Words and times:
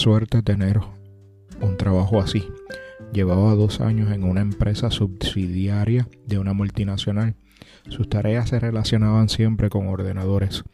Suerte 0.00 0.42
tener 0.42 0.80
un 1.60 1.76
trabajo 1.76 2.20
así. 2.20 2.48
Llevaba 3.12 3.54
dos 3.54 3.82
años 3.82 4.10
en 4.12 4.24
una 4.24 4.40
empresa 4.40 4.90
subsidiaria 4.90 6.08
de 6.26 6.38
una 6.38 6.54
multinacional. 6.54 7.34
Sus 7.90 8.08
tareas 8.08 8.48
se 8.48 8.58
relacionaban 8.58 9.28
siempre 9.28 9.68
con 9.68 9.88
ordenadores, 9.88 10.64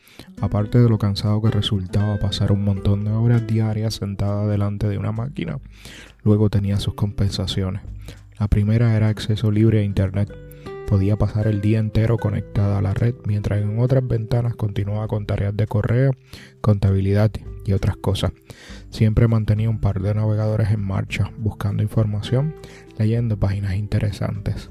aparte 0.41 0.79
de 0.79 0.89
lo 0.89 0.99
cansado 0.99 1.43
que 1.43 1.51
resultaba 1.51 2.21
pasar 2.21 2.53
un 2.53 2.63
montón 2.63 3.05
de 3.05 3.11
horas 3.11 3.45
diarias 3.49 3.95
sentada 3.95 4.47
delante 4.47 4.87
de 4.87 4.97
una 4.97 5.11
máquina. 5.11 5.59
Luego 6.23 6.49
tenía 6.49 6.79
sus 6.79 6.95
compensaciones. 6.95 7.83
La 8.39 8.47
primera 8.47 8.97
era 8.97 9.09
acceso 9.09 9.51
libre 9.51 9.81
a 9.81 9.83
Internet 9.83 10.33
Podía 10.87 11.17
pasar 11.17 11.49
el 11.49 11.61
día 11.61 11.81
entero 11.81 12.17
conectada 12.17 12.79
a 12.79 12.83
la 12.83 12.95
red, 12.95 13.17
mientras 13.25 13.61
en 13.61 13.81
otras 13.81 14.07
ventanas 14.07 14.55
continuaba 14.55 15.09
con 15.09 15.27
tareas 15.27 15.57
de 15.57 15.67
correo, 15.67 16.13
contabilidad 16.61 17.33
y 17.65 17.73
otras 17.73 17.97
cosas. 17.97 18.31
Siempre 18.97 19.29
mantenía 19.29 19.69
un 19.69 19.79
par 19.79 20.01
de 20.01 20.15
navegadores 20.15 20.71
en 20.71 20.81
marcha, 20.81 21.31
buscando 21.37 21.83
información, 21.83 22.55
leyendo 22.97 23.39
páginas 23.39 23.75
interesantes. 23.75 24.71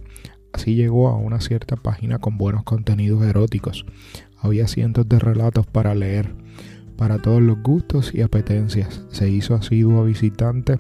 Así 0.52 0.74
llegó 0.74 1.10
a 1.10 1.16
una 1.16 1.40
cierta 1.40 1.76
página 1.76 2.18
con 2.18 2.36
buenos 2.40 2.64
contenidos 2.64 3.24
eróticos. 3.24 3.86
Había 4.40 4.68
cientos 4.68 5.08
de 5.08 5.20
relatos 5.20 5.68
para 5.68 5.94
leer, 5.94 6.34
para 6.98 7.20
todos 7.20 7.40
los 7.40 7.62
gustos 7.62 8.16
y 8.16 8.24
apetencias. 8.24 9.06
Se 9.12 9.30
hizo 9.30 9.54
asiduo 9.54 10.04
visitante 10.06 10.80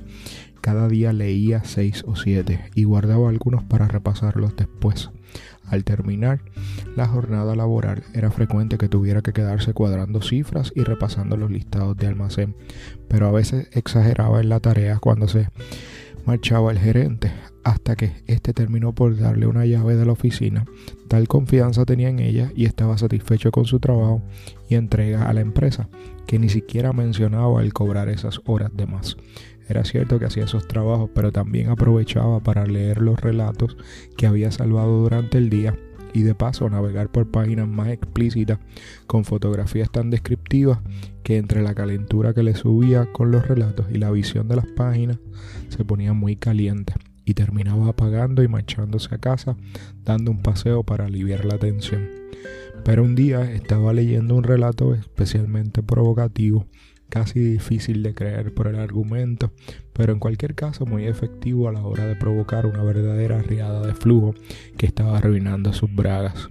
cada 0.65 0.87
día 0.87 1.13
leía 1.13 1.63
seis 1.63 2.03
o 2.07 2.15
siete 2.15 2.71
y 2.73 2.85
guardaba 2.85 3.29
algunos 3.29 3.63
para 3.63 3.87
repasarlos 3.87 4.55
después. 4.55 5.11
Al 5.63 5.83
terminar 5.83 6.41
la 6.95 7.07
jornada 7.07 7.55
laboral 7.55 8.01
era 8.15 8.31
frecuente 8.31 8.79
que 8.79 8.89
tuviera 8.89 9.21
que 9.21 9.31
quedarse 9.31 9.73
cuadrando 9.73 10.23
cifras 10.23 10.73
y 10.75 10.81
repasando 10.81 11.37
los 11.37 11.51
listados 11.51 11.95
de 11.97 12.07
almacén, 12.07 12.55
pero 13.07 13.27
a 13.27 13.31
veces 13.31 13.69
exageraba 13.73 14.41
en 14.41 14.49
la 14.49 14.59
tarea 14.59 14.97
cuando 14.97 15.27
se 15.27 15.49
marchaba 16.25 16.71
el 16.71 16.79
gerente, 16.79 17.31
hasta 17.63 17.95
que 17.95 18.23
éste 18.25 18.51
terminó 18.51 18.95
por 18.95 19.15
darle 19.19 19.45
una 19.45 19.67
llave 19.67 19.95
de 19.95 20.07
la 20.07 20.13
oficina. 20.13 20.65
Tal 21.07 21.27
confianza 21.27 21.85
tenía 21.85 22.09
en 22.09 22.17
ella 22.17 22.51
y 22.55 22.65
estaba 22.65 22.97
satisfecho 22.97 23.51
con 23.51 23.65
su 23.65 23.79
trabajo 23.79 24.23
y 24.67 24.73
entrega 24.73 25.29
a 25.29 25.33
la 25.33 25.41
empresa, 25.41 25.89
que 26.25 26.39
ni 26.39 26.49
siquiera 26.49 26.91
mencionaba 26.91 27.61
el 27.61 27.71
cobrar 27.71 28.09
esas 28.09 28.41
horas 28.45 28.71
de 28.75 28.87
más. 28.87 29.15
Era 29.67 29.83
cierto 29.83 30.19
que 30.19 30.25
hacía 30.25 30.45
esos 30.45 30.67
trabajos, 30.67 31.09
pero 31.13 31.31
también 31.31 31.69
aprovechaba 31.69 32.39
para 32.39 32.65
leer 32.65 33.01
los 33.01 33.19
relatos 33.19 33.77
que 34.17 34.27
había 34.27 34.51
salvado 34.51 35.01
durante 35.01 35.37
el 35.37 35.49
día 35.49 35.75
y 36.15 36.21
de 36.21 36.33
paso 36.33 36.69
navegar 36.69 37.09
por 37.09 37.29
páginas 37.29 37.67
más 37.67 37.89
explícitas 37.89 38.59
con 39.05 39.25
fotografías 39.25 39.91
tan 39.91 40.09
descriptivas 40.09 40.79
que 41.23 41.37
entre 41.37 41.61
la 41.61 41.75
calentura 41.75 42.33
que 42.33 42.41
le 42.41 42.55
subía 42.55 43.11
con 43.11 43.31
los 43.31 43.45
relatos 43.47 43.87
y 43.91 43.97
la 43.97 44.11
visión 44.11 44.47
de 44.47 44.55
las 44.55 44.65
páginas 44.65 45.17
se 45.67 45.83
ponía 45.83 46.13
muy 46.13 46.37
caliente 46.37 46.93
y 47.25 47.33
terminaba 47.33 47.89
apagando 47.89 48.43
y 48.43 48.47
marchándose 48.47 49.13
a 49.13 49.17
casa 49.17 49.57
dando 50.05 50.31
un 50.31 50.41
paseo 50.41 50.83
para 50.83 51.05
aliviar 51.05 51.43
la 51.43 51.57
tensión. 51.57 52.07
Pero 52.85 53.03
un 53.03 53.15
día 53.15 53.51
estaba 53.51 53.91
leyendo 53.91 54.35
un 54.35 54.43
relato 54.43 54.93
especialmente 54.93 55.83
provocativo 55.83 56.65
casi 57.15 57.39
difícil 57.39 58.03
de 58.03 58.13
creer 58.13 58.53
por 58.53 58.67
el 58.67 58.75
argumento, 58.75 59.53
pero 59.93 60.11
en 60.11 60.19
cualquier 60.19 60.53
caso 60.53 60.85
muy 60.85 61.05
efectivo 61.05 61.69
a 61.69 61.71
la 61.71 61.81
hora 61.81 62.05
de 62.05 62.17
provocar 62.17 62.65
una 62.65 62.83
verdadera 62.83 63.41
riada 63.41 63.87
de 63.87 63.93
flujo 63.93 64.35
que 64.77 64.85
estaba 64.85 65.17
arruinando 65.17 65.71
sus 65.71 65.95
bragas. 65.95 66.49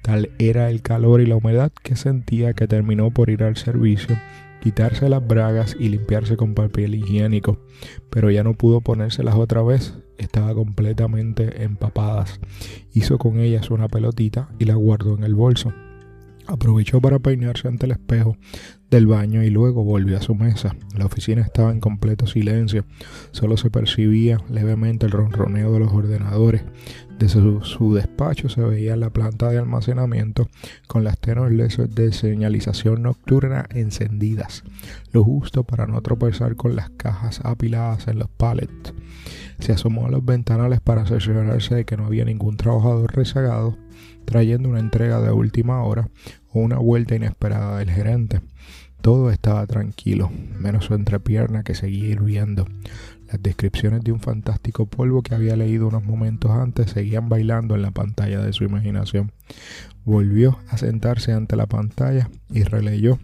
Tal 0.00 0.30
era 0.38 0.70
el 0.70 0.80
calor 0.80 1.20
y 1.20 1.26
la 1.26 1.36
humedad 1.36 1.70
que 1.82 1.94
sentía 1.94 2.54
que 2.54 2.66
terminó 2.66 3.10
por 3.10 3.28
ir 3.28 3.42
al 3.42 3.58
servicio, 3.58 4.16
quitarse 4.62 5.10
las 5.10 5.26
bragas 5.26 5.76
y 5.78 5.90
limpiarse 5.90 6.38
con 6.38 6.54
papel 6.54 6.94
higiénico, 6.94 7.58
pero 8.08 8.30
ya 8.30 8.42
no 8.42 8.54
pudo 8.54 8.80
ponérselas 8.80 9.34
otra 9.34 9.60
vez, 9.60 9.92
estaba 10.16 10.54
completamente 10.54 11.64
empapadas. 11.64 12.40
Hizo 12.94 13.18
con 13.18 13.40
ellas 13.40 13.70
una 13.70 13.88
pelotita 13.88 14.48
y 14.58 14.64
la 14.64 14.74
guardó 14.74 15.18
en 15.18 15.24
el 15.24 15.34
bolso. 15.34 15.70
Aprovechó 16.46 16.98
para 17.02 17.18
peinarse 17.18 17.68
ante 17.68 17.84
el 17.84 17.92
espejo 17.92 18.38
del 18.90 19.06
baño 19.06 19.42
y 19.42 19.50
luego 19.50 19.84
volvió 19.84 20.16
a 20.16 20.22
su 20.22 20.34
mesa. 20.34 20.74
La 20.96 21.06
oficina 21.06 21.42
estaba 21.42 21.70
en 21.70 21.80
completo 21.80 22.26
silencio, 22.26 22.84
solo 23.30 23.56
se 23.56 23.70
percibía 23.70 24.38
levemente 24.48 25.06
el 25.06 25.12
ronroneo 25.12 25.72
de 25.72 25.80
los 25.80 25.92
ordenadores. 25.92 26.62
Desde 27.18 27.40
su, 27.62 27.94
despacho 27.94 28.48
se 28.48 28.60
veía 28.60 28.96
la 28.96 29.10
planta 29.10 29.50
de 29.50 29.58
almacenamiento 29.58 30.48
con 30.86 31.02
las 31.02 31.18
tenues 31.18 31.76
de 31.94 32.12
señalización 32.12 33.02
nocturna 33.02 33.66
encendidas, 33.70 34.62
lo 35.12 35.24
justo 35.24 35.64
para 35.64 35.88
no 35.88 36.00
tropezar 36.00 36.54
con 36.54 36.76
las 36.76 36.90
cajas 36.90 37.40
apiladas 37.42 38.06
en 38.06 38.20
los 38.20 38.28
pallets. 38.28 38.94
Se 39.58 39.72
asomó 39.72 40.06
a 40.06 40.10
los 40.10 40.24
ventanales 40.24 40.80
para 40.80 41.02
asegurarse 41.02 41.74
de 41.74 41.84
que 41.84 41.96
no 41.96 42.06
había 42.06 42.24
ningún 42.24 42.56
trabajador 42.56 43.12
rezagado 43.12 43.76
trayendo 44.28 44.68
una 44.68 44.78
entrega 44.78 45.22
de 45.22 45.32
última 45.32 45.82
hora 45.82 46.10
o 46.52 46.60
una 46.60 46.76
vuelta 46.76 47.16
inesperada 47.16 47.78
del 47.78 47.90
gerente. 47.90 48.42
Todo 49.00 49.30
estaba 49.30 49.66
tranquilo, 49.66 50.30
menos 50.58 50.84
su 50.84 50.94
entrepierna 50.94 51.62
que 51.62 51.74
seguía 51.74 52.08
hirviendo. 52.08 52.66
Las 53.26 53.42
descripciones 53.42 54.04
de 54.04 54.12
un 54.12 54.20
fantástico 54.20 54.84
polvo 54.84 55.22
que 55.22 55.34
había 55.34 55.56
leído 55.56 55.88
unos 55.88 56.04
momentos 56.04 56.50
antes 56.50 56.90
seguían 56.90 57.30
bailando 57.30 57.74
en 57.74 57.80
la 57.80 57.90
pantalla 57.90 58.40
de 58.42 58.52
su 58.52 58.64
imaginación. 58.64 59.32
Volvió 60.04 60.58
a 60.68 60.76
sentarse 60.76 61.32
ante 61.32 61.56
la 61.56 61.66
pantalla 61.66 62.28
y 62.50 62.64
releyó 62.64 63.18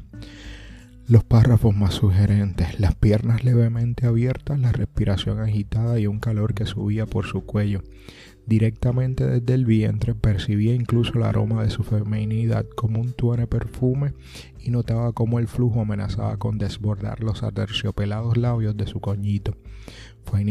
los 1.07 1.23
párrafos 1.23 1.77
más 1.77 1.93
sugerentes, 1.93 2.81
las 2.81 2.95
piernas 2.95 3.45
levemente 3.45 4.07
abiertas, 4.07 4.59
la 4.59 4.73
respiración 4.73 5.39
agitada 5.39 5.99
y 5.99 6.07
un 6.07 6.19
calor 6.19 6.55
que 6.55 6.65
subía 6.65 7.05
por 7.05 7.27
su 7.27 7.45
cuello. 7.45 7.83
Directamente 8.47 9.27
desde 9.27 9.55
el 9.55 9.65
vientre 9.65 10.15
percibía 10.15 10.75
incluso 10.75 11.15
el 11.15 11.23
aroma 11.23 11.63
de 11.63 11.71
su 11.71 11.83
feminidad 11.83 12.67
como 12.77 13.01
un 13.01 13.13
tuene 13.13 13.47
perfume 13.47 14.13
y 14.61 14.71
notaba 14.71 15.13
cómo 15.13 15.39
el 15.39 15.49
flujo 15.49 15.81
amenazaba 15.81 16.37
con 16.37 16.59
desbordar 16.59 17.21
los 17.21 17.43
aterciopelados 17.43 18.37
labios 18.37 18.77
de 18.77 18.87
su 18.87 19.01
coñito. 19.01 19.57
Fue 20.25 20.43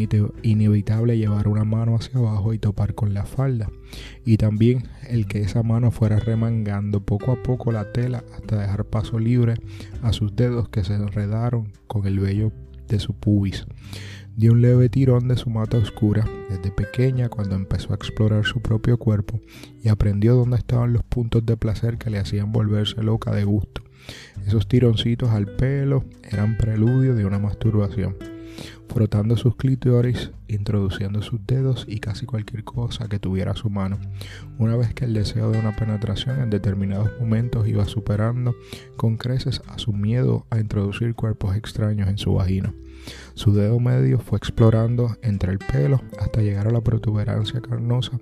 inevitable 0.44 1.18
llevar 1.18 1.48
una 1.48 1.64
mano 1.64 1.96
hacia 1.96 2.20
abajo 2.20 2.54
y 2.54 2.60
topar 2.60 2.94
con 2.94 3.14
la 3.14 3.26
falda, 3.26 3.72
y 4.24 4.38
también 4.38 4.88
el 5.10 5.26
que 5.26 5.42
esa 5.42 5.64
mano 5.64 5.90
fuera 5.90 6.20
remangando 6.20 7.00
poco 7.02 7.32
a 7.32 7.42
poco 7.42 7.72
la 7.72 7.92
tela 7.92 8.24
hasta 8.36 8.60
dejar 8.60 8.86
paso 8.86 9.18
libre 9.18 9.56
a 10.04 10.14
sus 10.14 10.36
dedos 10.36 10.70
que 10.70 10.84
se 10.84 10.94
enredaron 10.94 11.74
con 11.88 12.06
el 12.06 12.20
vello 12.20 12.52
de 12.88 13.00
su 13.00 13.14
pubis. 13.14 13.66
Dio 14.36 14.52
un 14.52 14.62
leve 14.62 14.90
tirón 14.90 15.28
de 15.28 15.38
su 15.38 15.50
mata 15.50 15.78
oscura 15.78 16.28
desde 16.50 16.72
pequeña 16.72 17.30
cuando 17.30 17.56
empezó 17.56 17.92
a 17.92 17.96
explorar 17.96 18.46
su 18.46 18.62
propio 18.62 18.98
cuerpo 18.98 19.40
y 19.84 19.90
aprendió 19.90 20.36
dónde 20.36 20.58
estaban 20.58 20.92
los 20.92 21.04
puntos 21.04 21.46
de 21.46 21.56
placer 21.56 21.98
que 21.98 22.10
le 22.10 22.18
hacían 22.18 22.52
volverse 22.52 23.04
loca 23.04 23.32
de 23.32 23.44
gusto. 23.44 23.84
Esos 24.48 24.68
tironcitos 24.68 25.30
al 25.30 25.46
pelo 25.46 26.04
eran 26.24 26.58
preludio 26.58 27.16
de 27.16 27.26
una 27.26 27.40
masturbación 27.40 28.33
frotando 28.90 29.38
sus 29.38 29.56
clítoris, 29.56 30.32
introduciendo 30.48 31.22
sus 31.22 31.46
dedos 31.46 31.86
y 31.88 32.00
casi 32.00 32.26
cualquier 32.26 32.64
cosa 32.64 33.08
que 33.08 33.20
tuviera 33.20 33.52
a 33.52 33.56
su 33.56 33.70
mano. 33.70 33.98
Una 34.58 34.76
vez 34.76 34.94
que 34.94 35.06
el 35.06 35.14
deseo 35.14 35.52
de 35.52 35.60
una 35.60 35.76
penetración 35.76 36.40
en 36.40 36.50
determinados 36.50 37.10
momentos 37.20 37.68
iba 37.68 37.86
superando 37.86 38.56
con 38.98 39.18
creces 39.18 39.62
a 39.68 39.78
su 39.78 39.94
miedo 39.94 40.46
a 40.50 40.60
introducir 40.60 41.16
cuerpos 41.16 41.56
extraños 41.56 42.08
en 42.10 42.18
su 42.18 42.34
vagina. 42.34 42.74
Su 43.34 43.54
dedo 43.54 43.80
medio 43.80 44.20
fue 44.20 44.38
explorando 44.38 45.18
entre 45.22 45.52
el 45.52 45.60
pelo 45.60 46.02
hasta 46.20 46.42
llegar 46.42 46.68
a 46.68 46.72
la 46.72 46.82
protuberancia 46.82 47.62
carnosa 47.62 48.20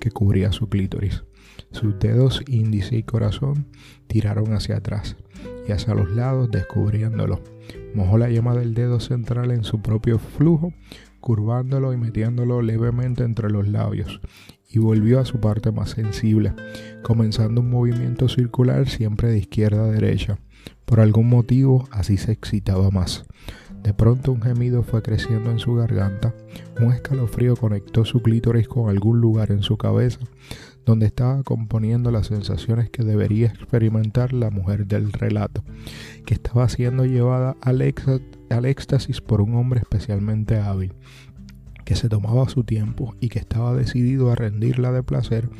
que 0.00 0.10
cubría 0.10 0.52
su 0.52 0.68
clítoris. 0.68 1.22
Sus 1.70 1.98
dedos 1.98 2.42
índice 2.48 2.96
y 2.96 3.02
corazón 3.02 3.66
tiraron 4.06 4.52
hacia 4.54 4.76
atrás 4.76 5.16
y 5.68 5.72
hacia 5.72 5.94
los 5.94 6.10
lados 6.10 6.50
descubriéndolo 6.50 7.42
Mojó 7.94 8.18
la 8.18 8.28
yema 8.28 8.54
del 8.54 8.74
dedo 8.74 9.00
central 9.00 9.50
en 9.50 9.64
su 9.64 9.80
propio 9.80 10.18
flujo, 10.18 10.72
curvándolo 11.20 11.92
y 11.92 11.96
metiéndolo 11.96 12.60
levemente 12.60 13.24
entre 13.24 13.50
los 13.50 13.68
labios, 13.68 14.20
y 14.68 14.78
volvió 14.78 15.20
a 15.20 15.24
su 15.24 15.40
parte 15.40 15.72
más 15.72 15.90
sensible, 15.90 16.52
comenzando 17.02 17.60
un 17.60 17.70
movimiento 17.70 18.28
circular 18.28 18.88
siempre 18.88 19.30
de 19.30 19.38
izquierda 19.38 19.84
a 19.84 19.90
derecha. 19.90 20.38
Por 20.84 21.00
algún 21.00 21.28
motivo 21.28 21.88
así 21.90 22.16
se 22.16 22.32
excitaba 22.32 22.90
más. 22.90 23.24
De 23.82 23.92
pronto 23.92 24.32
un 24.32 24.40
gemido 24.40 24.82
fue 24.82 25.02
creciendo 25.02 25.50
en 25.50 25.58
su 25.58 25.74
garganta, 25.74 26.34
un 26.80 26.92
escalofrío 26.92 27.54
conectó 27.54 28.04
su 28.04 28.22
clítoris 28.22 28.66
con 28.66 28.88
algún 28.88 29.20
lugar 29.20 29.50
en 29.50 29.62
su 29.62 29.76
cabeza, 29.76 30.20
donde 30.84 31.06
estaba 31.06 31.42
componiendo 31.42 32.10
las 32.10 32.26
sensaciones 32.26 32.90
que 32.90 33.04
debería 33.04 33.48
experimentar 33.48 34.32
la 34.32 34.50
mujer 34.50 34.86
del 34.86 35.12
relato, 35.12 35.64
que 36.26 36.34
estaba 36.34 36.68
siendo 36.68 37.04
llevada 37.04 37.56
al, 37.60 37.80
éxtasis 37.80 39.20
por 39.20 39.40
un 39.40 39.54
hombre 39.54 39.80
especialmente 39.80 40.58
hábil, 40.58 40.92
que 41.84 41.96
se 41.96 42.08
tomaba 42.08 42.48
su 42.48 42.64
tiempo 42.64 43.14
y 43.20 43.28
que 43.28 43.38
estaba 43.38 43.74
decidido 43.74 44.30
a 44.30 44.34
rendirla 44.34 44.92
de 44.92 45.02
placer 45.02 45.50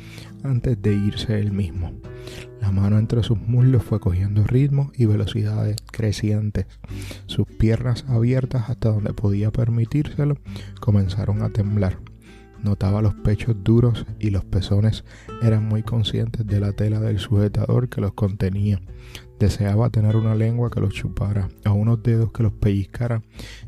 antes 0.43 0.81
de 0.81 0.93
irse 0.93 1.39
él 1.39 1.51
mismo. 1.51 1.91
La 2.61 2.71
mano 2.71 2.97
entre 2.97 3.21
sus 3.21 3.39
muslos 3.39 3.83
fue 3.83 3.99
cogiendo 3.99 4.43
ritmo 4.43 4.91
y 4.95 5.05
velocidades 5.05 5.77
crecientes. 5.91 6.65
Sus 7.27 7.45
piernas 7.45 8.05
abiertas 8.07 8.69
hasta 8.69 8.89
donde 8.89 9.13
podía 9.13 9.51
permitírselo 9.51 10.37
comenzaron 10.79 11.43
a 11.43 11.49
temblar. 11.49 11.99
Notaba 12.65 13.03
los 13.03 13.13
pechos 13.13 13.55
duros 13.63 14.07
y 14.19 14.31
los 14.31 14.43
pezones 14.43 15.03
eran 15.43 15.67
muy 15.67 15.83
conscientes 15.83 16.47
de 16.47 16.59
la 16.59 16.71
tela 16.71 16.99
del 16.99 17.19
sujetador 17.19 17.89
que 17.89 18.01
los 18.01 18.13
contenía. 18.13 18.81
Deseaba 19.37 19.91
tener 19.91 20.15
una 20.15 20.33
lengua 20.33 20.71
que 20.71 20.79
los 20.79 20.91
chupara, 20.91 21.49
o 21.67 21.73
unos 21.73 22.01
dedos 22.01 22.31
que 22.31 22.41
los 22.41 22.53
pellizcaran 22.53 23.23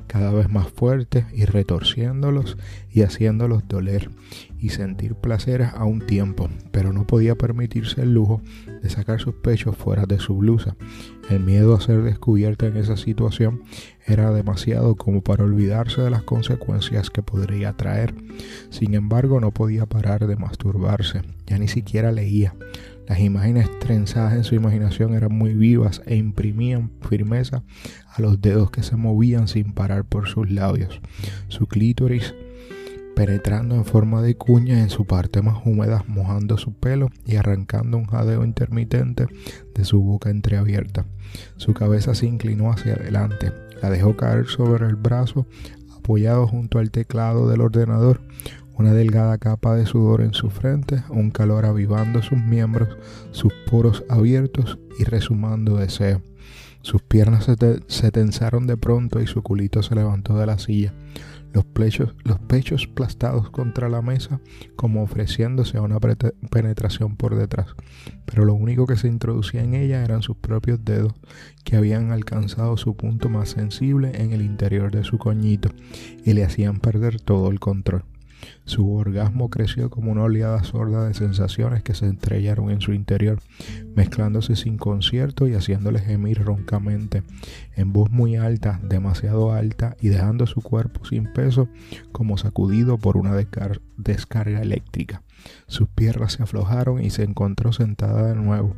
cada 0.07 0.31
vez 0.31 0.49
más 0.49 0.69
fuertes 0.69 1.25
y 1.31 1.45
retorciéndolos 1.45 2.57
y 2.89 3.03
haciéndolos 3.03 3.67
doler 3.67 4.09
y 4.57 4.69
sentir 4.69 5.13
placeres 5.13 5.69
a 5.75 5.83
un 5.83 6.01
tiempo, 6.01 6.49
pero 6.71 6.91
no 6.91 7.05
podía 7.05 7.35
permitirse 7.35 8.01
el 8.01 8.15
lujo 8.15 8.41
de 8.81 8.89
sacar 8.89 9.19
sus 9.19 9.35
pechos 9.35 9.77
fuera 9.77 10.07
de 10.07 10.17
su 10.17 10.35
blusa. 10.37 10.75
El 11.29 11.41
miedo 11.41 11.75
a 11.75 11.81
ser 11.81 12.01
descubierta 12.01 12.65
en 12.65 12.77
esa 12.77 12.97
situación 12.97 13.61
era 14.07 14.31
demasiado 14.31 14.95
como 14.95 15.21
para 15.21 15.43
olvidarse 15.43 16.01
de 16.01 16.09
las 16.09 16.23
consecuencias 16.23 17.09
que 17.09 17.21
podría 17.21 17.73
traer. 17.73 18.15
Sin 18.69 18.93
embargo, 18.93 19.39
no 19.39 19.51
podía 19.51 19.85
parar 19.85 20.25
de 20.25 20.37
masturbarse, 20.37 21.21
ya 21.45 21.59
ni 21.59 21.67
siquiera 21.67 22.11
leía. 22.11 22.55
Las 23.07 23.19
imágenes 23.19 23.69
trenzadas 23.79 24.33
en 24.33 24.43
su 24.43 24.55
imaginación 24.55 25.13
eran 25.13 25.33
muy 25.33 25.53
vivas 25.53 26.01
e 26.05 26.15
imprimían 26.15 26.91
firmeza 27.07 27.63
a 28.07 28.21
los 28.21 28.41
dedos 28.41 28.71
que 28.71 28.83
se 28.83 28.95
movían 28.95 29.47
sin 29.47 29.73
parar 29.73 30.05
por 30.05 30.27
sus 30.27 30.49
labios. 30.49 31.01
Su 31.47 31.67
clítoris 31.67 32.33
penetrando 33.17 33.73
en 33.73 33.83
forma 33.83 34.21
de 34.21 34.37
cuña 34.37 34.79
en 34.79 34.91
su 34.91 35.05
parte 35.05 35.41
más 35.41 35.65
húmeda, 35.65 36.03
mojando 36.07 36.55
su 36.59 36.73
pelo 36.73 37.09
y 37.25 37.37
arrancando 37.37 37.97
un 37.97 38.05
jadeo 38.05 38.45
intermitente 38.45 39.25
de 39.73 39.85
su 39.85 40.03
boca 40.03 40.29
entreabierta. 40.29 41.07
Su 41.55 41.73
cabeza 41.73 42.13
se 42.13 42.27
inclinó 42.27 42.71
hacia 42.71 42.93
adelante, 42.93 43.51
la 43.81 43.89
dejó 43.89 44.15
caer 44.15 44.47
sobre 44.47 44.85
el 44.85 44.95
brazo, 44.95 45.45
apoyado 45.95 46.47
junto 46.47 46.79
al 46.79 46.91
teclado 46.91 47.49
del 47.49 47.61
ordenador, 47.61 48.21
una 48.77 48.93
delgada 48.93 49.37
capa 49.37 49.75
de 49.75 49.85
sudor 49.85 50.21
en 50.21 50.33
su 50.33 50.49
frente, 50.49 51.03
un 51.09 51.31
calor 51.31 51.65
avivando 51.65 52.21
sus 52.21 52.37
miembros, 52.37 52.89
sus 53.31 53.51
poros 53.69 54.03
abiertos 54.07 54.77
y 54.99 55.03
resumando 55.03 55.77
deseo. 55.77 56.21
Sus 56.81 57.01
piernas 57.01 57.47
se, 57.87 58.11
tensaron 58.11 58.67
de 58.67 58.77
pronto 58.77 59.19
y 59.19 59.27
su 59.27 59.41
culito 59.41 59.81
se 59.83 59.95
levantó 59.95 60.37
de 60.37 60.45
la 60.45 60.59
silla, 60.59 60.93
los, 61.53 61.65
los 62.23 62.39
pechos 62.39 62.87
plastados 62.87 63.49
contra 63.49 63.89
la 63.89 64.01
mesa 64.01 64.39
como 64.75 65.03
ofreciéndose 65.03 65.77
a 65.77 65.81
una 65.81 65.99
penetración 65.99 67.15
por 67.15 67.35
detrás. 67.35 67.75
Pero 68.25 68.45
lo 68.45 68.53
único 68.53 68.85
que 68.85 68.95
se 68.95 69.07
introducía 69.07 69.63
en 69.63 69.73
ella 69.73 70.03
eran 70.03 70.21
sus 70.21 70.37
propios 70.37 70.83
dedos, 70.83 71.13
que 71.63 71.77
habían 71.77 72.11
alcanzado 72.11 72.77
su 72.77 72.95
punto 72.95 73.29
más 73.29 73.49
sensible 73.49 74.11
en 74.15 74.33
el 74.33 74.41
interior 74.41 74.91
de 74.91 75.03
su 75.03 75.17
coñito 75.17 75.69
y 76.25 76.33
le 76.33 76.43
hacían 76.43 76.79
perder 76.79 77.19
todo 77.21 77.49
el 77.49 77.59
control. 77.59 78.03
Su 78.65 78.93
orgasmo 78.93 79.49
creció 79.49 79.89
como 79.89 80.11
una 80.11 80.23
oleada 80.23 80.63
sorda 80.63 81.07
de 81.07 81.13
sensaciones 81.13 81.83
que 81.83 81.93
se 81.93 82.07
estrellaron 82.07 82.69
en 82.69 82.81
su 82.81 82.93
interior, 82.93 83.39
mezclándose 83.95 84.55
sin 84.55 84.77
concierto 84.77 85.47
y 85.47 85.53
haciéndole 85.53 85.99
gemir 85.99 86.43
roncamente, 86.43 87.23
en 87.75 87.93
voz 87.93 88.11
muy 88.11 88.35
alta, 88.35 88.79
demasiado 88.83 89.53
alta, 89.53 89.95
y 90.01 90.09
dejando 90.09 90.47
su 90.47 90.61
cuerpo 90.61 91.05
sin 91.05 91.31
peso 91.31 91.69
como 92.11 92.37
sacudido 92.37 92.97
por 92.97 93.17
una 93.17 93.35
descarga 93.97 94.61
eléctrica. 94.61 95.21
Sus 95.67 95.87
piernas 95.87 96.33
se 96.33 96.43
aflojaron 96.43 97.03
y 97.03 97.09
se 97.09 97.23
encontró 97.23 97.71
sentada 97.71 98.27
de 98.27 98.35
nuevo 98.35 98.75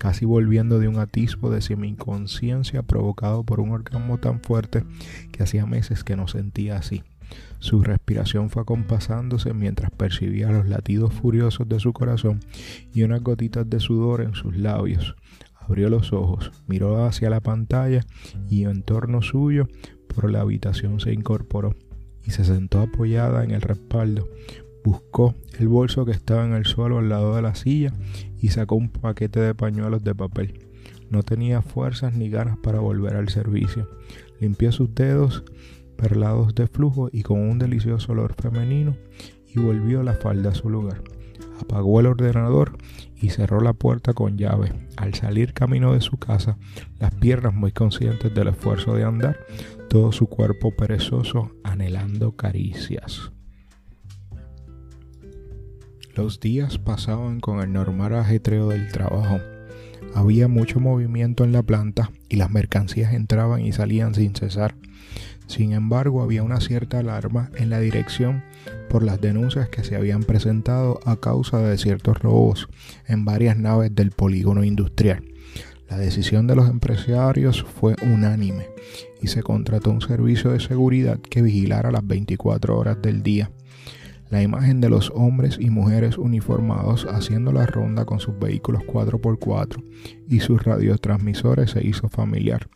casi 0.00 0.24
volviendo 0.24 0.78
de 0.78 0.88
un 0.88 0.98
atisbo 0.98 1.50
de 1.50 1.60
semi-inconsciencia 1.60 2.82
provocado 2.82 3.44
por 3.44 3.60
un 3.60 3.70
orgasmo 3.72 4.16
tan 4.18 4.40
fuerte 4.40 4.82
que 5.30 5.42
hacía 5.42 5.66
meses 5.66 6.04
que 6.04 6.16
no 6.16 6.26
sentía 6.26 6.78
así. 6.78 7.04
Su 7.60 7.82
respiración 7.82 8.48
fue 8.48 8.62
acompasándose 8.62 9.52
mientras 9.52 9.90
percibía 9.90 10.50
los 10.50 10.66
latidos 10.66 11.12
furiosos 11.12 11.68
de 11.68 11.78
su 11.78 11.92
corazón 11.92 12.40
y 12.94 13.02
unas 13.02 13.22
gotitas 13.22 13.68
de 13.68 13.80
sudor 13.80 14.22
en 14.22 14.34
sus 14.34 14.56
labios. 14.56 15.14
Abrió 15.54 15.90
los 15.90 16.12
ojos, 16.14 16.50
miró 16.66 17.04
hacia 17.04 17.28
la 17.28 17.40
pantalla 17.40 18.04
y 18.48 18.64
en 18.64 18.82
torno 18.82 19.20
suyo 19.20 19.68
por 20.12 20.30
la 20.30 20.40
habitación 20.40 21.00
se 21.00 21.12
incorporó 21.12 21.76
y 22.24 22.30
se 22.30 22.44
sentó 22.44 22.80
apoyada 22.80 23.44
en 23.44 23.50
el 23.50 23.60
respaldo. 23.60 24.26
Buscó 24.82 25.34
el 25.58 25.68
bolso 25.68 26.06
que 26.06 26.12
estaba 26.12 26.46
en 26.46 26.54
el 26.54 26.64
suelo 26.64 26.98
al 26.98 27.10
lado 27.10 27.36
de 27.36 27.42
la 27.42 27.54
silla 27.54 27.92
y 28.38 28.48
sacó 28.48 28.74
un 28.74 28.88
paquete 28.88 29.38
de 29.38 29.54
pañuelos 29.54 30.02
de 30.02 30.14
papel. 30.14 30.66
No 31.10 31.22
tenía 31.22 31.60
fuerzas 31.60 32.14
ni 32.14 32.30
ganas 32.30 32.56
para 32.56 32.80
volver 32.80 33.16
al 33.16 33.28
servicio. 33.28 33.88
Limpió 34.40 34.72
sus 34.72 34.94
dedos 34.94 35.44
perlados 36.00 36.54
de 36.54 36.66
flujo 36.66 37.10
y 37.12 37.22
con 37.22 37.40
un 37.40 37.58
delicioso 37.58 38.12
olor 38.12 38.34
femenino 38.40 38.96
y 39.46 39.60
volvió 39.60 40.02
la 40.02 40.14
falda 40.14 40.50
a 40.50 40.54
su 40.54 40.70
lugar. 40.70 41.02
Apagó 41.60 42.00
el 42.00 42.06
ordenador 42.06 42.78
y 43.20 43.28
cerró 43.28 43.60
la 43.60 43.74
puerta 43.74 44.14
con 44.14 44.38
llave. 44.38 44.72
Al 44.96 45.12
salir 45.12 45.52
camino 45.52 45.92
de 45.92 46.00
su 46.00 46.16
casa, 46.16 46.56
las 46.98 47.14
piernas 47.14 47.52
muy 47.52 47.72
conscientes 47.72 48.34
del 48.34 48.48
esfuerzo 48.48 48.94
de 48.94 49.04
andar, 49.04 49.38
todo 49.90 50.10
su 50.10 50.26
cuerpo 50.26 50.74
perezoso 50.74 51.50
anhelando 51.64 52.32
caricias. 52.32 53.32
Los 56.14 56.40
días 56.40 56.78
pasaban 56.78 57.40
con 57.40 57.60
el 57.60 57.72
normal 57.72 58.14
ajetreo 58.14 58.68
del 58.68 58.90
trabajo. 58.90 59.38
Había 60.14 60.48
mucho 60.48 60.80
movimiento 60.80 61.44
en 61.44 61.52
la 61.52 61.62
planta 61.62 62.10
y 62.28 62.36
las 62.36 62.50
mercancías 62.50 63.12
entraban 63.12 63.60
y 63.60 63.72
salían 63.72 64.14
sin 64.14 64.34
cesar. 64.34 64.74
Sin 65.50 65.72
embargo, 65.72 66.22
había 66.22 66.44
una 66.44 66.60
cierta 66.60 67.00
alarma 67.00 67.50
en 67.56 67.70
la 67.70 67.80
dirección 67.80 68.44
por 68.88 69.02
las 69.02 69.20
denuncias 69.20 69.68
que 69.68 69.82
se 69.82 69.96
habían 69.96 70.22
presentado 70.22 71.00
a 71.04 71.16
causa 71.16 71.58
de 71.58 71.76
ciertos 71.76 72.20
robos 72.20 72.68
en 73.08 73.24
varias 73.24 73.58
naves 73.58 73.92
del 73.92 74.12
polígono 74.12 74.62
industrial. 74.62 75.24
La 75.88 75.98
decisión 75.98 76.46
de 76.46 76.54
los 76.54 76.70
empresarios 76.70 77.64
fue 77.64 77.96
unánime 78.00 78.68
y 79.20 79.26
se 79.26 79.42
contrató 79.42 79.90
un 79.90 80.02
servicio 80.02 80.52
de 80.52 80.60
seguridad 80.60 81.18
que 81.18 81.42
vigilara 81.42 81.90
las 81.90 82.06
24 82.06 82.78
horas 82.78 83.02
del 83.02 83.24
día. 83.24 83.50
La 84.30 84.40
imagen 84.42 84.80
de 84.80 84.88
los 84.88 85.10
hombres 85.12 85.58
y 85.60 85.70
mujeres 85.70 86.16
uniformados 86.16 87.04
haciendo 87.10 87.52
la 87.52 87.66
ronda 87.66 88.04
con 88.04 88.20
sus 88.20 88.38
vehículos 88.38 88.84
4x4 88.84 89.82
y 90.28 90.38
sus 90.38 90.62
radiotransmisores 90.62 91.72
se 91.72 91.84
hizo 91.84 92.08
familiar. 92.08 92.70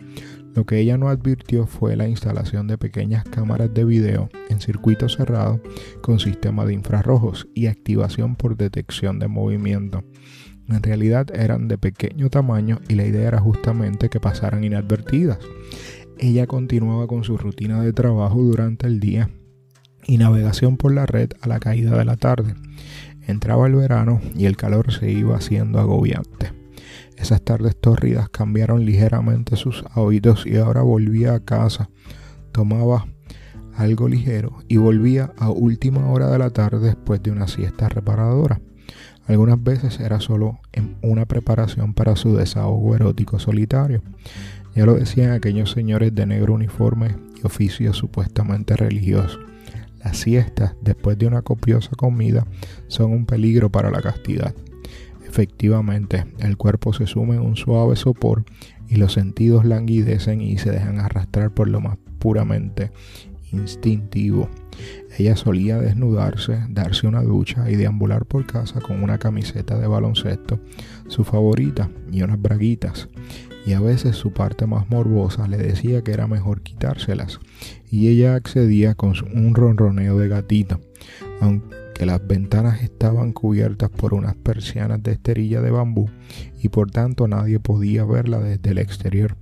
Lo 0.56 0.66
que 0.66 0.80
ella 0.80 0.98
no 0.98 1.08
advirtió 1.08 1.66
fue 1.68 1.94
la 1.94 2.08
instalación 2.08 2.66
de 2.66 2.76
pequeñas 2.76 3.22
cámaras 3.22 3.72
de 3.72 3.84
video 3.84 4.30
en 4.48 4.60
circuito 4.60 5.08
cerrado 5.08 5.60
con 6.02 6.18
sistema 6.18 6.64
de 6.64 6.74
infrarrojos 6.74 7.46
y 7.54 7.66
activación 7.66 8.34
por 8.34 8.56
detección 8.56 9.20
de 9.20 9.28
movimiento. 9.28 10.02
En 10.68 10.82
realidad 10.82 11.28
eran 11.36 11.68
de 11.68 11.78
pequeño 11.78 12.30
tamaño 12.30 12.80
y 12.88 12.96
la 12.96 13.06
idea 13.06 13.28
era 13.28 13.38
justamente 13.38 14.08
que 14.08 14.18
pasaran 14.18 14.64
inadvertidas. 14.64 15.38
Ella 16.18 16.48
continuaba 16.48 17.06
con 17.06 17.22
su 17.22 17.36
rutina 17.36 17.80
de 17.80 17.92
trabajo 17.92 18.42
durante 18.42 18.88
el 18.88 18.98
día 18.98 19.30
y 20.06 20.18
navegación 20.18 20.76
por 20.76 20.92
la 20.92 21.06
red 21.06 21.30
a 21.40 21.48
la 21.48 21.60
caída 21.60 21.96
de 21.96 22.04
la 22.04 22.16
tarde. 22.16 22.54
Entraba 23.26 23.66
el 23.66 23.74
verano 23.74 24.20
y 24.34 24.46
el 24.46 24.56
calor 24.56 24.92
se 24.92 25.10
iba 25.10 25.36
haciendo 25.36 25.80
agobiante. 25.80 26.52
Esas 27.16 27.42
tardes 27.42 27.76
tórridas 27.80 28.28
cambiaron 28.28 28.84
ligeramente 28.84 29.56
sus 29.56 29.84
hábitos 29.94 30.46
y 30.46 30.56
ahora 30.56 30.82
volvía 30.82 31.34
a 31.34 31.40
casa. 31.40 31.88
Tomaba 32.52 33.06
algo 33.76 34.08
ligero 34.08 34.58
y 34.68 34.76
volvía 34.76 35.32
a 35.38 35.50
última 35.50 36.10
hora 36.10 36.30
de 36.30 36.38
la 36.38 36.50
tarde 36.50 36.86
después 36.86 37.22
de 37.22 37.30
una 37.30 37.48
siesta 37.48 37.88
reparadora. 37.88 38.60
Algunas 39.26 39.62
veces 39.62 40.00
era 40.00 40.20
solo 40.20 40.60
una 41.02 41.24
preparación 41.24 41.94
para 41.94 42.14
su 42.14 42.36
desahogo 42.36 42.94
erótico 42.94 43.38
solitario. 43.38 44.02
Ya 44.74 44.84
lo 44.84 44.94
decían 44.94 45.30
aquellos 45.30 45.70
señores 45.70 46.14
de 46.14 46.26
negro 46.26 46.54
uniforme 46.54 47.16
y 47.40 47.46
oficios 47.46 47.96
supuestamente 47.96 48.76
religiosos. 48.76 49.40
Las 50.04 50.18
siestas, 50.18 50.76
después 50.82 51.16
de 51.18 51.26
una 51.26 51.42
copiosa 51.42 51.90
comida, 51.96 52.46
son 52.88 53.10
un 53.12 53.24
peligro 53.24 53.72
para 53.72 53.90
la 53.90 54.02
castidad. 54.02 54.54
Efectivamente, 55.26 56.26
el 56.38 56.56
cuerpo 56.58 56.92
se 56.92 57.06
sume 57.06 57.36
en 57.36 57.40
un 57.40 57.56
suave 57.56 57.96
sopor 57.96 58.44
y 58.86 58.96
los 58.96 59.14
sentidos 59.14 59.64
languidecen 59.64 60.42
y 60.42 60.58
se 60.58 60.70
dejan 60.70 61.00
arrastrar 61.00 61.52
por 61.52 61.68
lo 61.68 61.80
más 61.80 61.96
puramente 62.18 62.92
instintivo. 63.50 64.48
Ella 65.16 65.36
solía 65.36 65.78
desnudarse, 65.78 66.60
darse 66.68 67.06
una 67.06 67.22
ducha 67.22 67.70
y 67.70 67.76
deambular 67.76 68.26
por 68.26 68.46
casa 68.46 68.80
con 68.80 69.02
una 69.02 69.18
camiseta 69.18 69.78
de 69.78 69.86
baloncesto, 69.86 70.60
su 71.08 71.24
favorita, 71.24 71.88
y 72.12 72.22
unas 72.22 72.40
braguitas. 72.40 73.08
Y 73.66 73.72
a 73.72 73.80
veces 73.80 74.16
su 74.16 74.32
parte 74.32 74.66
más 74.66 74.90
morbosa 74.90 75.48
le 75.48 75.56
decía 75.56 76.02
que 76.02 76.12
era 76.12 76.26
mejor 76.26 76.62
quitárselas, 76.62 77.40
y 77.90 78.08
ella 78.08 78.34
accedía 78.34 78.94
con 78.94 79.14
un 79.34 79.54
ronroneo 79.54 80.18
de 80.18 80.28
gatita, 80.28 80.78
aunque 81.40 82.06
las 82.06 82.26
ventanas 82.26 82.82
estaban 82.82 83.32
cubiertas 83.32 83.90
por 83.90 84.14
unas 84.14 84.34
persianas 84.34 85.02
de 85.02 85.12
esterilla 85.12 85.60
de 85.60 85.70
bambú 85.70 86.10
y 86.60 86.68
por 86.68 86.90
tanto 86.90 87.28
nadie 87.28 87.60
podía 87.60 88.04
verla 88.04 88.40
desde 88.40 88.70
el 88.70 88.78
exterior. 88.78 89.36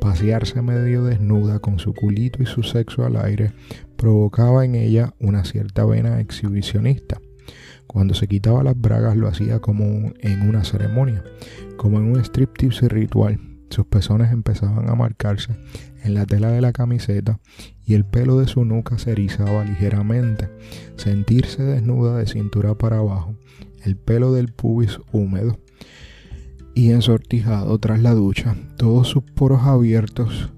Pasearse 0.00 0.62
medio 0.62 1.04
desnuda 1.04 1.58
con 1.58 1.78
su 1.78 1.94
culito 1.94 2.42
y 2.42 2.46
su 2.46 2.62
sexo 2.62 3.04
al 3.04 3.16
aire 3.16 3.52
provocaba 3.96 4.64
en 4.64 4.74
ella 4.74 5.14
una 5.18 5.44
cierta 5.44 5.84
vena 5.84 6.20
exhibicionista. 6.20 7.20
Cuando 7.86 8.14
se 8.14 8.26
quitaba 8.26 8.62
las 8.62 8.78
bragas 8.78 9.16
lo 9.16 9.28
hacía 9.28 9.60
como 9.60 10.12
en 10.20 10.48
una 10.48 10.64
ceremonia, 10.64 11.24
como 11.76 11.98
en 11.98 12.04
un 12.04 12.20
striptease 12.20 12.88
ritual. 12.88 13.40
Sus 13.70 13.86
pezones 13.86 14.32
empezaban 14.32 14.88
a 14.88 14.94
marcarse 14.94 15.56
en 16.02 16.14
la 16.14 16.24
tela 16.24 16.50
de 16.50 16.60
la 16.60 16.72
camiseta 16.72 17.40
y 17.84 17.94
el 17.94 18.04
pelo 18.04 18.38
de 18.38 18.46
su 18.46 18.64
nuca 18.64 18.98
se 18.98 19.12
erizaba 19.12 19.64
ligeramente. 19.64 20.48
Sentirse 20.96 21.62
desnuda 21.62 22.16
de 22.16 22.26
cintura 22.26 22.74
para 22.76 22.98
abajo, 22.98 23.36
el 23.82 23.96
pelo 23.96 24.32
del 24.32 24.52
pubis 24.52 24.98
húmedo 25.12 25.58
y 26.74 26.90
ensortijado 26.90 27.78
tras 27.78 28.00
la 28.02 28.12
ducha, 28.12 28.56
todos 28.76 29.08
sus 29.08 29.22
poros 29.22 29.62
abiertos 29.62 30.52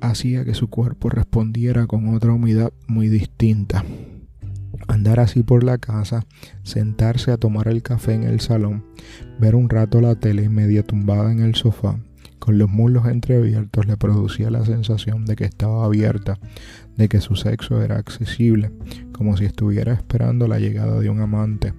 hacía 0.00 0.44
que 0.44 0.54
su 0.54 0.68
cuerpo 0.68 1.10
respondiera 1.10 1.86
con 1.86 2.14
otra 2.14 2.32
humedad 2.32 2.72
muy 2.86 3.08
distinta. 3.08 3.84
Andar 4.88 5.20
así 5.20 5.42
por 5.42 5.64
la 5.64 5.78
casa, 5.78 6.26
sentarse 6.62 7.30
a 7.30 7.36
tomar 7.36 7.68
el 7.68 7.82
café 7.82 8.14
en 8.14 8.24
el 8.24 8.40
salón, 8.40 8.84
ver 9.38 9.54
un 9.54 9.68
rato 9.68 10.00
la 10.00 10.14
tele 10.14 10.48
media 10.48 10.82
tumbada 10.82 11.30
en 11.32 11.40
el 11.40 11.54
sofá, 11.54 11.98
con 12.40 12.56
los 12.56 12.70
muslos 12.70 13.06
entreabiertos 13.06 13.86
le 13.86 13.96
producía 13.98 14.50
la 14.50 14.64
sensación 14.64 15.26
de 15.26 15.36
que 15.36 15.44
estaba 15.44 15.84
abierta, 15.84 16.38
de 16.96 17.08
que 17.08 17.20
su 17.20 17.36
sexo 17.36 17.82
era 17.82 17.98
accesible, 17.98 18.72
como 19.12 19.36
si 19.36 19.44
estuviera 19.44 19.92
esperando 19.92 20.48
la 20.48 20.58
llegada 20.58 20.98
de 20.98 21.10
un 21.10 21.20
amante. 21.20 21.74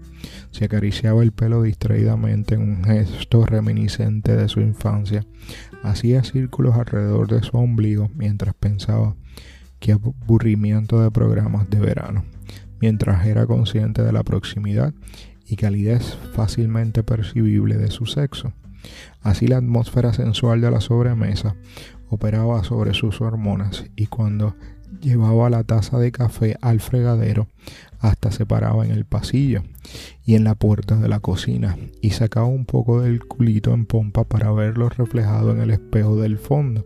Se 0.52 0.66
acariciaba 0.66 1.24
el 1.24 1.32
pelo 1.32 1.64
distraídamente 1.64 2.56
en 2.56 2.62
un 2.62 2.84
gesto 2.84 3.44
reminiscente 3.46 4.36
de 4.36 4.48
su 4.48 4.62
infancia. 4.62 5.26
Hacía 5.82 6.24
círculos 6.24 6.76
alrededor 6.76 7.28
de 7.28 7.42
su 7.42 7.58
ombligo 7.58 8.12
mientras 8.16 8.54
pensaba 8.54 9.16
qué 9.80 9.94
aburrimiento 9.94 11.02
de 11.02 11.10
programas 11.10 11.68
de 11.72 11.80
verano, 11.80 12.24
mientras 12.82 13.26
era 13.26 13.46
consciente 13.46 14.04
de 14.04 14.12
la 14.12 14.24
proximidad 14.24 14.94
y 15.46 15.56
calidez 15.56 16.18
fácilmente 16.34 17.04
percibible 17.04 17.78
de 17.78 17.92
su 17.92 18.06
sexo. 18.06 18.54
Así 19.22 19.48
la 19.48 19.58
atmósfera 19.58 20.14
sensual 20.14 20.62
de 20.62 20.72
la 20.72 20.82
sobremesa 20.82 21.56
operaba 22.10 22.64
sobre 22.64 22.94
sus 22.94 23.22
hormonas 23.22 23.86
y 23.96 24.08
cuando 24.08 24.56
llevaba 25.02 25.50
la 25.50 25.64
taza 25.64 25.98
de 25.98 26.12
café 26.12 26.58
al 26.62 26.80
fregadero 26.80 27.48
hasta 28.00 28.32
se 28.32 28.46
paraba 28.46 28.86
en 28.86 28.92
el 28.92 29.06
pasillo 29.06 29.64
y 30.26 30.36
en 30.36 30.44
la 30.44 30.56
puerta 30.56 30.96
de 30.98 31.08
la 31.08 31.20
cocina 31.20 31.78
y 32.02 32.12
sacaba 32.12 32.48
un 32.48 32.66
poco 32.66 33.02
del 33.02 33.26
culito 33.26 33.74
en 33.74 33.86
pompa 33.86 34.24
para 34.24 34.52
verlo 34.52 34.90
reflejado 34.90 35.52
en 35.52 35.62
el 35.62 35.72
espejo 35.72 36.16
del 36.20 36.38
fondo. 36.38 36.86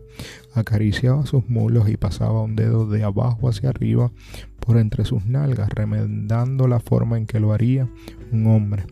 Acariciaba 0.56 1.26
sus 1.26 1.48
mulos 1.50 1.88
y 1.90 1.98
pasaba 1.98 2.42
un 2.42 2.56
dedo 2.56 2.88
de 2.88 3.04
abajo 3.04 3.48
hacia 3.48 3.68
arriba 3.68 4.10
por 4.58 4.78
entre 4.78 5.04
sus 5.04 5.26
nalgas, 5.26 5.68
remendando 5.68 6.66
la 6.66 6.80
forma 6.80 7.18
en 7.18 7.26
que 7.26 7.40
lo 7.40 7.52
haría 7.52 7.88
un 8.32 8.46
hombre. 8.46 8.86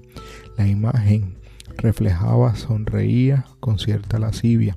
La 0.59 0.68
imagen 0.68 1.38
reflejaba, 1.78 2.54
sonreía 2.54 3.47
con 3.61 3.78
cierta 3.78 4.18
lascivia, 4.18 4.76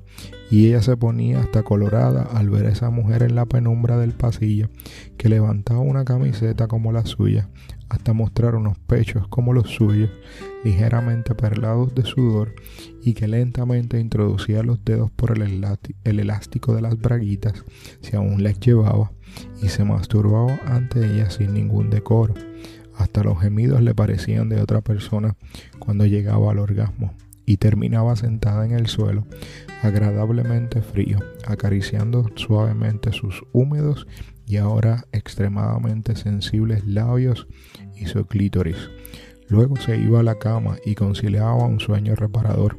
y 0.50 0.66
ella 0.66 0.82
se 0.82 0.96
ponía 0.96 1.40
hasta 1.40 1.62
colorada 1.62 2.22
al 2.22 2.48
ver 2.48 2.66
a 2.66 2.70
esa 2.70 2.90
mujer 2.90 3.22
en 3.22 3.34
la 3.34 3.44
penumbra 3.44 3.98
del 3.98 4.12
pasillo, 4.12 4.70
que 5.18 5.28
levantaba 5.28 5.80
una 5.80 6.04
camiseta 6.04 6.68
como 6.68 6.90
la 6.90 7.04
suya, 7.04 7.48
hasta 7.88 8.12
mostrar 8.12 8.54
unos 8.54 8.78
pechos 8.78 9.26
como 9.28 9.52
los 9.52 9.70
suyos, 9.70 10.10
ligeramente 10.64 11.34
perlados 11.34 11.94
de 11.94 12.04
sudor, 12.04 12.54
y 13.02 13.14
que 13.14 13.28
lentamente 13.28 14.00
introducía 14.00 14.62
los 14.62 14.84
dedos 14.84 15.10
por 15.10 15.36
el, 15.38 15.64
el 16.04 16.20
elástico 16.20 16.74
de 16.74 16.82
las 16.82 16.98
braguitas, 16.98 17.64
si 18.00 18.16
aún 18.16 18.42
les 18.42 18.60
llevaba, 18.60 19.12
y 19.62 19.68
se 19.68 19.84
masturbaba 19.84 20.58
ante 20.66 21.04
ella 21.04 21.30
sin 21.30 21.54
ningún 21.54 21.90
decoro. 21.90 22.34
Hasta 22.96 23.22
los 23.22 23.40
gemidos 23.40 23.80
le 23.82 23.94
parecían 23.94 24.48
de 24.48 24.60
otra 24.60 24.80
persona 24.80 25.36
cuando 25.78 26.04
llegaba 26.04 26.50
al 26.50 26.58
orgasmo 26.58 27.14
y 27.46 27.56
terminaba 27.56 28.14
sentada 28.14 28.66
en 28.66 28.72
el 28.72 28.88
suelo, 28.88 29.24
agradablemente 29.82 30.82
frío, 30.82 31.18
acariciando 31.46 32.30
suavemente 32.34 33.12
sus 33.12 33.42
húmedos 33.52 34.06
y 34.46 34.58
ahora 34.58 35.06
extremadamente 35.12 36.14
sensibles 36.14 36.86
labios 36.86 37.46
y 38.00 38.06
su 38.06 38.24
clítoris. 38.26 38.90
Luego 39.48 39.76
se 39.76 39.96
iba 39.96 40.20
a 40.20 40.22
la 40.22 40.38
cama 40.38 40.76
y 40.84 40.94
conciliaba 40.94 41.64
un 41.64 41.80
sueño 41.80 42.14
reparador. 42.14 42.78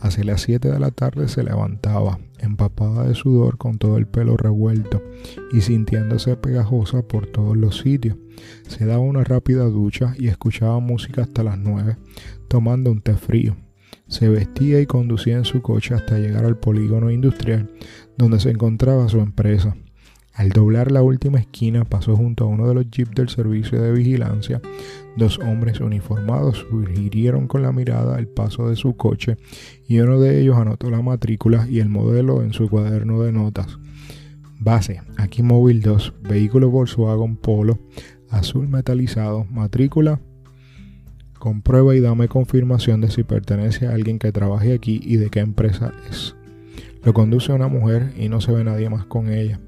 Hacia 0.00 0.24
las 0.24 0.42
7 0.42 0.70
de 0.70 0.78
la 0.78 0.90
tarde 0.90 1.28
se 1.28 1.42
levantaba, 1.42 2.18
empapada 2.38 3.08
de 3.08 3.14
sudor 3.14 3.56
con 3.56 3.78
todo 3.78 3.96
el 3.96 4.06
pelo 4.06 4.36
revuelto 4.36 5.02
y 5.52 5.62
sintiéndose 5.62 6.36
pegajosa 6.36 7.02
por 7.02 7.26
todos 7.26 7.56
los 7.56 7.78
sitios. 7.78 8.16
Se 8.68 8.84
daba 8.84 9.00
una 9.00 9.24
rápida 9.24 9.64
ducha 9.64 10.14
y 10.18 10.28
escuchaba 10.28 10.78
música 10.78 11.22
hasta 11.22 11.42
las 11.42 11.58
9, 11.58 11.96
tomando 12.48 12.90
un 12.90 13.00
té 13.00 13.14
frío. 13.14 13.56
Se 14.06 14.28
vestía 14.28 14.80
y 14.80 14.86
conducía 14.86 15.38
en 15.38 15.46
su 15.46 15.62
coche 15.62 15.94
hasta 15.94 16.18
llegar 16.18 16.44
al 16.44 16.58
polígono 16.58 17.10
industrial 17.10 17.70
donde 18.18 18.40
se 18.40 18.50
encontraba 18.50 19.08
su 19.08 19.20
empresa. 19.20 19.76
Al 20.34 20.48
doblar 20.48 20.90
la 20.90 21.00
última 21.00 21.38
esquina 21.38 21.84
pasó 21.84 22.16
junto 22.16 22.44
a 22.44 22.48
uno 22.48 22.66
de 22.66 22.74
los 22.74 22.90
jeeps 22.90 23.14
del 23.14 23.28
servicio 23.28 23.80
de 23.80 23.92
vigilancia. 23.92 24.60
Dos 25.16 25.38
hombres 25.38 25.78
uniformados 25.78 26.66
sugirieron 26.68 27.46
con 27.46 27.62
la 27.62 27.70
mirada 27.70 28.18
el 28.18 28.26
paso 28.26 28.68
de 28.68 28.74
su 28.74 28.96
coche 28.96 29.36
y 29.86 30.00
uno 30.00 30.18
de 30.18 30.40
ellos 30.40 30.56
anotó 30.56 30.90
la 30.90 31.02
matrícula 31.02 31.68
y 31.70 31.78
el 31.78 31.88
modelo 31.88 32.42
en 32.42 32.52
su 32.52 32.68
cuaderno 32.68 33.22
de 33.22 33.30
notas. 33.30 33.78
Base, 34.58 35.02
aquí 35.18 35.44
móvil 35.44 35.82
2, 35.82 36.14
vehículo 36.28 36.68
Volkswagen 36.68 37.36
Polo, 37.36 37.78
azul 38.28 38.66
metalizado, 38.66 39.44
matrícula. 39.44 40.20
Comprueba 41.38 41.94
y 41.94 42.00
dame 42.00 42.26
confirmación 42.26 43.00
de 43.02 43.10
si 43.10 43.22
pertenece 43.22 43.86
a 43.86 43.92
alguien 43.92 44.18
que 44.18 44.32
trabaje 44.32 44.72
aquí 44.72 45.00
y 45.04 45.16
de 45.16 45.30
qué 45.30 45.40
empresa 45.40 45.92
es. 46.10 46.34
Lo 47.04 47.12
conduce 47.14 47.52
una 47.52 47.68
mujer 47.68 48.14
y 48.16 48.28
no 48.28 48.40
se 48.40 48.50
ve 48.50 48.64
nadie 48.64 48.90
más 48.90 49.04
con 49.04 49.30
ella. 49.30 49.60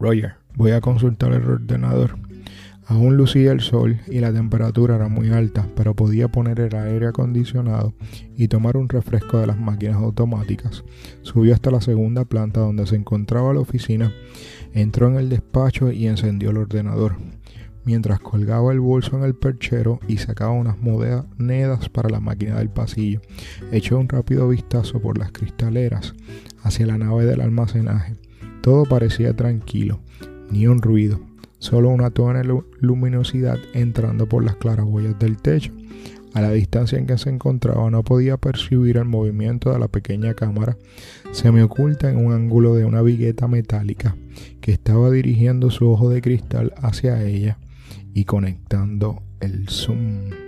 Roger, 0.00 0.34
voy 0.54 0.70
a 0.70 0.80
consultar 0.80 1.32
el 1.32 1.44
ordenador. 1.44 2.18
Aún 2.86 3.18
lucía 3.18 3.52
el 3.52 3.60
sol 3.60 4.00
y 4.06 4.20
la 4.20 4.32
temperatura 4.32 4.96
era 4.96 5.08
muy 5.08 5.28
alta, 5.28 5.68
pero 5.76 5.94
podía 5.94 6.28
poner 6.28 6.58
el 6.60 6.74
aire 6.74 7.08
acondicionado 7.08 7.92
y 8.34 8.48
tomar 8.48 8.78
un 8.78 8.88
refresco 8.88 9.38
de 9.38 9.46
las 9.46 9.58
máquinas 9.58 9.96
automáticas. 9.96 10.84
Subió 11.22 11.52
hasta 11.52 11.70
la 11.70 11.82
segunda 11.82 12.24
planta 12.24 12.60
donde 12.60 12.86
se 12.86 12.96
encontraba 12.96 13.52
la 13.52 13.60
oficina, 13.60 14.10
entró 14.72 15.08
en 15.08 15.16
el 15.16 15.28
despacho 15.28 15.90
y 15.92 16.06
encendió 16.06 16.50
el 16.50 16.56
ordenador. 16.56 17.16
Mientras 17.84 18.20
colgaba 18.20 18.72
el 18.72 18.80
bolso 18.80 19.16
en 19.18 19.24
el 19.24 19.34
perchero 19.34 20.00
y 20.08 20.18
sacaba 20.18 20.52
unas 20.52 20.78
monedas 20.78 21.88
para 21.88 22.08
la 22.08 22.20
máquina 22.20 22.56
del 22.56 22.70
pasillo, 22.70 23.20
echó 23.72 23.98
un 23.98 24.08
rápido 24.08 24.48
vistazo 24.48 25.00
por 25.00 25.18
las 25.18 25.32
cristaleras 25.32 26.14
hacia 26.62 26.86
la 26.86 26.96
nave 26.96 27.26
del 27.26 27.40
almacenaje. 27.40 28.16
Todo 28.62 28.84
parecía 28.84 29.34
tranquilo, 29.34 30.00
ni 30.50 30.66
un 30.66 30.82
ruido, 30.82 31.20
solo 31.58 31.88
una 31.90 32.10
toda 32.10 32.42
luminosidad 32.80 33.58
entrando 33.74 34.28
por 34.28 34.44
las 34.44 34.56
claraboyas 34.56 35.18
del 35.18 35.36
techo. 35.36 35.72
A 36.34 36.42
la 36.42 36.50
distancia 36.50 36.98
en 36.98 37.06
que 37.06 37.18
se 37.18 37.30
encontraba 37.30 37.90
no 37.90 38.04
podía 38.04 38.36
percibir 38.36 38.98
el 38.98 39.06
movimiento 39.06 39.72
de 39.72 39.78
la 39.78 39.88
pequeña 39.88 40.34
cámara 40.34 40.76
me 41.52 41.62
oculta 41.62 42.10
en 42.10 42.16
un 42.16 42.32
ángulo 42.32 42.74
de 42.74 42.84
una 42.84 43.00
vigueta 43.00 43.48
metálica 43.48 44.16
que 44.60 44.72
estaba 44.72 45.10
dirigiendo 45.10 45.70
su 45.70 45.88
ojo 45.88 46.10
de 46.10 46.20
cristal 46.20 46.74
hacia 46.76 47.22
ella 47.22 47.58
y 48.12 48.24
conectando 48.24 49.22
el 49.40 49.68
zoom. 49.68 50.47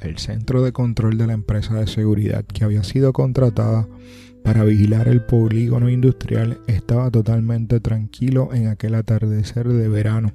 El 0.00 0.18
centro 0.18 0.62
de 0.62 0.72
control 0.72 1.18
de 1.18 1.26
la 1.26 1.32
empresa 1.32 1.74
de 1.74 1.86
seguridad 1.86 2.44
que 2.44 2.64
había 2.64 2.84
sido 2.84 3.12
contratada 3.12 3.88
para 4.44 4.62
vigilar 4.62 5.08
el 5.08 5.22
polígono 5.22 5.90
industrial 5.90 6.60
estaba 6.68 7.10
totalmente 7.10 7.80
tranquilo 7.80 8.50
en 8.52 8.68
aquel 8.68 8.94
atardecer 8.94 9.66
de 9.68 9.88
verano. 9.88 10.32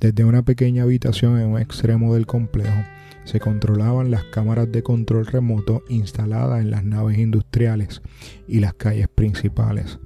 Desde 0.00 0.24
una 0.24 0.44
pequeña 0.44 0.84
habitación 0.84 1.38
en 1.38 1.48
un 1.48 1.60
extremo 1.60 2.14
del 2.14 2.26
complejo 2.26 2.84
se 3.24 3.40
controlaban 3.40 4.10
las 4.10 4.24
cámaras 4.24 4.70
de 4.70 4.82
control 4.82 5.26
remoto 5.26 5.82
instaladas 5.88 6.60
en 6.60 6.70
las 6.70 6.84
naves 6.84 7.18
industriales 7.18 8.02
y 8.48 8.60
las 8.60 8.74
calles 8.74 9.08
principales. 9.08 9.98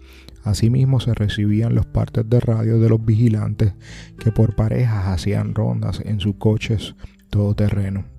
Asimismo 0.45 0.99
se 0.99 1.15
recibían 1.15 1.75
los 1.75 1.87
partes 1.87 2.29
de 2.29 2.41
radio 2.41 2.81
de 2.81 2.89
los 2.89 3.05
vigilantes 3.05 3.75
que 4.19 4.33
por 4.33 4.57
parejas 4.57 5.07
hacían 5.07 5.55
rondas 5.55 6.01
en 6.05 6.21
sus 6.21 6.37
coches 6.37 6.95
todoterreno. 7.31 8.18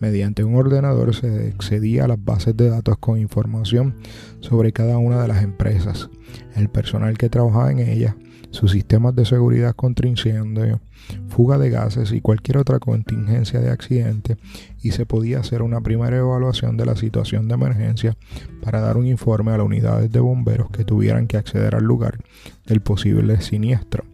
Mediante 0.00 0.44
un 0.44 0.54
ordenador 0.54 1.14
se 1.14 1.52
accedía 1.54 2.04
a 2.04 2.08
las 2.08 2.24
bases 2.24 2.56
de 2.56 2.70
datos 2.70 2.98
con 2.98 3.18
información 3.18 3.96
sobre 4.40 4.72
cada 4.72 4.98
una 4.98 5.20
de 5.20 5.28
las 5.28 5.42
empresas, 5.42 6.08
el 6.54 6.68
personal 6.68 7.18
que 7.18 7.28
trabajaba 7.28 7.72
en 7.72 7.80
ellas, 7.80 8.14
sus 8.50 8.70
sistemas 8.72 9.14
de 9.16 9.24
seguridad 9.24 9.74
contra 9.74 10.08
incendio, 10.08 10.80
fuga 11.28 11.58
de 11.58 11.70
gases 11.70 12.12
y 12.12 12.20
cualquier 12.20 12.58
otra 12.58 12.78
contingencia 12.78 13.60
de 13.60 13.70
accidente 13.70 14.36
y 14.82 14.92
se 14.92 15.04
podía 15.04 15.40
hacer 15.40 15.62
una 15.62 15.80
primera 15.80 16.16
evaluación 16.16 16.76
de 16.76 16.86
la 16.86 16.96
situación 16.96 17.48
de 17.48 17.54
emergencia 17.54 18.16
para 18.62 18.80
dar 18.80 18.96
un 18.96 19.06
informe 19.06 19.52
a 19.52 19.58
las 19.58 19.66
unidades 19.66 20.12
de 20.12 20.20
bomberos 20.20 20.70
que 20.70 20.84
tuvieran 20.84 21.26
que 21.26 21.36
acceder 21.36 21.74
al 21.74 21.84
lugar 21.84 22.18
del 22.66 22.80
posible 22.80 23.40
siniestro. 23.40 24.04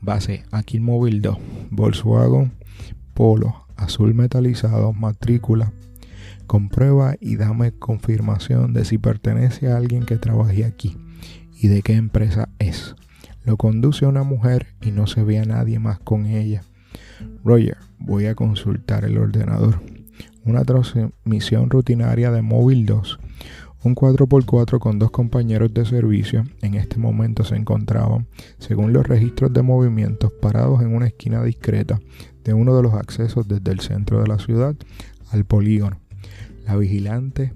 Base 0.00 0.44
aquí 0.50 0.80
Móvil 0.80 1.20
2, 1.20 1.36
Volkswagen 1.70 2.52
Polo 3.14 3.67
azul 3.78 4.12
metalizado, 4.12 4.92
matrícula. 4.92 5.72
Comprueba 6.46 7.14
y 7.20 7.36
dame 7.36 7.72
confirmación 7.72 8.74
de 8.74 8.84
si 8.84 8.98
pertenece 8.98 9.70
a 9.70 9.76
alguien 9.76 10.04
que 10.04 10.16
trabaje 10.16 10.64
aquí 10.64 10.96
y 11.60 11.68
de 11.68 11.82
qué 11.82 11.94
empresa 11.94 12.48
es. 12.58 12.94
Lo 13.44 13.56
conduce 13.56 14.06
una 14.06 14.24
mujer 14.24 14.66
y 14.82 14.90
no 14.90 15.06
se 15.06 15.22
ve 15.22 15.38
a 15.38 15.44
nadie 15.44 15.78
más 15.78 15.98
con 16.00 16.26
ella. 16.26 16.62
Roger, 17.44 17.78
voy 17.98 18.26
a 18.26 18.34
consultar 18.34 19.04
el 19.04 19.18
ordenador. 19.18 19.80
Una 20.44 20.64
transmisión 20.64 21.70
rutinaria 21.70 22.30
de 22.30 22.42
móvil 22.42 22.86
2. 22.86 23.18
Un 23.84 23.94
4x4 23.94 24.80
con 24.80 24.98
dos 24.98 25.10
compañeros 25.12 25.72
de 25.72 25.84
servicio 25.84 26.44
en 26.62 26.74
este 26.74 26.98
momento 26.98 27.44
se 27.44 27.54
encontraban, 27.54 28.26
según 28.58 28.92
los 28.92 29.06
registros 29.06 29.52
de 29.52 29.62
movimientos, 29.62 30.32
parados 30.42 30.82
en 30.82 30.94
una 30.94 31.06
esquina 31.06 31.42
discreta 31.44 32.00
de 32.48 32.54
uno 32.54 32.74
de 32.74 32.82
los 32.82 32.94
accesos 32.94 33.46
desde 33.46 33.72
el 33.72 33.80
centro 33.80 34.22
de 34.22 34.26
la 34.26 34.38
ciudad 34.38 34.74
al 35.30 35.44
polígono. 35.44 36.00
La 36.66 36.76
vigilante 36.76 37.52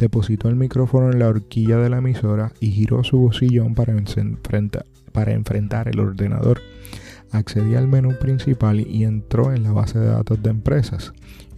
depositó 0.00 0.48
el 0.48 0.56
micrófono 0.56 1.12
en 1.12 1.20
la 1.20 1.28
horquilla 1.28 1.76
de 1.76 1.88
la 1.88 1.98
emisora 1.98 2.52
y 2.58 2.72
giró 2.72 3.04
su 3.04 3.18
bocillón 3.18 3.76
para, 3.76 3.92
enfrentar 3.92 5.86
el 5.86 6.00
ordenador. 6.00 6.60
Accedió 7.30 7.78
al 7.78 7.86
menú 7.86 8.18
principal 8.18 8.80
y 8.80 9.04
entró 9.04 9.52
en 9.52 9.62
la 9.62 9.70
base 9.70 10.00
de 10.00 10.08
datos 10.08 10.42
de 10.42 10.50
empresas. 10.50 11.12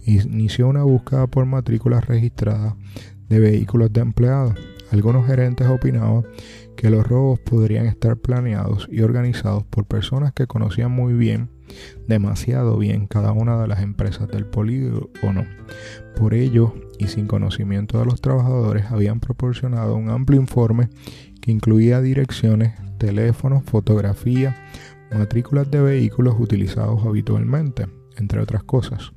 Inició 0.05 0.67
una 0.67 0.83
búsqueda 0.83 1.25
por 1.25 1.47
matrículas 1.47 2.05
registradas 2.05 2.75
de 3.29 3.39
vehículos 3.39 3.91
de 3.93 4.01
empleados. 4.01 4.53
Algunos 4.91 5.25
gerentes 5.25 5.67
opinaban 5.67 6.23
que 6.77 6.91
los 6.91 7.07
robos 7.07 7.39
podrían 7.39 7.87
estar 7.87 8.15
planeados 8.17 8.87
y 8.91 9.01
organizados 9.01 9.63
por 9.63 9.85
personas 9.85 10.33
que 10.33 10.45
conocían 10.45 10.91
muy 10.91 11.13
bien, 11.13 11.49
demasiado 12.07 12.77
bien, 12.77 13.07
cada 13.07 13.31
una 13.31 13.61
de 13.61 13.67
las 13.67 13.81
empresas 13.81 14.27
del 14.27 14.45
polígono. 14.45 15.45
Por 16.15 16.33
ello, 16.33 16.73
y 16.97 17.07
sin 17.07 17.27
conocimiento 17.27 17.99
de 17.99 18.05
los 18.05 18.21
trabajadores, 18.21 18.85
habían 18.91 19.19
proporcionado 19.19 19.95
un 19.95 20.09
amplio 20.09 20.39
informe 20.39 20.89
que 21.41 21.51
incluía 21.51 22.01
direcciones, 22.01 22.73
teléfonos, 22.97 23.63
fotografía, 23.63 24.55
matrículas 25.11 25.69
de 25.69 25.81
vehículos 25.81 26.35
utilizados 26.39 27.05
habitualmente, 27.05 27.87
entre 28.17 28.39
otras 28.39 28.63
cosas. 28.63 29.11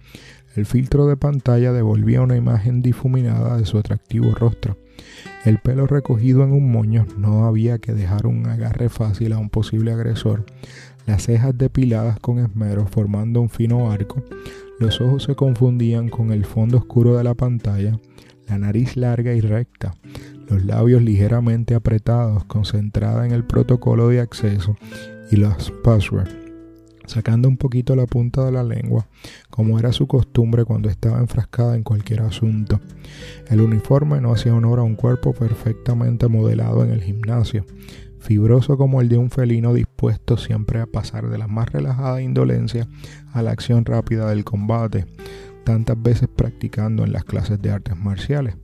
El 0.56 0.66
filtro 0.66 1.06
de 1.06 1.16
pantalla 1.16 1.72
devolvía 1.72 2.20
una 2.20 2.36
imagen 2.36 2.82
difuminada 2.82 3.56
de 3.56 3.64
su 3.64 3.78
atractivo 3.78 4.32
rostro. 4.32 4.76
El 5.44 5.58
pelo 5.58 5.86
recogido 5.86 6.42
en 6.42 6.52
un 6.52 6.72
moño 6.72 7.06
no 7.16 7.46
había 7.46 7.78
que 7.78 7.92
dejar 7.92 8.26
un 8.26 8.46
agarre 8.46 8.88
fácil 8.88 9.32
a 9.32 9.38
un 9.38 9.50
posible 9.50 9.92
agresor. 9.92 10.44
Las 11.08 11.22
cejas 11.22 11.56
depiladas 11.56 12.20
con 12.20 12.38
esmero 12.38 12.86
formando 12.86 13.40
un 13.40 13.48
fino 13.48 13.90
arco. 13.90 14.22
Los 14.78 15.00
ojos 15.00 15.22
se 15.22 15.34
confundían 15.34 16.10
con 16.10 16.32
el 16.32 16.44
fondo 16.44 16.76
oscuro 16.76 17.16
de 17.16 17.24
la 17.24 17.32
pantalla. 17.32 17.98
La 18.46 18.58
nariz 18.58 18.94
larga 18.94 19.32
y 19.32 19.40
recta. 19.40 19.94
Los 20.50 20.66
labios 20.66 21.00
ligeramente 21.00 21.74
apretados, 21.74 22.44
concentrada 22.44 23.24
en 23.24 23.32
el 23.32 23.44
protocolo 23.44 24.08
de 24.08 24.20
acceso 24.20 24.76
y 25.30 25.36
los 25.36 25.72
passwords 25.82 26.36
sacando 27.08 27.48
un 27.48 27.56
poquito 27.56 27.96
la 27.96 28.06
punta 28.06 28.44
de 28.44 28.52
la 28.52 28.62
lengua, 28.62 29.06
como 29.50 29.78
era 29.78 29.92
su 29.92 30.06
costumbre 30.06 30.64
cuando 30.64 30.90
estaba 30.90 31.18
enfrascada 31.18 31.74
en 31.74 31.82
cualquier 31.82 32.20
asunto. 32.20 32.80
El 33.48 33.62
uniforme 33.62 34.20
no 34.20 34.32
hacía 34.32 34.54
honor 34.54 34.78
a 34.78 34.82
un 34.82 34.94
cuerpo 34.94 35.32
perfectamente 35.32 36.28
modelado 36.28 36.84
en 36.84 36.90
el 36.90 37.02
gimnasio, 37.02 37.64
fibroso 38.20 38.76
como 38.76 39.00
el 39.00 39.08
de 39.08 39.18
un 39.18 39.30
felino 39.30 39.74
dispuesto 39.74 40.36
siempre 40.36 40.80
a 40.80 40.86
pasar 40.86 41.28
de 41.28 41.38
la 41.38 41.46
más 41.46 41.70
relajada 41.70 42.22
indolencia 42.22 42.88
a 43.32 43.42
la 43.42 43.50
acción 43.50 43.84
rápida 43.84 44.28
del 44.28 44.44
combate, 44.44 45.06
tantas 45.64 46.00
veces 46.02 46.28
practicando 46.28 47.04
en 47.04 47.12
las 47.12 47.24
clases 47.24 47.60
de 47.60 47.70
artes 47.70 47.96
marciales. 47.96 48.56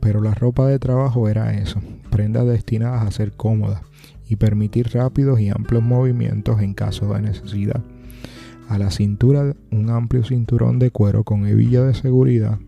Pero 0.00 0.20
la 0.20 0.34
ropa 0.34 0.66
de 0.66 0.78
trabajo 0.78 1.28
era 1.28 1.54
eso, 1.54 1.80
prendas 2.10 2.46
destinadas 2.46 3.06
a 3.06 3.10
ser 3.10 3.32
cómodas, 3.32 3.82
y 4.28 4.36
permitir 4.36 4.88
rápidos 4.94 5.40
y 5.40 5.50
amplios 5.50 5.82
movimientos 5.82 6.62
en 6.62 6.72
caso 6.72 7.12
de 7.12 7.20
necesidad. 7.20 7.82
A 8.68 8.78
la 8.78 8.90
cintura 8.90 9.54
un 9.70 9.90
amplio 9.90 10.24
cinturón 10.24 10.78
de 10.78 10.90
cuero 10.90 11.22
con 11.22 11.46
hebilla 11.46 11.82
de 11.82 11.92
seguridad, 11.92 12.58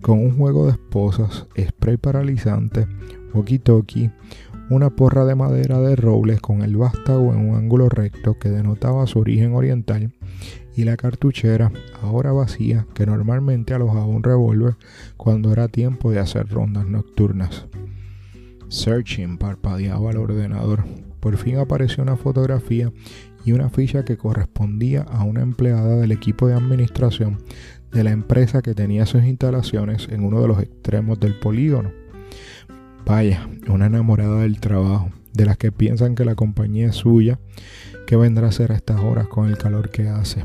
con 0.00 0.18
un 0.18 0.36
juego 0.36 0.64
de 0.64 0.72
esposas, 0.72 1.46
spray 1.58 1.98
paralizante, 1.98 2.86
walkie-talkie, 3.34 4.10
una 4.70 4.90
porra 4.90 5.24
de 5.24 5.34
madera 5.34 5.80
de 5.80 5.96
robles 5.96 6.40
con 6.40 6.62
el 6.62 6.76
vástago 6.76 7.34
en 7.34 7.50
un 7.50 7.56
ángulo 7.56 7.88
recto 7.88 8.38
que 8.38 8.50
denotaba 8.50 9.06
su 9.08 9.18
origen 9.18 9.52
oriental 9.52 10.12
y 10.76 10.84
la 10.84 10.96
cartuchera, 10.96 11.72
ahora 12.00 12.30
vacía, 12.32 12.86
que 12.94 13.04
normalmente 13.04 13.74
alojaba 13.74 14.06
un 14.06 14.22
revólver 14.22 14.76
cuando 15.16 15.52
era 15.52 15.66
tiempo 15.66 16.12
de 16.12 16.20
hacer 16.20 16.48
rondas 16.48 16.86
nocturnas. 16.86 17.66
Searching 18.68 19.36
parpadeaba 19.36 20.10
al 20.10 20.18
ordenador. 20.18 20.84
Por 21.18 21.36
fin 21.36 21.58
apareció 21.58 22.04
una 22.04 22.16
fotografía 22.16 22.92
y 23.44 23.52
una 23.52 23.68
ficha 23.68 24.04
que 24.04 24.16
correspondía 24.16 25.02
a 25.02 25.24
una 25.24 25.42
empleada 25.42 25.96
del 25.96 26.12
equipo 26.12 26.46
de 26.46 26.54
administración 26.54 27.38
de 27.90 28.04
la 28.04 28.12
empresa 28.12 28.62
que 28.62 28.74
tenía 28.74 29.04
sus 29.04 29.24
instalaciones 29.24 30.08
en 30.10 30.24
uno 30.24 30.40
de 30.40 30.48
los 30.48 30.60
extremos 30.62 31.18
del 31.18 31.38
polígono. 31.40 31.99
Vaya, 33.10 33.48
una 33.66 33.86
enamorada 33.86 34.42
del 34.42 34.60
trabajo, 34.60 35.10
de 35.32 35.44
las 35.44 35.56
que 35.56 35.72
piensan 35.72 36.14
que 36.14 36.24
la 36.24 36.36
compañía 36.36 36.90
es 36.90 36.94
suya, 36.94 37.40
que 38.06 38.14
vendrá 38.14 38.46
a 38.46 38.50
hacer 38.50 38.70
a 38.70 38.76
estas 38.76 39.00
horas 39.00 39.26
con 39.26 39.48
el 39.48 39.58
calor 39.58 39.90
que 39.90 40.08
hace. 40.08 40.44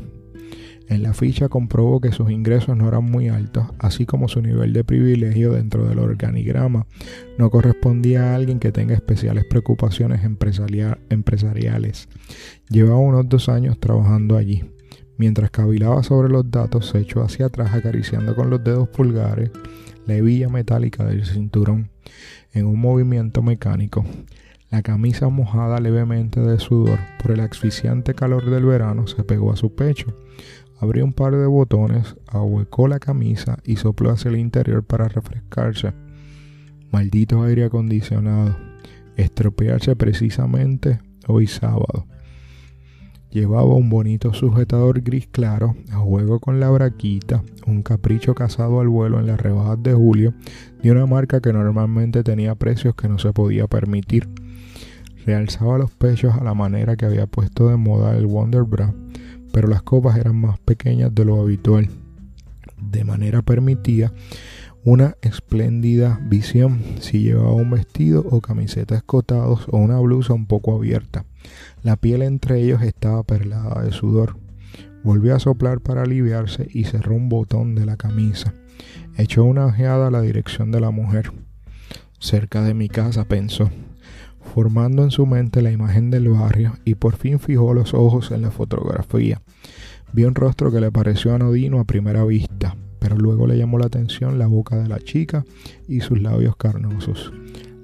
En 0.88 1.04
la 1.04 1.14
ficha 1.14 1.48
comprobó 1.48 2.00
que 2.00 2.10
sus 2.10 2.28
ingresos 2.28 2.76
no 2.76 2.88
eran 2.88 3.04
muy 3.04 3.28
altos, 3.28 3.66
así 3.78 4.04
como 4.04 4.26
su 4.26 4.42
nivel 4.42 4.72
de 4.72 4.82
privilegio 4.82 5.52
dentro 5.52 5.84
del 5.84 6.00
organigrama 6.00 6.88
no 7.38 7.50
correspondía 7.50 8.32
a 8.32 8.34
alguien 8.34 8.58
que 8.58 8.72
tenga 8.72 8.94
especiales 8.94 9.44
preocupaciones 9.44 10.22
empresariales. 10.24 12.08
Llevaba 12.68 12.98
unos 12.98 13.28
dos 13.28 13.48
años 13.48 13.78
trabajando 13.78 14.36
allí. 14.36 14.64
Mientras 15.18 15.52
cavilaba 15.52 16.02
sobre 16.02 16.30
los 16.30 16.50
datos, 16.50 16.88
se 16.88 16.98
echó 16.98 17.22
hacia 17.22 17.46
atrás 17.46 17.74
acariciando 17.74 18.34
con 18.34 18.50
los 18.50 18.64
dedos 18.64 18.88
pulgares 18.88 19.52
la 20.04 20.16
hebilla 20.16 20.48
metálica 20.48 21.04
del 21.04 21.24
cinturón 21.24 21.90
en 22.52 22.66
un 22.66 22.80
movimiento 22.80 23.42
mecánico. 23.42 24.04
La 24.70 24.82
camisa 24.82 25.28
mojada 25.28 25.80
levemente 25.80 26.40
de 26.40 26.58
sudor 26.58 26.98
por 27.22 27.30
el 27.30 27.40
asfixiante 27.40 28.14
calor 28.14 28.50
del 28.50 28.64
verano 28.64 29.06
se 29.06 29.22
pegó 29.24 29.52
a 29.52 29.56
su 29.56 29.74
pecho 29.74 30.16
Abrió 30.78 31.04
un 31.04 31.14
par 31.14 31.34
de 31.34 31.46
botones, 31.46 32.16
ahuecó 32.26 32.86
la 32.86 32.98
camisa 32.98 33.58
y 33.64 33.76
sopló 33.76 34.10
hacia 34.10 34.28
el 34.28 34.36
interior 34.36 34.84
para 34.84 35.08
refrescarse. 35.08 35.94
Maldito 36.90 37.42
aire 37.42 37.64
acondicionado. 37.64 38.56
Estropearse 39.16 39.96
precisamente 39.96 41.00
hoy 41.26 41.46
sábado. 41.46 42.06
Llevaba 43.30 43.74
un 43.74 43.90
bonito 43.90 44.32
sujetador 44.32 45.02
gris 45.02 45.26
claro, 45.26 45.76
a 45.92 45.96
juego 45.96 46.40
con 46.40 46.60
la 46.60 46.70
braquita, 46.70 47.42
un 47.66 47.82
capricho 47.82 48.34
cazado 48.34 48.80
al 48.80 48.88
vuelo 48.88 49.20
en 49.20 49.26
las 49.26 49.40
rebajas 49.40 49.82
de 49.82 49.92
julio, 49.92 50.34
de 50.82 50.90
una 50.90 51.06
marca 51.06 51.40
que 51.40 51.52
normalmente 51.52 52.22
tenía 52.22 52.54
precios 52.54 52.94
que 52.94 53.08
no 53.08 53.18
se 53.18 53.32
podía 53.32 53.66
permitir. 53.66 54.28
Realzaba 55.26 55.76
los 55.76 55.90
pechos 55.90 56.34
a 56.34 56.44
la 56.44 56.54
manera 56.54 56.96
que 56.96 57.04
había 57.04 57.26
puesto 57.26 57.68
de 57.68 57.76
moda 57.76 58.16
el 58.16 58.26
Wonder 58.26 58.62
Bra 58.62 58.94
pero 59.56 59.68
las 59.68 59.80
copas 59.80 60.18
eran 60.18 60.38
más 60.38 60.58
pequeñas 60.58 61.14
de 61.14 61.24
lo 61.24 61.40
habitual. 61.40 61.88
de 62.78 63.04
manera 63.04 63.40
permitida 63.40 64.12
una 64.84 65.16
espléndida 65.22 66.20
visión 66.22 66.82
si 67.00 67.22
llevaba 67.22 67.54
un 67.54 67.70
vestido 67.70 68.22
o 68.30 68.42
camiseta 68.42 68.96
escotados 68.96 69.66
o 69.70 69.78
una 69.78 69.98
blusa 69.98 70.34
un 70.34 70.44
poco 70.44 70.76
abierta. 70.76 71.24
La 71.82 71.96
piel 71.96 72.22
entre 72.22 72.60
ellos 72.62 72.82
estaba 72.82 73.22
perlada 73.22 73.82
de 73.82 73.92
sudor. 73.92 74.36
Volvió 75.02 75.36
a 75.36 75.40
soplar 75.40 75.80
para 75.80 76.02
aliviarse 76.02 76.68
y 76.70 76.84
cerró 76.84 77.14
un 77.14 77.28
botón 77.28 77.74
de 77.74 77.86
la 77.86 77.96
camisa. 77.96 78.54
Echó 79.16 79.44
una 79.44 79.66
ojeada 79.66 80.08
a 80.08 80.10
la 80.10 80.20
dirección 80.20 80.70
de 80.72 80.80
la 80.80 80.90
mujer. 80.90 81.32
Cerca 82.18 82.62
de 82.62 82.74
mi 82.74 82.88
casa, 82.88 83.24
pensó, 83.24 83.70
formando 84.54 85.02
en 85.02 85.10
su 85.10 85.26
mente 85.26 85.62
la 85.62 85.70
imagen 85.70 86.10
del 86.10 86.28
barrio 86.28 86.74
y 86.84 86.94
por 86.94 87.16
fin 87.16 87.38
fijó 87.38 87.74
los 87.74 87.94
ojos 87.94 88.30
en 88.30 88.42
la 88.42 88.50
fotografía. 88.50 89.42
Vio 90.12 90.28
un 90.28 90.34
rostro 90.34 90.72
que 90.72 90.80
le 90.80 90.90
pareció 90.90 91.34
anodino 91.34 91.78
a 91.78 91.84
primera 91.84 92.24
vista, 92.24 92.76
pero 92.98 93.16
luego 93.16 93.46
le 93.46 93.58
llamó 93.58 93.78
la 93.78 93.86
atención 93.86 94.38
la 94.38 94.46
boca 94.46 94.76
de 94.76 94.88
la 94.88 94.98
chica 94.98 95.44
y 95.88 96.00
sus 96.00 96.20
labios 96.20 96.56
carnosos. 96.56 97.32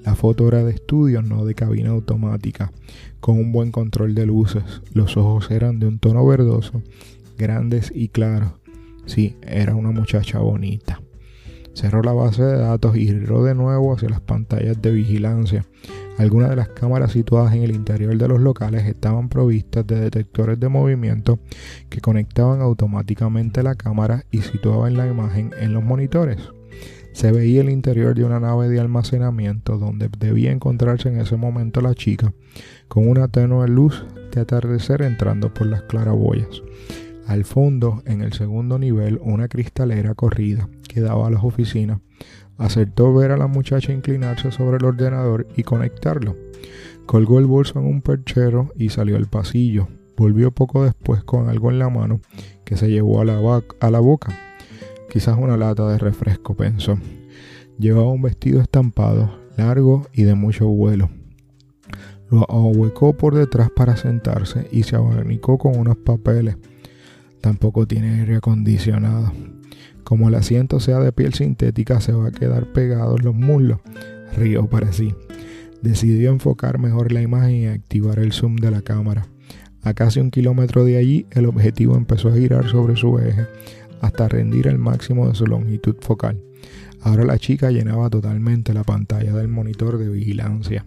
La 0.05 0.15
foto 0.15 0.49
era 0.49 0.65
de 0.65 0.73
estudio, 0.73 1.23
no 1.23 1.45
de 1.45 1.55
cabina 1.55 1.91
automática, 1.91 2.73
con 3.23 3.39
un 3.39 3.53
buen 3.53 3.71
control 3.71 4.17
de 4.17 4.27
luces. 4.27 4.83
Los 4.93 5.17
ojos 5.17 5.51
eran 5.53 5.79
de 5.79 5.87
un 5.87 6.01
tono 6.01 6.27
verdoso, 6.27 6.83
grandes 7.39 7.93
y 7.95 8.09
claros. 8.09 8.51
Sí, 9.07 9.37
era 9.43 9.77
una 9.77 9.93
muchacha 9.93 10.41
bonita. 10.41 11.01
Cerró 11.73 12.03
la 12.03 12.13
base 12.13 12.43
de 12.43 12.59
datos 12.59 12.97
y 12.97 13.07
giró 13.07 13.45
de 13.45 13.55
nuevo 13.55 13.95
hacia 13.95 14.09
las 14.09 14.21
pantallas 14.21 14.83
de 14.83 14.91
vigilancia. 14.91 15.65
Algunas 16.19 16.51
de 16.51 16.57
las 16.57 16.69
cámaras 16.71 17.13
situadas 17.13 17.55
en 17.55 17.63
el 17.63 17.71
interior 17.71 18.19
de 18.19 18.27
los 18.27 18.41
locales 18.41 18.87
estaban 18.87 19.29
provistas 19.29 19.87
de 19.87 20.01
detectores 20.01 20.59
de 20.59 20.69
movimiento 20.69 21.39
que 21.91 22.01
conectaban 22.01 22.61
automáticamente 22.61 23.63
la 23.63 23.77
cámara 23.77 24.25
y 24.33 24.43
situaban 24.43 24.97
la 24.97 25.07
imagen 25.07 25.53
en 25.61 25.73
los 25.73 25.85
monitores. 25.85 26.39
Se 27.13 27.31
veía 27.31 27.61
el 27.61 27.71
interior 27.71 28.17
de 28.17 28.25
una 28.25 28.41
nave 28.41 28.69
de 28.69 28.81
almacenamiento 28.81 29.79
donde 29.79 30.11
debía 30.19 30.51
encontrarse 30.51 31.09
en 31.09 31.21
ese 31.21 31.37
momento 31.37 31.81
la 31.81 31.95
chica, 31.95 32.33
con 32.93 33.09
una 33.09 33.27
tenue 33.27 33.67
luz 33.69 34.05
de 34.33 34.43
atardecer 34.43 35.01
entrando 35.01 35.55
por 35.55 35.67
las 35.67 35.81
claraboyas. 35.85 36.63
Al 37.27 37.47
fondo, 37.47 38.03
en 38.05 38.21
el 38.21 38.35
segundo 38.35 38.79
nivel, 38.79 39.19
una 39.23 39.49
cristalera 39.49 40.15
corrida 40.15 40.69
que 40.87 41.01
daba 41.01 41.29
a 41.29 41.31
las 41.31 41.43
oficinas 41.43 42.01
Acertó 42.59 43.15
ver 43.15 43.31
a 43.31 43.39
la 43.39 43.47
muchacha 43.47 43.95
inclinarse 43.95 44.53
sobre 44.53 44.77
el 44.77 44.85
ordenador 44.85 45.47
y 45.57 45.63
conectarlo. 45.63 46.37
Colgó 47.07 47.39
el 47.39 47.47
bolso 47.47 47.79
en 47.79 47.87
un 47.87 48.03
perchero 48.03 48.71
y 48.77 48.91
salió 48.91 49.17
al 49.17 49.27
pasillo. 49.27 49.89
Volvió 50.15 50.51
poco 50.51 50.85
después 50.85 51.25
con 51.25 51.49
algo 51.49 51.71
en 51.71 51.79
la 51.79 51.89
mano 51.89 52.21
que 52.67 52.77
se 52.77 52.91
llevó 52.91 53.23
a 53.23 53.25
la, 53.25 53.63
a 53.81 53.91
la 53.91 54.01
boca. 54.01 54.39
Quizás 55.09 55.39
una 55.39 55.57
lata 55.57 55.89
de 55.89 55.97
refresco, 55.97 56.55
pensó. 56.55 56.99
Llevaba 57.79 58.13
un 58.13 58.21
vestido 58.21 58.61
estampado, 58.61 59.35
largo 59.57 60.07
y 60.13 60.25
de 60.25 60.35
mucho 60.35 60.67
vuelo. 60.67 61.09
Lo 62.33 62.51
ahuecó 62.51 63.13
por 63.13 63.35
detrás 63.35 63.71
para 63.71 63.95
sentarse 63.99 64.67
y 64.73 64.85
se 64.85 64.97
abanicó 64.97 65.59
con 65.59 65.79
unos 65.79 65.99
papeles. 65.99 66.57
Tampoco 67.43 67.87
tiene 67.87 68.21
aire 68.21 68.37
acondicionado. 68.37 69.35
Como 70.03 70.31
el 70.31 70.35
asiento 70.37 70.81
sea 70.81 70.99
de 71.01 71.13
piel 71.13 71.35
sintética, 71.35 72.01
se 72.01 72.13
va 72.13 72.29
a 72.29 72.33
quedar 72.33 72.73
pegado 72.73 73.19
en 73.19 73.25
los 73.27 73.35
muslos. 73.35 73.81
Río 74.35 74.67
para 74.67 74.95
sí. 74.95 75.15
Decidió 75.83 76.31
enfocar 76.31 76.79
mejor 76.79 77.13
la 77.13 77.21
imagen 77.21 77.55
y 77.55 77.67
activar 77.67 78.19
el 78.19 78.33
zoom 78.33 78.57
de 78.57 78.71
la 78.71 78.81
cámara. 78.81 79.27
A 79.83 79.93
casi 79.93 80.19
un 80.19 80.31
kilómetro 80.31 80.87
de 80.87 80.97
allí, 80.97 81.27
el 81.33 81.45
objetivo 81.45 81.97
empezó 81.99 82.31
a 82.31 82.37
girar 82.37 82.67
sobre 82.67 82.97
su 82.97 83.19
eje 83.19 83.47
hasta 84.01 84.27
rendir 84.29 84.69
el 84.69 84.79
máximo 84.79 85.29
de 85.29 85.35
su 85.35 85.47
longitud 85.47 85.97
focal. 86.01 86.43
Ahora 87.03 87.27
la 87.27 87.37
chica 87.37 87.71
llenaba 87.71 88.09
totalmente 88.09 88.73
la 88.73 88.85
pantalla 88.85 89.35
del 89.35 89.49
monitor 89.49 89.99
de 89.99 90.09
vigilancia. 90.09 90.87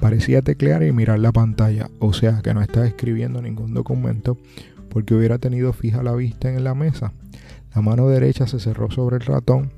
Parecía 0.00 0.42
teclear 0.42 0.82
y 0.82 0.92
mirar 0.92 1.18
la 1.18 1.32
pantalla, 1.32 1.90
o 1.98 2.12
sea 2.12 2.40
que 2.42 2.54
no 2.54 2.62
estaba 2.62 2.86
escribiendo 2.86 3.42
ningún 3.42 3.74
documento 3.74 4.38
porque 4.90 5.14
hubiera 5.14 5.38
tenido 5.38 5.72
fija 5.72 6.02
la 6.02 6.14
vista 6.14 6.50
en 6.50 6.64
la 6.64 6.74
mesa 6.74 7.12
la 7.74 7.82
mano 7.82 8.08
derecha 8.08 8.46
se 8.46 8.58
cerró 8.58 8.90
sobre 8.90 9.16
el 9.16 9.22
ratón 9.22 9.70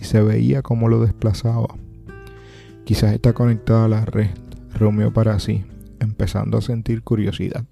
y 0.00 0.04
se 0.04 0.20
veía 0.20 0.62
cómo 0.62 0.88
lo 0.88 1.00
desplazaba. 1.00 1.68
Quizás 2.84 3.14
está 3.14 3.32
conectada 3.32 3.86
a 3.86 3.88
la 3.88 4.04
red, 4.04 4.30
rumió 4.74 5.12
para 5.12 5.38
sí, 5.38 5.64
empezando 6.00 6.58
a 6.58 6.62
sentir 6.62 7.02
curiosidad. 7.02 7.64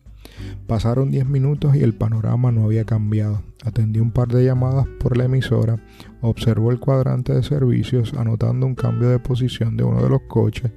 Pasaron 0.67 1.11
10 1.11 1.27
minutos 1.27 1.77
y 1.77 1.83
el 1.83 1.95
panorama 1.95 2.53
no 2.53 2.65
había 2.65 2.85
cambiado. 2.85 3.43
Atendió 3.65 4.03
un 4.03 4.11
par 4.11 4.29
de 4.29 4.45
llamadas 4.45 4.87
por 5.01 5.17
la 5.17 5.25
emisora, 5.25 5.83
observó 6.21 6.71
el 6.71 6.81
cuadrante 6.81 7.33
de 7.33 7.43
servicios 7.43 8.15
anotando 8.15 8.67
un 8.67 8.75
cambio 8.75 9.09
de 9.09 9.19
posición 9.19 9.77
de 9.77 9.85
uno 9.85 10.03
de 10.03 10.09
los 10.09 10.23
coches 10.23 10.71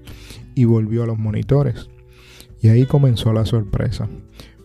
y 0.56 0.66
volvió 0.66 1.04
a 1.04 1.08
los 1.08 1.18
monitores. 1.18 1.90
Y 2.62 2.70
ahí 2.70 2.86
comenzó 2.86 3.34
la 3.34 3.46
sorpresa 3.46 4.08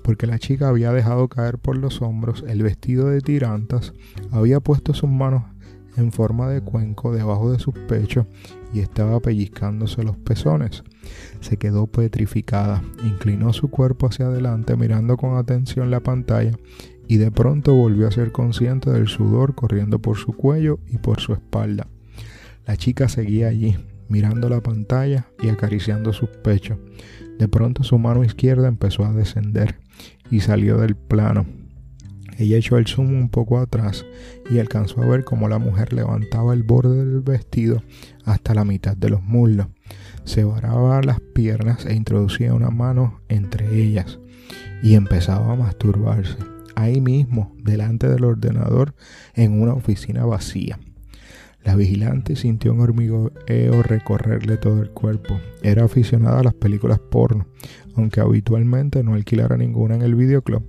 porque 0.02 0.26
la 0.26 0.38
chica 0.38 0.68
había 0.68 0.92
dejado 0.92 1.28
caer 1.28 1.58
por 1.58 1.78
los 1.78 2.02
hombros 2.02 2.44
el 2.46 2.62
vestido 2.62 3.08
de 3.08 3.20
tirantas, 3.20 3.94
había 4.30 4.60
puesto 4.60 4.94
sus 4.94 5.08
manos 5.08 5.44
en 5.96 6.12
forma 6.12 6.48
de 6.48 6.60
cuenco 6.60 7.12
debajo 7.12 7.52
de 7.52 7.58
sus 7.58 7.74
pechos 7.74 8.26
y 8.72 8.80
estaba 8.80 9.20
pellizcándose 9.20 10.02
los 10.02 10.16
pezones. 10.16 10.82
Se 11.40 11.56
quedó 11.56 11.86
petrificada, 11.86 12.82
inclinó 13.04 13.52
su 13.52 13.68
cuerpo 13.68 14.06
hacia 14.06 14.26
adelante 14.26 14.76
mirando 14.76 15.16
con 15.16 15.36
atención 15.36 15.90
la 15.90 16.00
pantalla 16.00 16.52
y 17.08 17.16
de 17.16 17.30
pronto 17.30 17.74
volvió 17.74 18.08
a 18.08 18.12
ser 18.12 18.32
consciente 18.32 18.90
del 18.90 19.08
sudor 19.08 19.54
corriendo 19.54 19.98
por 19.98 20.16
su 20.16 20.32
cuello 20.32 20.78
y 20.88 20.98
por 20.98 21.20
su 21.20 21.32
espalda. 21.32 21.86
La 22.66 22.76
chica 22.76 23.08
seguía 23.08 23.48
allí, 23.48 23.76
mirando 24.08 24.48
la 24.48 24.60
pantalla 24.60 25.26
y 25.42 25.48
acariciando 25.48 26.12
sus 26.12 26.28
pechos. 26.30 26.78
De 27.38 27.48
pronto 27.48 27.82
su 27.82 27.98
mano 27.98 28.24
izquierda 28.24 28.68
empezó 28.68 29.04
a 29.04 29.12
descender 29.12 29.80
y 30.30 30.40
salió 30.40 30.78
del 30.78 30.94
plano. 30.96 31.46
Ella 32.38 32.56
echó 32.56 32.78
el 32.78 32.86
zoom 32.86 33.12
un 33.12 33.28
poco 33.28 33.58
atrás 33.58 34.06
y 34.50 34.58
alcanzó 34.58 35.02
a 35.02 35.06
ver 35.06 35.24
cómo 35.24 35.48
la 35.48 35.58
mujer 35.58 35.92
levantaba 35.92 36.54
el 36.54 36.62
borde 36.62 37.04
del 37.04 37.20
vestido 37.20 37.82
hasta 38.24 38.54
la 38.54 38.64
mitad 38.64 38.96
de 38.96 39.10
los 39.10 39.22
muslos. 39.22 39.66
Separaba 40.24 41.02
las 41.02 41.20
piernas 41.20 41.86
e 41.86 41.94
introducía 41.94 42.54
una 42.54 42.70
mano 42.70 43.20
entre 43.28 43.76
ellas 43.76 44.18
y 44.82 44.94
empezaba 44.94 45.52
a 45.52 45.56
masturbarse 45.56 46.36
ahí 46.74 47.00
mismo, 47.00 47.54
delante 47.62 48.08
del 48.08 48.24
ordenador, 48.24 48.94
en 49.34 49.60
una 49.60 49.74
oficina 49.74 50.24
vacía. 50.24 50.78
La 51.64 51.76
vigilante 51.76 52.34
sintió 52.34 52.72
un 52.72 52.80
hormigueo 52.80 53.30
recorrerle 53.82 54.56
todo 54.56 54.82
el 54.82 54.90
cuerpo. 54.90 55.38
Era 55.62 55.84
aficionada 55.84 56.40
a 56.40 56.44
las 56.44 56.54
películas 56.54 56.98
porno, 56.98 57.46
aunque 57.94 58.20
habitualmente 58.20 59.04
no 59.04 59.14
alquilara 59.14 59.56
ninguna 59.56 59.94
en 59.94 60.02
el 60.02 60.16
videoclub, 60.16 60.64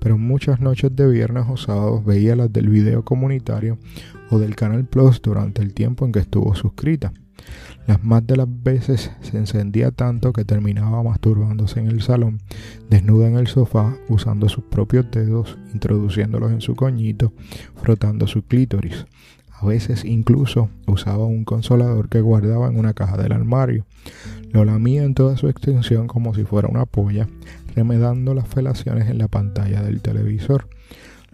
pero 0.00 0.18
muchas 0.18 0.60
noches 0.60 0.94
de 0.94 1.08
viernes 1.08 1.46
o 1.48 1.56
sábados 1.56 2.04
veía 2.04 2.36
las 2.36 2.52
del 2.52 2.68
video 2.68 3.04
comunitario 3.04 3.78
o 4.30 4.38
del 4.38 4.54
Canal 4.54 4.84
Plus 4.84 5.22
durante 5.22 5.62
el 5.62 5.72
tiempo 5.72 6.04
en 6.04 6.12
que 6.12 6.20
estuvo 6.20 6.54
suscrita. 6.54 7.14
Las 7.86 8.02
más 8.02 8.26
de 8.26 8.36
las 8.36 8.48
veces 8.48 9.10
se 9.20 9.36
encendía 9.36 9.90
tanto 9.90 10.32
que 10.32 10.44
terminaba 10.44 11.02
masturbándose 11.02 11.80
en 11.80 11.88
el 11.88 12.00
salón, 12.00 12.40
desnuda 12.88 13.28
en 13.28 13.36
el 13.36 13.46
sofá, 13.46 13.96
usando 14.08 14.48
sus 14.48 14.64
propios 14.64 15.10
dedos, 15.10 15.58
introduciéndolos 15.74 16.50
en 16.52 16.62
su 16.62 16.74
coñito, 16.74 17.32
frotando 17.76 18.26
su 18.26 18.42
clítoris. 18.42 19.06
A 19.50 19.66
veces 19.66 20.04
incluso 20.04 20.70
usaba 20.86 21.24
un 21.26 21.44
consolador 21.44 22.08
que 22.08 22.20
guardaba 22.20 22.68
en 22.68 22.78
una 22.78 22.94
caja 22.94 23.16
del 23.16 23.32
armario. 23.32 23.84
Lo 24.50 24.64
lamía 24.64 25.04
en 25.04 25.14
toda 25.14 25.36
su 25.36 25.48
extensión 25.48 26.06
como 26.06 26.34
si 26.34 26.44
fuera 26.44 26.68
una 26.68 26.86
polla, 26.86 27.28
remedando 27.74 28.34
las 28.34 28.48
felaciones 28.48 29.08
en 29.10 29.18
la 29.18 29.28
pantalla 29.28 29.82
del 29.82 30.00
televisor. 30.00 30.68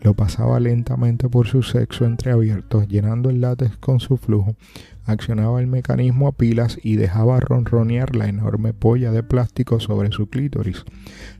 Lo 0.01 0.15
pasaba 0.15 0.61
lentamente 0.61 1.29
por 1.29 1.47
su 1.47 1.63
sexo 1.63 2.07
entreabierto, 2.07 2.85
llenando 2.85 3.29
el 3.29 3.41
látex 3.41 3.77
con 3.77 4.01
su 4.01 4.17
flujo, 4.17 4.57
accionaba 5.05 5.61
el 5.61 5.67
mecanismo 5.67 6.27
a 6.29 6.33
pilas 6.33 6.79
y 6.83 6.97
dejaba 6.97 7.39
ronronear 7.41 8.17
la 8.17 8.29
enorme 8.29 8.73
polla 8.73 9.13
de 9.13 9.23
plástico 9.23 9.79
sobre 9.79 10.11
su 10.11 10.29
clítoris. 10.29 10.85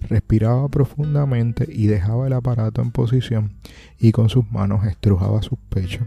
Respiraba 0.09 0.69
profundamente 0.69 1.67
y 1.71 1.87
dejaba 1.87 2.27
el 2.27 2.35
aparato 2.35 2.83
en 2.83 2.91
posición 2.91 3.53
y 3.99 4.13
con 4.13 4.29
sus 4.29 4.51
manos 4.51 4.87
estrujaba 4.87 5.43
sus 5.43 5.59
pechos 5.71 6.07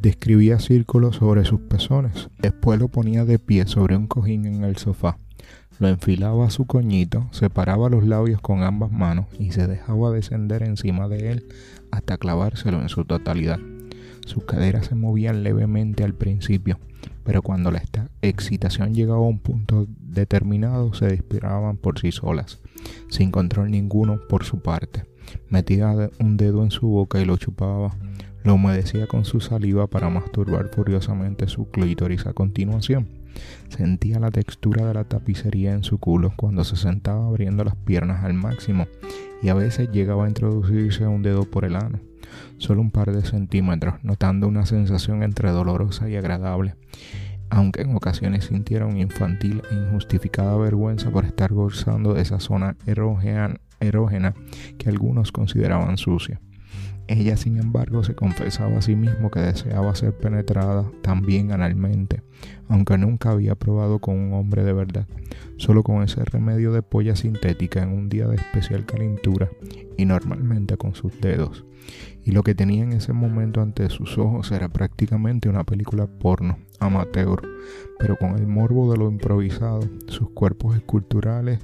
describía 0.00 0.58
círculos 0.58 1.16
sobre 1.16 1.44
sus 1.44 1.60
pezones. 1.60 2.28
Después 2.38 2.80
lo 2.80 2.88
ponía 2.88 3.24
de 3.24 3.38
pie 3.38 3.66
sobre 3.66 3.96
un 3.96 4.06
cojín 4.06 4.46
en 4.46 4.64
el 4.64 4.76
sofá. 4.76 5.18
Lo 5.78 5.88
enfilaba 5.88 6.46
a 6.46 6.50
su 6.50 6.66
coñito, 6.66 7.28
separaba 7.30 7.88
los 7.88 8.04
labios 8.04 8.40
con 8.40 8.62
ambas 8.62 8.92
manos 8.92 9.26
y 9.38 9.52
se 9.52 9.66
dejaba 9.66 10.10
descender 10.10 10.62
encima 10.62 11.08
de 11.08 11.32
él 11.32 11.48
hasta 11.90 12.18
clavárselo 12.18 12.80
en 12.80 12.88
su 12.88 13.04
totalidad. 13.04 13.58
Sus 14.26 14.44
caderas 14.44 14.86
se 14.86 14.94
movían 14.94 15.42
levemente 15.42 16.04
al 16.04 16.14
principio, 16.14 16.78
pero 17.24 17.42
cuando 17.42 17.70
la 17.70 17.82
excitación 18.22 18.94
llegaba 18.94 19.18
a 19.18 19.28
un 19.28 19.38
punto 19.38 19.86
determinado 20.00 20.94
se 20.94 21.08
disparaban 21.08 21.76
por 21.76 21.98
sí 21.98 22.12
solas, 22.12 22.60
sin 23.08 23.30
control 23.30 23.70
ninguno 23.70 24.20
por 24.28 24.44
su 24.44 24.60
parte. 24.60 25.04
Metía 25.48 26.10
un 26.18 26.36
dedo 26.36 26.62
en 26.62 26.70
su 26.70 26.88
boca 26.88 27.20
y 27.20 27.24
lo 27.24 27.36
chupaba 27.36 27.96
Lo 28.42 28.54
humedecía 28.54 29.06
con 29.06 29.24
su 29.24 29.40
saliva 29.40 29.86
para 29.86 30.08
masturbar 30.08 30.70
furiosamente 30.74 31.46
su 31.46 31.70
clítoris 31.70 32.26
a 32.26 32.32
continuación. 32.32 33.19
Sentía 33.68 34.18
la 34.18 34.30
textura 34.30 34.86
de 34.86 34.94
la 34.94 35.04
tapicería 35.04 35.72
en 35.72 35.84
su 35.84 35.98
culo 35.98 36.32
cuando 36.36 36.64
se 36.64 36.76
sentaba 36.76 37.26
abriendo 37.26 37.64
las 37.64 37.76
piernas 37.76 38.24
al 38.24 38.34
máximo 38.34 38.86
y 39.42 39.48
a 39.48 39.54
veces 39.54 39.90
llegaba 39.90 40.24
a 40.24 40.28
introducirse 40.28 41.06
un 41.06 41.22
dedo 41.22 41.44
por 41.44 41.64
el 41.64 41.76
ano, 41.76 42.00
solo 42.58 42.80
un 42.80 42.90
par 42.90 43.12
de 43.12 43.24
centímetros, 43.24 43.94
notando 44.02 44.48
una 44.48 44.66
sensación 44.66 45.22
entre 45.22 45.50
dolorosa 45.50 46.08
y 46.08 46.16
agradable, 46.16 46.74
aunque 47.48 47.82
en 47.82 47.94
ocasiones 47.94 48.44
sintiera 48.44 48.86
una 48.86 49.00
infantil 49.00 49.62
e 49.70 49.74
injustificada 49.74 50.56
vergüenza 50.56 51.10
por 51.10 51.24
estar 51.24 51.52
gozando 51.52 52.14
de 52.14 52.22
esa 52.22 52.40
zona 52.40 52.76
erógena 52.86 54.34
que 54.78 54.88
algunos 54.88 55.32
consideraban 55.32 55.96
sucia. 55.96 56.40
Ella, 57.10 57.36
sin 57.36 57.58
embargo, 57.58 58.04
se 58.04 58.14
confesaba 58.14 58.78
a 58.78 58.82
sí 58.82 58.94
mismo 58.94 59.32
que 59.32 59.40
deseaba 59.40 59.96
ser 59.96 60.16
penetrada 60.16 60.88
también 61.02 61.50
analmente, 61.50 62.22
aunque 62.68 62.96
nunca 62.98 63.32
había 63.32 63.56
probado 63.56 63.98
con 63.98 64.16
un 64.16 64.32
hombre 64.32 64.62
de 64.62 64.72
verdad, 64.72 65.08
solo 65.56 65.82
con 65.82 66.04
ese 66.04 66.24
remedio 66.24 66.70
de 66.70 66.82
polla 66.82 67.16
sintética 67.16 67.82
en 67.82 67.88
un 67.88 68.08
día 68.08 68.28
de 68.28 68.36
especial 68.36 68.86
calentura 68.86 69.50
y 69.98 70.04
normalmente 70.04 70.76
con 70.76 70.94
sus 70.94 71.20
dedos. 71.20 71.64
Y 72.24 72.30
lo 72.30 72.44
que 72.44 72.54
tenía 72.54 72.84
en 72.84 72.92
ese 72.92 73.12
momento 73.12 73.60
ante 73.60 73.90
sus 73.90 74.16
ojos 74.16 74.52
era 74.52 74.68
prácticamente 74.68 75.48
una 75.48 75.64
película 75.64 76.06
porno, 76.06 76.58
amateur, 76.78 77.42
pero 77.98 78.18
con 78.18 78.38
el 78.38 78.46
morbo 78.46 78.88
de 78.92 78.98
lo 78.98 79.10
improvisado, 79.10 79.80
sus 80.06 80.30
cuerpos 80.30 80.76
esculturales, 80.76 81.58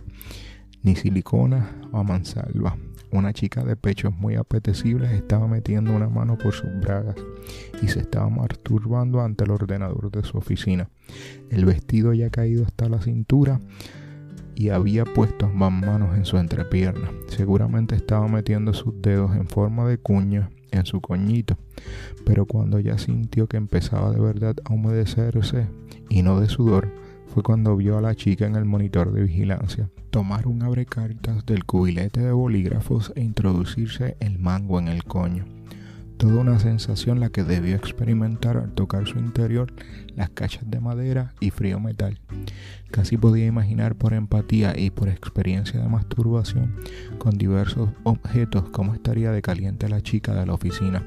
ni 0.82 0.96
silicona 0.96 1.70
o 1.92 2.02
mansalva 2.02 2.76
una 3.16 3.32
chica 3.32 3.64
de 3.64 3.76
pechos 3.76 4.14
muy 4.14 4.36
apetecibles 4.36 5.10
estaba 5.12 5.48
metiendo 5.48 5.94
una 5.94 6.08
mano 6.08 6.36
por 6.38 6.52
sus 6.52 6.70
bragas 6.80 7.16
y 7.82 7.88
se 7.88 8.00
estaba 8.00 8.28
masturbando 8.28 9.20
ante 9.20 9.44
el 9.44 9.50
ordenador 9.50 10.10
de 10.10 10.22
su 10.22 10.38
oficina. 10.38 10.88
El 11.50 11.64
vestido 11.64 12.12
ya 12.12 12.30
caído 12.30 12.64
hasta 12.64 12.88
la 12.88 13.00
cintura 13.00 13.60
y 14.54 14.70
había 14.70 15.04
puesto 15.04 15.46
ambas 15.46 15.72
manos 15.72 16.16
en 16.16 16.24
su 16.24 16.38
entrepierna. 16.38 17.10
Seguramente 17.28 17.94
estaba 17.94 18.26
metiendo 18.28 18.72
sus 18.72 19.00
dedos 19.02 19.34
en 19.36 19.46
forma 19.46 19.86
de 19.86 19.98
cuña 19.98 20.50
en 20.70 20.84
su 20.84 21.00
coñito, 21.00 21.56
pero 22.24 22.44
cuando 22.46 22.80
ya 22.80 22.98
sintió 22.98 23.46
que 23.46 23.56
empezaba 23.56 24.10
de 24.10 24.20
verdad 24.20 24.56
a 24.64 24.72
humedecerse 24.72 25.68
y 26.08 26.22
no 26.22 26.40
de 26.40 26.48
sudor, 26.48 26.92
fue 27.28 27.42
cuando 27.42 27.76
vio 27.76 27.98
a 27.98 28.00
la 28.00 28.14
chica 28.14 28.46
en 28.46 28.56
el 28.56 28.64
monitor 28.64 29.12
de 29.12 29.22
vigilancia 29.22 29.90
tomar 30.16 30.46
un 30.46 30.62
abrecartas 30.62 31.44
del 31.44 31.66
cubilete 31.66 32.22
de 32.22 32.32
bolígrafos 32.32 33.12
e 33.16 33.20
introducirse 33.20 34.16
el 34.18 34.38
mango 34.38 34.78
en 34.78 34.88
el 34.88 35.04
coño. 35.04 35.44
Toda 36.16 36.40
una 36.40 36.58
sensación 36.58 37.20
la 37.20 37.28
que 37.28 37.44
debió 37.44 37.76
experimentar 37.76 38.56
al 38.56 38.72
tocar 38.72 39.06
su 39.06 39.18
interior 39.18 39.70
las 40.14 40.30
cachas 40.30 40.62
de 40.70 40.80
madera 40.80 41.34
y 41.38 41.50
frío 41.50 41.80
metal. 41.80 42.18
Casi 42.90 43.18
podía 43.18 43.44
imaginar 43.44 43.94
por 43.94 44.14
empatía 44.14 44.72
y 44.74 44.88
por 44.88 45.10
experiencia 45.10 45.80
de 45.80 45.88
masturbación 45.88 46.74
con 47.18 47.36
diversos 47.36 47.90
objetos 48.04 48.70
cómo 48.70 48.94
estaría 48.94 49.32
de 49.32 49.42
caliente 49.42 49.90
la 49.90 50.00
chica 50.00 50.32
de 50.32 50.46
la 50.46 50.54
oficina, 50.54 51.04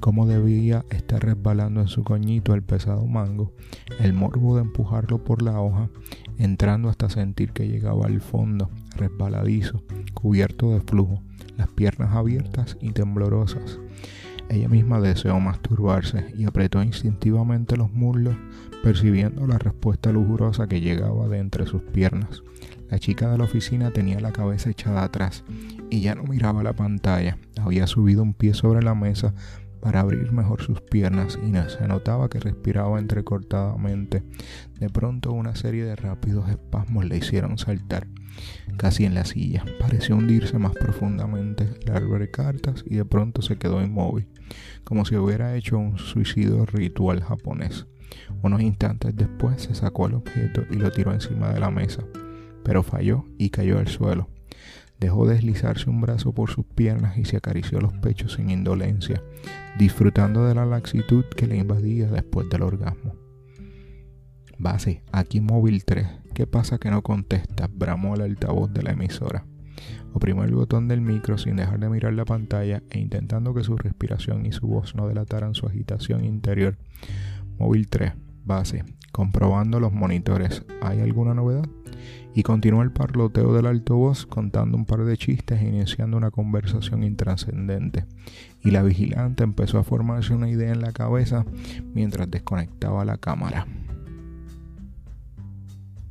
cómo 0.00 0.26
debía 0.26 0.82
estar 0.88 1.22
resbalando 1.22 1.82
en 1.82 1.88
su 1.88 2.04
coñito 2.04 2.54
el 2.54 2.62
pesado 2.62 3.04
mango, 3.04 3.52
el 4.00 4.14
morbo 4.14 4.56
de 4.56 4.62
empujarlo 4.62 5.22
por 5.22 5.42
la 5.42 5.60
hoja, 5.60 5.90
entrando 6.38 6.88
hasta 6.88 7.08
sentir 7.08 7.52
que 7.52 7.68
llegaba 7.68 8.06
al 8.06 8.20
fondo, 8.20 8.70
resbaladizo, 8.96 9.82
cubierto 10.14 10.70
de 10.72 10.80
flujo, 10.80 11.22
las 11.56 11.68
piernas 11.68 12.14
abiertas 12.14 12.76
y 12.80 12.90
temblorosas 12.92 13.78
ella 14.48 14.68
misma 14.68 15.00
deseó 15.00 15.40
masturbarse 15.40 16.32
y 16.36 16.44
apretó 16.44 16.82
instintivamente 16.82 17.76
los 17.76 17.92
muslos, 17.92 18.36
percibiendo 18.82 19.46
la 19.46 19.58
respuesta 19.58 20.12
lujurosa 20.12 20.68
que 20.68 20.80
llegaba 20.80 21.28
de 21.28 21.38
entre 21.38 21.66
sus 21.66 21.82
piernas. 21.82 22.42
La 22.88 23.00
chica 23.00 23.28
de 23.30 23.38
la 23.38 23.44
oficina 23.44 23.90
tenía 23.90 24.20
la 24.20 24.32
cabeza 24.32 24.70
echada 24.70 25.02
atrás 25.02 25.42
y 25.90 26.00
ya 26.00 26.14
no 26.14 26.22
miraba 26.22 26.62
la 26.62 26.74
pantalla. 26.74 27.38
Había 27.60 27.88
subido 27.88 28.22
un 28.22 28.34
pie 28.34 28.54
sobre 28.54 28.82
la 28.82 28.94
mesa 28.94 29.34
para 29.86 30.00
abrir 30.00 30.32
mejor 30.32 30.62
sus 30.62 30.80
piernas 30.80 31.38
y 31.40 31.52
se 31.70 31.86
notaba 31.86 32.28
que 32.28 32.40
respiraba 32.40 32.98
entrecortadamente. 32.98 34.24
De 34.80 34.90
pronto 34.90 35.30
una 35.30 35.54
serie 35.54 35.84
de 35.84 35.94
rápidos 35.94 36.50
espasmos 36.50 37.04
le 37.04 37.16
hicieron 37.18 37.56
saltar 37.56 38.08
casi 38.78 39.04
en 39.04 39.14
la 39.14 39.24
silla. 39.24 39.64
Pareció 39.78 40.16
hundirse 40.16 40.58
más 40.58 40.72
profundamente 40.72 41.70
el 41.86 42.30
cartas 42.32 42.82
y 42.84 42.96
de 42.96 43.04
pronto 43.04 43.42
se 43.42 43.58
quedó 43.58 43.80
inmóvil, 43.80 44.26
como 44.82 45.04
si 45.04 45.14
hubiera 45.14 45.54
hecho 45.54 45.78
un 45.78 45.98
suicidio 45.98 46.66
ritual 46.66 47.22
japonés. 47.22 47.86
Unos 48.42 48.62
instantes 48.62 49.14
después 49.14 49.62
se 49.62 49.76
sacó 49.76 50.08
el 50.08 50.14
objeto 50.14 50.62
y 50.68 50.78
lo 50.78 50.90
tiró 50.90 51.12
encima 51.12 51.52
de 51.52 51.60
la 51.60 51.70
mesa, 51.70 52.02
pero 52.64 52.82
falló 52.82 53.24
y 53.38 53.50
cayó 53.50 53.78
al 53.78 53.86
suelo. 53.86 54.28
Dejó 54.98 55.26
deslizarse 55.26 55.90
un 55.90 56.00
brazo 56.00 56.32
por 56.32 56.50
sus 56.50 56.64
piernas 56.64 57.18
y 57.18 57.24
se 57.24 57.36
acarició 57.36 57.80
los 57.80 57.92
pechos 57.94 58.34
sin 58.34 58.50
indolencia, 58.50 59.22
disfrutando 59.78 60.46
de 60.46 60.54
la 60.54 60.64
laxitud 60.64 61.24
que 61.36 61.46
le 61.46 61.58
invadía 61.58 62.08
después 62.08 62.48
del 62.48 62.62
orgasmo. 62.62 63.14
Base, 64.58 65.02
aquí 65.12 65.40
móvil 65.40 65.84
3. 65.84 66.06
¿Qué 66.32 66.46
pasa 66.46 66.78
que 66.78 66.90
no 66.90 67.02
contesta? 67.02 67.68
Bramó 67.70 68.14
el 68.14 68.22
altavoz 68.22 68.72
de 68.72 68.82
la 68.82 68.92
emisora. 68.92 69.44
Oprimió 70.14 70.44
el 70.44 70.54
botón 70.54 70.88
del 70.88 71.02
micro 71.02 71.36
sin 71.36 71.56
dejar 71.56 71.78
de 71.78 71.90
mirar 71.90 72.14
la 72.14 72.24
pantalla 72.24 72.82
e 72.88 72.98
intentando 72.98 73.52
que 73.52 73.64
su 73.64 73.76
respiración 73.76 74.46
y 74.46 74.52
su 74.52 74.66
voz 74.66 74.94
no 74.94 75.08
delataran 75.08 75.54
su 75.54 75.66
agitación 75.66 76.24
interior. 76.24 76.78
Móvil 77.58 77.88
3. 77.88 78.12
Base. 78.44 78.84
Comprobando 79.12 79.78
los 79.78 79.92
monitores. 79.92 80.64
¿Hay 80.80 81.00
alguna 81.00 81.34
novedad? 81.34 81.68
Y 82.36 82.42
continuó 82.42 82.82
el 82.82 82.92
parloteo 82.92 83.54
del 83.54 83.64
altavoz 83.64 84.26
contando 84.26 84.76
un 84.76 84.84
par 84.84 85.06
de 85.06 85.16
chistes 85.16 85.62
e 85.62 85.68
iniciando 85.68 86.18
una 86.18 86.30
conversación 86.30 87.02
intrascendente. 87.02 88.04
Y 88.62 88.72
la 88.72 88.82
vigilante 88.82 89.42
empezó 89.42 89.78
a 89.78 89.84
formarse 89.84 90.34
una 90.34 90.50
idea 90.50 90.70
en 90.70 90.82
la 90.82 90.92
cabeza 90.92 91.46
mientras 91.94 92.30
desconectaba 92.30 93.06
la 93.06 93.16
cámara. 93.16 93.66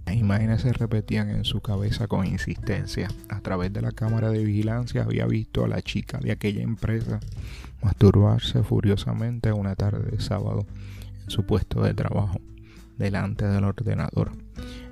Las 0.07 0.15
imágenes 0.15 0.61
se 0.63 0.73
repetían 0.73 1.29
en 1.29 1.45
su 1.45 1.61
cabeza 1.61 2.07
con 2.07 2.25
insistencia. 2.25 3.07
A 3.29 3.41
través 3.41 3.71
de 3.71 3.83
la 3.83 3.91
cámara 3.91 4.31
de 4.31 4.43
vigilancia 4.43 5.03
había 5.03 5.27
visto 5.27 5.63
a 5.63 5.67
la 5.67 5.83
chica 5.83 6.17
de 6.17 6.31
aquella 6.31 6.63
empresa 6.63 7.19
masturbarse 7.83 8.63
furiosamente 8.63 9.51
una 9.51 9.75
tarde 9.75 10.09
de 10.09 10.19
sábado 10.19 10.65
en 11.23 11.29
su 11.29 11.45
puesto 11.45 11.83
de 11.83 11.93
trabajo, 11.93 12.41
delante 12.97 13.45
del 13.45 13.63
ordenador. 13.63 14.31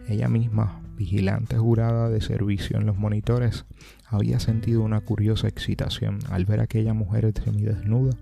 Ella 0.08 0.30
misma, 0.30 0.83
vigilante 0.96 1.58
jurada 1.58 2.10
de 2.10 2.22
servicio 2.22 2.78
en 2.78 2.86
los 2.86 2.98
monitores, 2.98 3.66
había 4.06 4.40
sentido 4.40 4.82
una 4.82 5.02
curiosa 5.02 5.48
excitación 5.48 6.20
al 6.30 6.46
ver 6.46 6.60
a 6.60 6.64
aquella 6.64 6.94
mujer 6.94 7.34
semidesnuda 7.44 8.18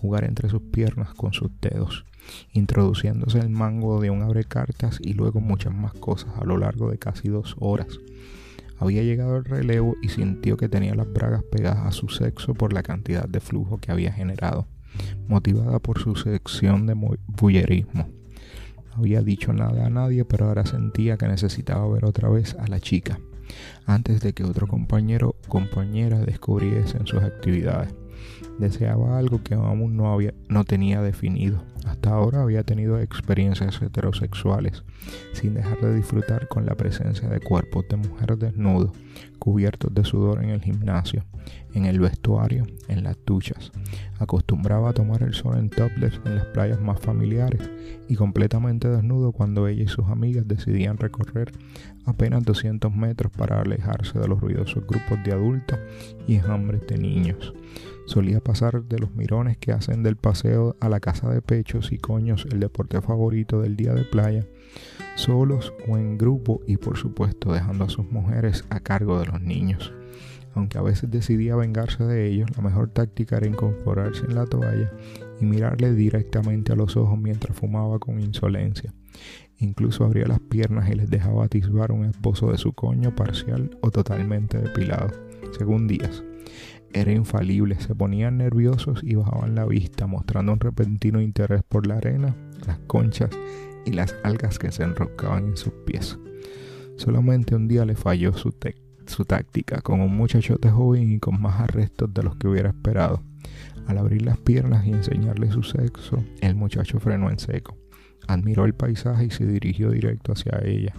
jugar 0.00 0.24
entre 0.24 0.48
sus 0.48 0.62
piernas 0.62 1.14
con 1.14 1.32
sus 1.32 1.50
dedos 1.60 2.04
introduciéndose 2.52 3.38
el 3.38 3.50
mango 3.50 4.00
de 4.00 4.10
un 4.10 4.22
abrecartas 4.22 4.98
y 5.00 5.14
luego 5.14 5.40
muchas 5.40 5.74
más 5.74 5.92
cosas 5.94 6.32
a 6.40 6.44
lo 6.44 6.56
largo 6.56 6.90
de 6.90 6.98
casi 6.98 7.28
dos 7.28 7.56
horas. 7.58 7.98
Había 8.78 9.02
llegado 9.02 9.36
el 9.36 9.44
relevo 9.44 9.94
y 10.02 10.08
sintió 10.08 10.56
que 10.56 10.68
tenía 10.68 10.94
las 10.94 11.12
bragas 11.12 11.44
pegadas 11.44 11.86
a 11.86 11.92
su 11.92 12.08
sexo 12.08 12.54
por 12.54 12.72
la 12.72 12.82
cantidad 12.82 13.28
de 13.28 13.40
flujo 13.40 13.78
que 13.78 13.92
había 13.92 14.12
generado, 14.12 14.66
motivada 15.28 15.78
por 15.78 16.00
su 16.00 16.16
sección 16.16 16.86
de 16.86 16.94
bullerismo. 17.26 18.08
Había 18.94 19.22
dicho 19.22 19.52
nada 19.52 19.86
a 19.86 19.90
nadie, 19.90 20.24
pero 20.24 20.46
ahora 20.46 20.66
sentía 20.66 21.16
que 21.16 21.26
necesitaba 21.26 21.88
ver 21.88 22.04
otra 22.04 22.28
vez 22.28 22.54
a 22.58 22.66
la 22.68 22.80
chica, 22.80 23.18
antes 23.86 24.20
de 24.20 24.32
que 24.32 24.44
otro 24.44 24.66
compañero 24.66 25.30
o 25.30 25.48
compañera 25.48 26.20
descubriesen 26.20 27.06
sus 27.06 27.22
actividades. 27.22 27.94
Deseaba 28.58 29.18
algo 29.18 29.42
que 29.42 29.54
aún 29.54 29.96
no, 29.96 30.12
había, 30.12 30.34
no 30.48 30.64
tenía 30.64 31.00
definido. 31.00 31.64
Hasta 31.86 32.10
ahora 32.10 32.42
había 32.42 32.62
tenido 32.62 33.00
experiencias 33.00 33.80
heterosexuales, 33.82 34.84
sin 35.32 35.54
dejar 35.54 35.80
de 35.80 35.96
disfrutar 35.96 36.46
con 36.48 36.66
la 36.66 36.76
presencia 36.76 37.28
de 37.28 37.40
cuerpos 37.40 37.86
de 37.88 37.96
mujeres 37.96 38.38
desnudos, 38.38 38.92
cubiertos 39.42 39.92
de 39.92 40.04
sudor 40.04 40.44
en 40.44 40.50
el 40.50 40.62
gimnasio, 40.62 41.24
en 41.74 41.84
el 41.84 41.98
vestuario, 41.98 42.64
en 42.86 43.02
las 43.02 43.18
duchas. 43.26 43.72
Acostumbraba 44.20 44.90
a 44.90 44.92
tomar 44.92 45.24
el 45.24 45.34
sol 45.34 45.58
en 45.58 45.68
topless 45.68 46.20
en 46.24 46.36
las 46.36 46.44
playas 46.46 46.80
más 46.80 47.00
familiares 47.00 47.68
y 48.08 48.14
completamente 48.14 48.86
desnudo 48.88 49.32
cuando 49.32 49.66
ella 49.66 49.82
y 49.82 49.88
sus 49.88 50.06
amigas 50.06 50.46
decidían 50.46 50.96
recorrer 50.96 51.50
apenas 52.04 52.44
200 52.44 52.94
metros 52.94 53.32
para 53.36 53.60
alejarse 53.60 54.16
de 54.16 54.28
los 54.28 54.40
ruidosos 54.40 54.86
grupos 54.86 55.18
de 55.24 55.32
adultos 55.32 55.80
y 56.28 56.36
enjambres 56.36 56.86
de 56.86 56.98
niños. 56.98 57.52
Solía 58.06 58.38
pasar 58.38 58.84
de 58.84 59.00
los 59.00 59.12
mirones 59.16 59.58
que 59.58 59.72
hacen 59.72 60.04
del 60.04 60.14
paseo 60.14 60.76
a 60.78 60.88
la 60.88 61.00
casa 61.00 61.28
de 61.30 61.42
pechos 61.42 61.90
y 61.90 61.98
coños 61.98 62.46
el 62.52 62.60
deporte 62.60 63.00
favorito 63.00 63.60
del 63.60 63.74
día 63.74 63.92
de 63.92 64.04
playa, 64.04 64.46
solos 65.14 65.72
o 65.88 65.96
en 65.96 66.18
grupo 66.18 66.60
y 66.66 66.76
por 66.76 66.96
supuesto 66.96 67.52
dejando 67.52 67.84
a 67.84 67.88
sus 67.88 68.10
mujeres 68.10 68.64
a 68.70 68.80
cargo 68.80 69.18
de 69.18 69.26
los 69.26 69.40
niños. 69.40 69.92
Aunque 70.54 70.78
a 70.78 70.82
veces 70.82 71.10
decidía 71.10 71.56
vengarse 71.56 72.04
de 72.04 72.26
ellos, 72.26 72.50
la 72.56 72.62
mejor 72.62 72.88
táctica 72.90 73.38
era 73.38 73.46
incorporarse 73.46 74.26
en 74.26 74.34
la 74.34 74.46
toalla 74.46 74.92
y 75.40 75.46
mirarle 75.46 75.94
directamente 75.94 76.72
a 76.72 76.76
los 76.76 76.96
ojos 76.96 77.18
mientras 77.18 77.56
fumaba 77.56 77.98
con 77.98 78.20
insolencia. 78.20 78.92
Incluso 79.58 80.04
abría 80.04 80.26
las 80.26 80.40
piernas 80.40 80.90
y 80.90 80.94
les 80.94 81.08
dejaba 81.08 81.44
atisbar 81.44 81.92
un 81.92 82.04
esbozo 82.04 82.50
de 82.50 82.58
su 82.58 82.72
coño 82.72 83.14
parcial 83.14 83.78
o 83.80 83.90
totalmente 83.90 84.58
depilado, 84.58 85.08
según 85.56 85.86
Díaz. 85.86 86.22
Era 86.92 87.12
infalible, 87.12 87.80
se 87.80 87.94
ponían 87.94 88.36
nerviosos 88.36 89.00
y 89.02 89.14
bajaban 89.14 89.54
la 89.54 89.64
vista, 89.64 90.06
mostrando 90.06 90.52
un 90.52 90.60
repentino 90.60 91.22
interés 91.22 91.62
por 91.62 91.86
la 91.86 91.96
arena, 91.96 92.36
las 92.66 92.78
conchas 92.80 93.30
y 93.84 93.92
las 93.92 94.14
algas 94.22 94.58
que 94.58 94.72
se 94.72 94.82
enroscaban 94.82 95.46
en 95.46 95.56
sus 95.56 95.72
pies. 95.86 96.18
Solamente 96.96 97.54
un 97.54 97.68
día 97.68 97.84
le 97.84 97.96
falló 97.96 98.32
su, 98.34 98.52
táctica, 98.52 99.80
con 99.80 100.00
un 100.00 100.16
muchachote 100.16 100.70
joven 100.70 101.12
y 101.12 101.18
con 101.18 101.40
más 101.40 101.60
arrestos 101.60 102.12
de 102.14 102.22
los 102.22 102.36
que 102.36 102.48
hubiera 102.48 102.68
esperado. 102.68 103.22
Al 103.86 103.98
abrir 103.98 104.22
las 104.22 104.38
piernas 104.38 104.86
y 104.86 104.90
enseñarle 104.90 105.50
su 105.50 105.62
sexo, 105.62 106.22
el 106.40 106.54
muchacho 106.54 107.00
frenó 107.00 107.30
en 107.30 107.38
seco. 107.38 107.76
Admiró 108.28 108.64
el 108.64 108.74
paisaje 108.74 109.26
y 109.26 109.30
se 109.30 109.46
dirigió 109.46 109.90
directo 109.90 110.32
hacia 110.32 110.60
ella. 110.64 110.94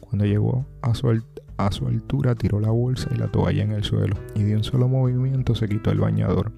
Cuando 0.00 0.24
llegó 0.24 0.66
a 0.82 0.94
su, 0.94 1.22
a 1.56 1.70
su 1.70 1.86
altura, 1.86 2.34
tiró 2.34 2.60
la 2.60 2.70
bolsa 2.70 3.08
y 3.14 3.18
la 3.18 3.28
toalla 3.28 3.62
en 3.62 3.72
el 3.72 3.84
suelo 3.84 4.16
y 4.34 4.42
de 4.42 4.56
un 4.56 4.64
solo 4.64 4.88
movimiento 4.88 5.54
se 5.54 5.68
quitó 5.68 5.90
el 5.90 6.00
bañador, 6.00 6.52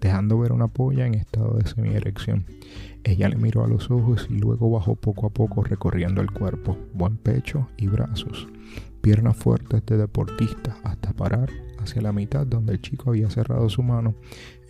dejando 0.00 0.38
ver 0.38 0.52
una 0.52 0.68
polla 0.68 1.06
en 1.06 1.14
estado 1.14 1.56
de 1.56 1.66
semi-erección. 1.66 2.46
Ella 3.04 3.28
le 3.28 3.36
miró 3.36 3.64
a 3.64 3.68
los 3.68 3.90
ojos 3.90 4.26
y 4.30 4.38
luego 4.38 4.70
bajó 4.70 4.96
poco 4.96 5.26
a 5.26 5.30
poco 5.30 5.62
recorriendo 5.62 6.22
el 6.22 6.30
cuerpo, 6.30 6.78
buen 6.94 7.18
pecho 7.18 7.68
y 7.76 7.86
brazos, 7.86 8.48
piernas 9.02 9.36
fuertes 9.36 9.84
de 9.84 9.98
deportista 9.98 10.78
hasta 10.82 11.12
parar 11.12 11.50
hacia 11.78 12.00
la 12.00 12.12
mitad 12.12 12.46
donde 12.46 12.72
el 12.72 12.80
chico 12.80 13.10
había 13.10 13.28
cerrado 13.28 13.68
su 13.68 13.82
mano 13.82 14.14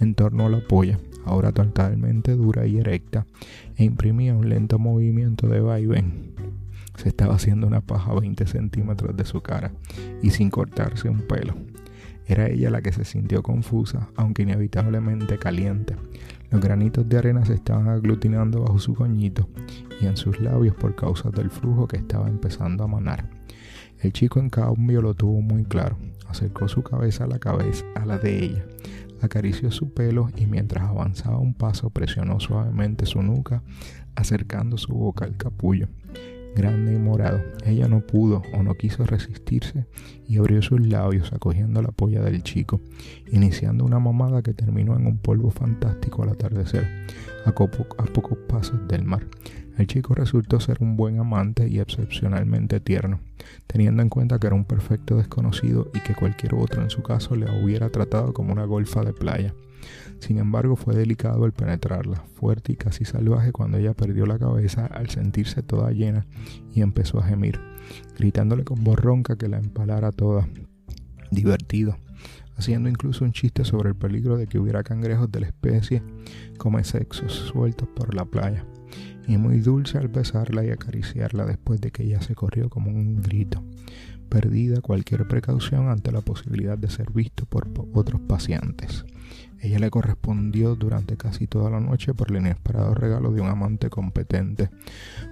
en 0.01 0.17
torno 0.17 0.47
a 0.47 0.49
la 0.49 0.61
polla, 0.67 0.99
ahora 1.25 1.53
totalmente 1.53 2.33
dura 2.33 2.67
y 2.67 2.79
erecta, 2.79 3.25
e 3.77 3.85
imprimía 3.85 4.35
un 4.35 4.49
lento 4.49 4.81
movimiento 4.81 5.47
de 5.47 5.61
vaivén. 5.61 6.35
Se 6.97 7.09
estaba 7.09 7.37
haciendo 7.37 7.69
una 7.69 7.83
paja 7.83 8.11
a 8.11 8.21
20 8.21 8.47
centímetros 8.47 9.17
de 9.17 9.25
su 9.25 9.43
cara 9.43 9.73
y 10.23 10.31
sin 10.31 10.51
cortarse 10.51 11.09
un 11.09 11.23
pelo. 11.23 11.55
Era 12.27 12.49
ella 12.49 12.71
la 12.71 12.83
que 12.83 12.93
se 12.93 13.05
sintió 13.05 13.43
confusa, 13.43 14.09
aunque 14.17 14.43
inevitablemente 14.43 15.39
caliente. 15.39 15.95
Los 16.55 16.63
granitos 16.63 17.09
de 17.09 17.19
arena 17.19 17.45
se 17.45 17.55
estaban 17.55 17.89
aglutinando 17.89 18.63
bajo 18.63 18.79
su 18.79 18.95
coñito 18.95 19.49
y 20.01 20.07
en 20.07 20.17
sus 20.17 20.39
labios 20.39 20.77
por 20.77 20.95
causa 20.95 21.29
del 21.31 21.51
flujo 21.51 21.89
que 21.89 21.97
estaba 21.97 22.29
empezando 22.29 22.85
a 22.85 22.87
manar. 22.87 23.29
El 23.99 24.13
chico 24.13 24.39
en 24.39 24.51
cambio 24.51 25.03
lo 25.03 25.15
tuvo 25.15 25.41
muy 25.41 25.65
claro. 25.65 25.99
Acercó 26.29 26.69
su 26.69 26.85
cabeza 26.85 27.25
a 27.25 27.27
la 27.27 27.41
cabeza 27.41 27.85
a 27.97 28.07
la 28.07 28.19
de 28.19 28.45
ella, 28.45 28.65
acarició 29.21 29.73
su 29.73 29.93
pelo 29.93 30.29
y 30.37 30.47
mientras 30.47 30.85
avanzaba 30.85 31.39
un 31.39 31.55
paso 31.55 31.91
presionó 31.91 32.39
suavemente 32.39 33.05
su 33.05 33.21
nuca, 33.21 33.65
acercando 34.15 34.79
su 34.79 34.95
boca 34.95 35.25
al 35.25 35.37
capullo. 35.37 35.89
Grande 36.55 36.95
y 36.95 36.99
morado, 36.99 37.41
ella 37.65 37.89
no 37.89 38.01
pudo 38.01 38.43
o 38.53 38.63
no 38.63 38.75
quiso 38.75 39.05
resistirse 39.05 39.87
y 40.29 40.39
abrió 40.39 40.63
sus 40.63 40.81
labios 40.87 41.33
acogiendo 41.33 41.83
la 41.83 41.91
polla 41.91 42.23
del 42.23 42.45
chico, 42.45 42.81
iniciando 43.33 43.85
una 43.85 43.99
mamada 43.99 44.41
que 44.43 44.55
terminó 44.55 44.97
en 44.97 45.07
un 45.09 45.19
polvo 45.19 45.51
fantástico 45.51 46.23
al 46.23 46.29
atardecer, 46.29 46.87
a, 47.45 47.53
pocos 47.53 48.39
pasos 48.49 48.87
del 48.87 49.05
mar. 49.05 49.27
El 49.77 49.89
chico 49.89 50.15
resultó 50.15 50.61
ser 50.61 50.79
un 50.81 50.97
buen 50.97 51.19
amante 51.19 51.69
y 51.69 51.81
excepcionalmente 51.81 52.79
tierno, 52.79 53.19
teniendo 53.67 54.03
en 54.03 54.09
cuenta 54.09 54.39
que 54.39 54.47
era 54.47 54.55
un 54.55 54.65
perfecto 54.65 55.17
desconocido 55.17 55.91
y 55.93 56.01
que 56.01 56.15
cualquier 56.15 56.55
otro 56.55 56.83
en 56.83 56.91
su 56.91 57.03
caso 57.03 57.35
le 57.35 57.47
hubiera 57.61 57.91
tratado 57.91 58.33
como 58.33 58.53
una 58.53 58.65
golfa 58.65 59.03
de 59.03 59.13
playa. 59.13 59.53
Sin 60.21 60.39
embargo, 60.39 60.77
fue 60.77 60.95
delicado 60.95 61.47
el 61.47 61.53
penetrarla, 61.53 62.25
fuerte 62.35 62.73
y 62.73 62.77
casi 62.77 63.05
salvaje 63.05 63.53
cuando 63.53 63.79
ella 63.79 63.95
perdió 63.95 64.27
la 64.27 64.39
cabeza 64.39 64.87
al 64.87 65.11
sentirse 65.11 65.63
toda 65.63 65.91
llena 65.93 66.27
y 66.73 66.83
empezó 66.83 67.19
a 67.19 67.25
gemir, 67.25 67.61
gritándole 68.19 68.65
con 68.65 68.83
voz 68.85 68.99
ronca 68.99 69.37
que 69.37 69.49
la 69.49 69.59
empalara 69.59 70.13
toda. 70.13 70.49
Divertido, 71.31 71.99
haciendo 72.57 72.89
incluso 72.89 73.25
un 73.25 73.33
chiste 73.33 73.65
sobre 73.65 73.91
el 73.91 73.97
peligro 73.97 74.37
de 74.37 74.47
que 74.47 74.59
hubiera 74.59 74.83
cangrejos 74.83 75.31
de 75.31 75.41
la 75.41 75.47
especie 75.47 76.03
como 76.59 76.83
sexos 76.85 77.33
sueltos 77.33 77.89
por 77.89 78.15
la 78.15 78.25
playa 78.25 78.65
y 79.27 79.37
muy 79.39 79.61
dulce 79.61 79.99
al 79.99 80.09
besarla 80.09 80.65
y 80.65 80.71
acariciarla 80.71 81.45
después 81.47 81.81
de 81.81 81.91
que 81.91 82.05
ella 82.05 82.21
se 82.21 82.35
corrió 82.35 82.69
como 82.69 82.91
un 82.91 83.23
grito, 83.23 83.63
perdida 84.29 84.81
cualquier 84.81 85.27
precaución 85.27 85.89
ante 85.89 86.13
la 86.13 86.21
posibilidad 86.21 86.77
de 86.77 86.91
ser 86.91 87.11
visto 87.11 87.47
por 87.47 87.69
otros 87.95 88.21
pacientes. 88.23 89.05
Ella 89.65 89.79
le 89.79 89.89
correspondió 89.89 90.77
durante 90.77 91.17
casi 91.17 91.47
toda 91.47 91.71
la 91.71 91.81
noche 91.81 92.13
por 92.13 92.31
el 92.31 92.37
inesperado 92.37 92.93
regalo 92.93 93.33
de 93.33 93.41
un 93.41 93.49
amante 93.49 93.89
competente, 93.89 94.69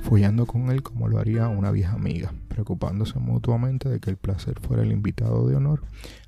follando 0.01 0.47
con 0.47 0.71
él 0.71 0.83
como 0.83 1.07
lo 1.07 1.19
haría 1.19 1.49
una 1.49 1.71
vieja 1.71 1.93
amiga, 1.93 2.33
preocupándose 2.49 3.19
mutuamente 3.19 3.91
de 3.91 4.01
que 4.01 4.09
el 4.09 4.17
placer 4.17 4.59
fuera 4.59 4.85
el 4.85 4.91
invitado 4.91 5.47
de 5.47 5.57
honor 5.57 5.83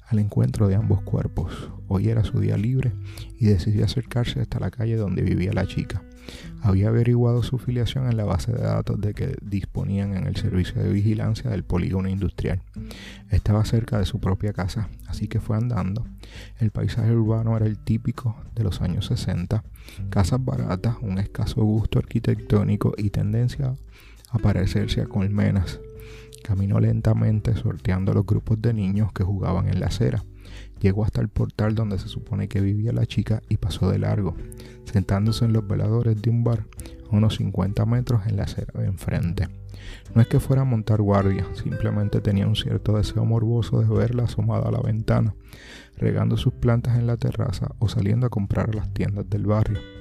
al 0.09 0.19
encuentro 0.19 0.69
de 0.69 0.75
ambos 0.75 1.03
cuerpos. 1.03 1.71
Hoy 1.89 2.09
era 2.09 2.25
su 2.25 2.41
día 2.41 2.57
libre 2.57 2.93
y 3.39 3.47
decidió 3.47 3.85
acercarse 3.85 4.41
hasta 4.41 4.61
la 4.61 4.71
calle 4.71 4.97
donde 4.97 5.23
vivía 5.23 5.53
la 5.53 5.67
chica. 5.67 6.03
Había 6.63 6.89
averiguado 6.89 7.43
su 7.43 7.59
filiación 7.59 8.09
en 8.09 8.17
la 8.17 8.25
base 8.25 8.53
de 8.53 8.63
datos 8.63 8.99
de 9.01 9.13
que 9.13 9.37
disponían 9.43 10.17
en 10.17 10.27
el 10.27 10.37
servicio 10.37 10.83
de 10.83 10.91
vigilancia 10.91 11.51
del 11.51 11.65
polígono 11.65 12.09
industrial. 12.09 12.63
Estaba 13.31 13.65
cerca 13.65 13.99
de 13.99 14.07
su 14.07 14.21
propia 14.21 14.55
casa, 14.55 14.89
así 15.07 15.29
que 15.29 15.41
fue 15.41 15.57
andando. 15.57 16.07
El 16.59 16.71
paisaje 16.71 17.13
urbano 17.13 17.57
era 17.57 17.67
el 17.67 17.79
típico 17.79 18.37
de 18.55 18.65
los 18.65 18.81
años 18.81 19.07
60, 19.07 19.63
casas 20.09 20.43
baratas, 20.43 20.97
un 21.03 21.19
escaso 21.19 21.63
gusto 21.63 21.99
arquitectónico 21.99 22.95
y 22.97 23.11
tendencia 23.11 23.75
a 24.31 24.39
parecerse 24.39 25.03
a 25.03 25.07
colmenas 25.07 25.81
Caminó 26.45 26.79
lentamente 26.79 27.57
sorteando 27.57 28.13
los 28.13 28.27
grupos 28.27 28.61
de 28.61 28.75
niños 28.75 29.11
que 29.15 29.25
jugaban 29.25 29.67
en 29.67 29.81
la 29.81 29.87
acera. 29.87 30.23
Llegó 30.79 31.03
hasta 31.03 31.23
el 31.23 31.31
portal 31.31 31.75
donde 31.75 31.99
se 31.99 32.09
supone 32.09 32.49
que 32.49 32.61
vivía 32.61 32.93
la 32.93 33.07
chica 33.07 33.41
y 33.49 33.57
pasó 33.57 33.91
de 33.91 33.99
largo, 33.99 34.37
sentándose 34.85 35.47
en 35.47 35.55
los 35.55 35.67
veladores 35.67 36.21
de 36.21 36.29
un 36.29 36.45
bar 36.45 36.67
a 37.11 37.17
unos 37.17 37.37
50 37.37 37.87
metros 37.87 38.27
en 38.27 38.37
la 38.37 38.43
acera 38.43 38.79
de 38.79 38.89
enfrente. 38.89 39.49
No 40.15 40.21
es 40.21 40.29
que 40.29 40.39
fuera 40.39 40.63
a 40.63 40.67
montar 40.67 41.01
guardia, 41.01 41.47
simplemente 41.55 42.21
tenía 42.21 42.47
un 42.47 42.57
cierto 42.57 42.95
deseo 42.95 43.25
morboso 43.25 43.81
de 43.81 43.89
verla 43.89 44.25
asomada 44.25 44.69
a 44.69 44.73
la 44.73 44.83
ventana, 44.83 45.35
regando 45.97 46.37
sus 46.37 46.53
plantas 46.53 46.99
en 46.99 47.07
la 47.07 47.17
terraza 47.17 47.75
o 47.79 47.89
saliendo 47.89 48.27
a 48.27 48.31
comprar 48.31 48.75
las 48.75 48.93
tiendas 48.93 49.31
del 49.31 49.47
barrio. 49.47 49.94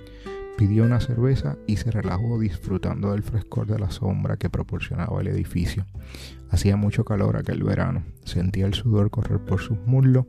Pidió 0.63 0.85
una 0.85 1.01
cerveza 1.01 1.57
y 1.67 1.75
se 1.75 1.91
relajó 1.91 2.39
disfrutando 2.39 3.11
del 3.11 3.21
frescor 3.21 3.67
de 3.67 3.77
la 3.77 3.91
sombra 3.91 4.37
que 4.37 4.49
proporcionaba 4.49 5.19
el 5.19 5.27
edificio. 5.27 5.85
Hacía 6.49 6.77
mucho 6.77 7.03
calor 7.03 7.35
aquel 7.35 7.63
verano. 7.63 8.05
Sentía 8.23 8.65
el 8.65 8.73
sudor 8.73 9.09
correr 9.09 9.39
por 9.39 9.59
sus 9.59 9.77
muslos 9.85 10.25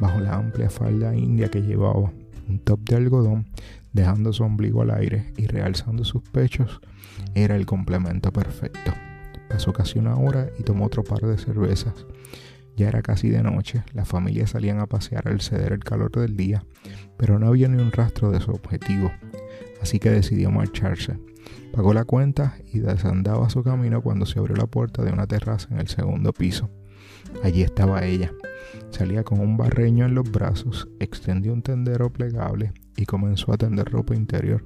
bajo 0.00 0.20
la 0.20 0.36
amplia 0.36 0.70
falda 0.70 1.14
india 1.14 1.50
que 1.50 1.60
llevaba, 1.60 2.10
un 2.48 2.60
top 2.64 2.80
de 2.88 2.96
algodón, 2.96 3.50
dejando 3.92 4.32
su 4.32 4.44
ombligo 4.44 4.80
al 4.80 4.90
aire 4.90 5.34
y 5.36 5.48
realzando 5.48 6.02
sus 6.02 6.22
pechos. 6.30 6.80
Era 7.34 7.54
el 7.54 7.66
complemento 7.66 8.32
perfecto. 8.32 8.94
Pasó 9.50 9.74
casi 9.74 9.98
una 9.98 10.16
hora 10.16 10.48
y 10.58 10.62
tomó 10.62 10.86
otro 10.86 11.04
par 11.04 11.20
de 11.20 11.36
cervezas. 11.36 12.06
Ya 12.74 12.88
era 12.88 13.02
casi 13.02 13.28
de 13.28 13.42
noche, 13.42 13.84
las 13.92 14.08
familias 14.08 14.52
salían 14.52 14.80
a 14.80 14.86
pasear 14.86 15.28
al 15.28 15.42
ceder 15.42 15.74
el 15.74 15.84
calor 15.84 16.10
del 16.10 16.38
día, 16.38 16.64
pero 17.18 17.38
no 17.38 17.48
había 17.48 17.68
ni 17.68 17.82
un 17.82 17.92
rastro 17.92 18.30
de 18.30 18.40
su 18.40 18.50
objetivo 18.50 19.12
así 19.84 19.98
que 19.98 20.08
decidió 20.08 20.50
marcharse. 20.50 21.18
Pagó 21.70 21.92
la 21.92 22.06
cuenta 22.06 22.56
y 22.72 22.78
desandaba 22.78 23.50
su 23.50 23.62
camino 23.62 24.00
cuando 24.00 24.24
se 24.24 24.38
abrió 24.38 24.56
la 24.56 24.66
puerta 24.66 25.04
de 25.04 25.12
una 25.12 25.26
terraza 25.26 25.68
en 25.72 25.78
el 25.78 25.88
segundo 25.88 26.32
piso. 26.32 26.70
Allí 27.42 27.60
estaba 27.60 28.02
ella. 28.02 28.32
Salía 28.88 29.24
con 29.24 29.40
un 29.40 29.58
barreño 29.58 30.06
en 30.06 30.14
los 30.14 30.30
brazos, 30.30 30.88
extendió 31.00 31.52
un 31.52 31.60
tendero 31.60 32.10
plegable 32.10 32.72
y 32.96 33.04
comenzó 33.04 33.52
a 33.52 33.58
tender 33.58 33.90
ropa 33.90 34.14
interior. 34.14 34.64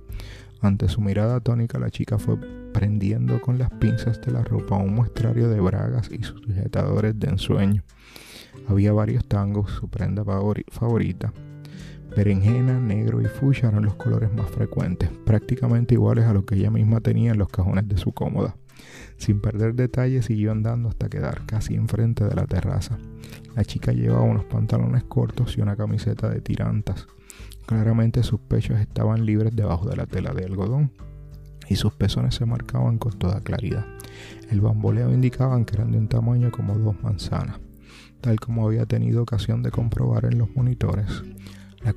Ante 0.61 0.88
su 0.88 1.01
mirada 1.01 1.40
tónica, 1.40 1.80
la 1.80 1.90
chica 1.90 2.16
fue 2.16 2.36
prendiendo 2.72 3.40
con 3.40 3.59
las 3.59 3.70
pinzas 3.70 4.20
de 4.20 4.30
la 4.30 4.45
ropa 4.45 4.76
un 4.76 4.95
muestrario 4.95 5.49
de 5.49 5.59
bragas 5.61 6.11
y 6.12 6.22
sujetadores 6.22 7.18
de 7.18 7.28
ensueño. 7.28 7.82
Había 8.68 8.92
varios 8.92 9.26
tangos, 9.26 9.72
su 9.72 9.88
prenda 9.88 10.24
favorita, 10.24 11.32
Berenjena, 12.16 12.80
negro 12.80 13.20
y 13.20 13.26
fuchsia 13.26 13.68
eran 13.68 13.84
los 13.84 13.94
colores 13.94 14.32
más 14.32 14.50
frecuentes, 14.50 15.11
prácticamente 15.24 15.94
iguales 15.94 16.24
a 16.24 16.32
lo 16.32 16.44
que 16.44 16.56
ella 16.56 16.70
misma 16.70 17.00
tenía 17.00 17.32
en 17.32 17.38
los 17.38 17.48
cajones 17.48 17.88
de 17.88 17.96
su 17.96 18.12
cómoda. 18.12 18.56
Sin 19.16 19.40
perder 19.40 19.74
detalle 19.74 20.22
siguió 20.22 20.52
andando 20.52 20.88
hasta 20.88 21.09
quedar 21.09 21.44
casi 21.46 21.74
enfrente 21.74 22.24
de 22.24 22.34
la 22.34 22.46
terraza. 22.46 22.98
La 23.54 23.64
chica 23.64 23.92
llevaba 23.92 24.22
unos 24.22 24.44
pantalones 24.44 25.04
cortos 25.04 25.56
y 25.59 25.61
una 25.61 25.76
camiseta 25.76 26.28
de 26.28 26.40
tirantas. 26.40 27.06
Claramente 27.66 28.22
sus 28.22 28.40
pechos 28.40 28.80
estaban 28.80 29.26
libres 29.26 29.54
debajo 29.54 29.88
de 29.88 29.96
la 29.96 30.06
tela 30.06 30.32
de 30.32 30.44
algodón 30.44 30.92
y 31.68 31.76
sus 31.76 31.92
pezones 31.92 32.34
se 32.34 32.46
marcaban 32.46 32.98
con 32.98 33.18
toda 33.18 33.40
claridad. 33.40 33.84
El 34.50 34.61
bamboleo 34.61 35.12
indicaba 35.12 35.62
que 35.64 35.74
eran 35.74 35.92
de 35.92 35.98
un 35.98 36.09
tamaño 36.09 36.50
como 36.50 36.78
dos 36.78 36.96
manzanas. 37.02 37.61
tal 38.20 38.40
como 38.40 38.66
había 38.66 38.84
tenido 38.84 39.22
ocasión 39.22 39.62
de 39.62 39.70
comprobar 39.70 40.24
en 40.24 40.38
los 40.38 40.50
monitores. 40.56 41.22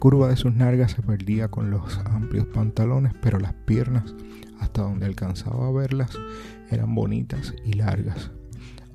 Curva 0.01 0.29
de 0.29 0.35
sus 0.35 0.55
nalgas 0.55 0.93
se 0.93 1.03
perdía 1.03 1.49
con 1.49 1.69
los 1.69 1.99
amplios 1.99 2.47
pantalones, 2.47 3.13
pero 3.21 3.37
las 3.37 3.53
piernas, 3.53 4.15
hasta 4.59 4.81
donde 4.81 5.05
alcanzaba 5.05 5.67
a 5.67 5.71
verlas, 5.71 6.17
eran 6.71 6.95
bonitas 6.95 7.53
y 7.63 7.73
largas. 7.73 8.31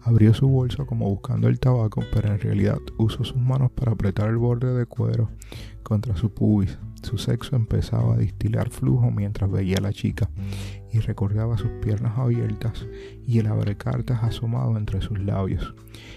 Abrió 0.02 0.34
su 0.34 0.48
bolso 0.48 0.84
como 0.84 1.09
buscando 1.09 1.46
el 1.46 1.61
tabaco, 1.61 2.02
pero 2.12 2.32
en 2.32 2.40
realidad 2.40 2.78
usó 2.98 3.22
sus 3.22 3.36
manos 3.36 3.70
para 3.70 3.92
apretar 3.92 4.28
el 4.30 4.36
borde 4.36 4.74
de 4.74 4.84
cuero 4.86 5.30
contra 5.84 6.16
su 6.16 6.34
pubis. 6.34 6.76
Su 7.04 7.18
sexo 7.18 7.54
empezaba 7.54 8.14
a 8.14 8.18
distilar 8.18 8.70
flujo 8.70 9.12
mientras 9.12 9.48
veía 9.48 9.76
a 9.78 9.82
la 9.82 9.92
chica 9.92 10.28
y 10.92 10.98
recordaba 10.98 11.57
sus 11.57 11.70
piernas 11.80 12.18
abiertas 12.18 12.84
y 13.24 13.38
el 13.38 13.46
abrecartas 13.46 14.24
asomado 14.24 14.76
entre 14.76 15.00
sus 15.02 15.20
labios. 15.20 15.72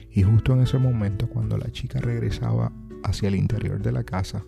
Y 0.10 0.24
justo 0.24 0.54
en 0.54 0.62
ese 0.62 0.80
momento, 0.80 1.30
cuando 1.30 1.60
la 1.60 1.70
chica 1.70 2.00
regresaba 2.00 2.72
hacia 3.04 3.28
el 3.28 3.36
interior 3.36 3.82
de 3.82 3.92
la 3.92 4.04
casa 4.04 4.44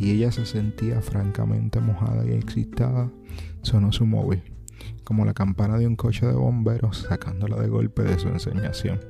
y 0.00 0.12
ella 0.12 0.32
se 0.32 0.46
sentía 0.46 1.02
francamente 1.02 1.78
mojada 1.78 2.24
y 2.26 2.32
excitada, 2.32 3.12
sonó 3.60 3.92
su 3.92 4.06
móvil 4.06 4.42
como 5.04 5.26
la 5.26 5.34
campana 5.34 5.76
de 5.76 5.86
un 5.86 5.94
coche 5.94 6.26
de 6.26 6.32
bomberos 6.32 7.06
sacándola 7.08 7.60
de 7.60 7.68
golpe 7.68 8.02
de 8.02 8.18
su 8.18 8.28
enseñación. 8.28 9.00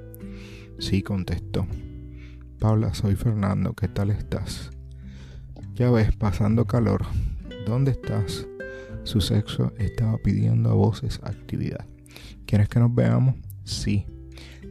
Sí, 0.81 1.03
contestó. 1.03 1.67
Paula, 2.59 2.93
soy 2.93 3.15
Fernando, 3.15 3.75
¿qué 3.75 3.87
tal 3.87 4.11
estás? 4.11 4.73
Ya 5.75 5.91
ves, 5.91 6.17
pasando 6.17 6.65
calor. 6.65 7.07
¿Dónde 7.67 7.93
estás? 7.93 8.49
Su 9.05 9.21
sexo 9.21 9.73
estaba 9.79 10.19
pidiendo 10.19 10.71
a 10.71 10.75
voces 10.75 11.21
actividad. 11.23 11.87
¿Quieres 12.47 12.69
que 12.69 12.81
nos 12.81 12.93
veamos? 12.93 13.37
Sí. 13.65 14.07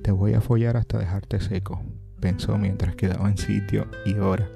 Te 0.04 0.12
voy 0.12 0.34
a 0.34 0.42
follar 0.42 0.76
hasta 0.76 1.00
dejarte 1.00 1.40
seco, 1.40 1.82
pensó 2.20 2.58
mientras 2.58 2.96
quedaba 2.96 3.30
en 3.30 3.38
sitio 3.38 3.88
y 4.06 4.16
hora. 4.16 4.50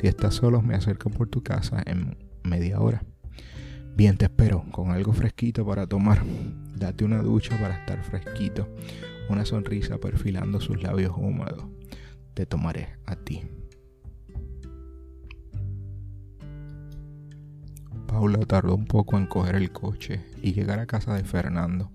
Si 0.00 0.06
estás 0.06 0.36
solo, 0.36 0.62
me 0.62 0.74
acerco 0.74 1.10
por 1.10 1.28
tu 1.28 1.42
casa 1.42 1.82
en 1.84 2.16
media 2.42 2.80
hora. 2.80 3.04
Bien, 3.94 4.16
te 4.16 4.24
espero 4.24 4.64
con 4.70 4.92
algo 4.92 5.12
fresquito 5.12 5.66
para 5.66 5.86
tomar. 5.86 6.22
Date 6.74 7.04
una 7.04 7.20
ducha 7.20 7.60
para 7.60 7.80
estar 7.80 8.02
fresquito. 8.02 8.66
Una 9.28 9.44
sonrisa 9.44 9.98
perfilando 9.98 10.58
sus 10.58 10.82
labios 10.82 11.12
húmedos. 11.18 11.66
Te 12.32 12.46
tomaré 12.46 12.96
a 13.04 13.14
ti. 13.14 13.42
Paula 18.06 18.38
tardó 18.46 18.76
un 18.76 18.86
poco 18.86 19.18
en 19.18 19.26
coger 19.26 19.56
el 19.56 19.70
coche 19.70 20.24
y 20.42 20.54
llegar 20.54 20.78
a 20.78 20.86
casa 20.86 21.14
de 21.14 21.24
Fernando. 21.24 21.90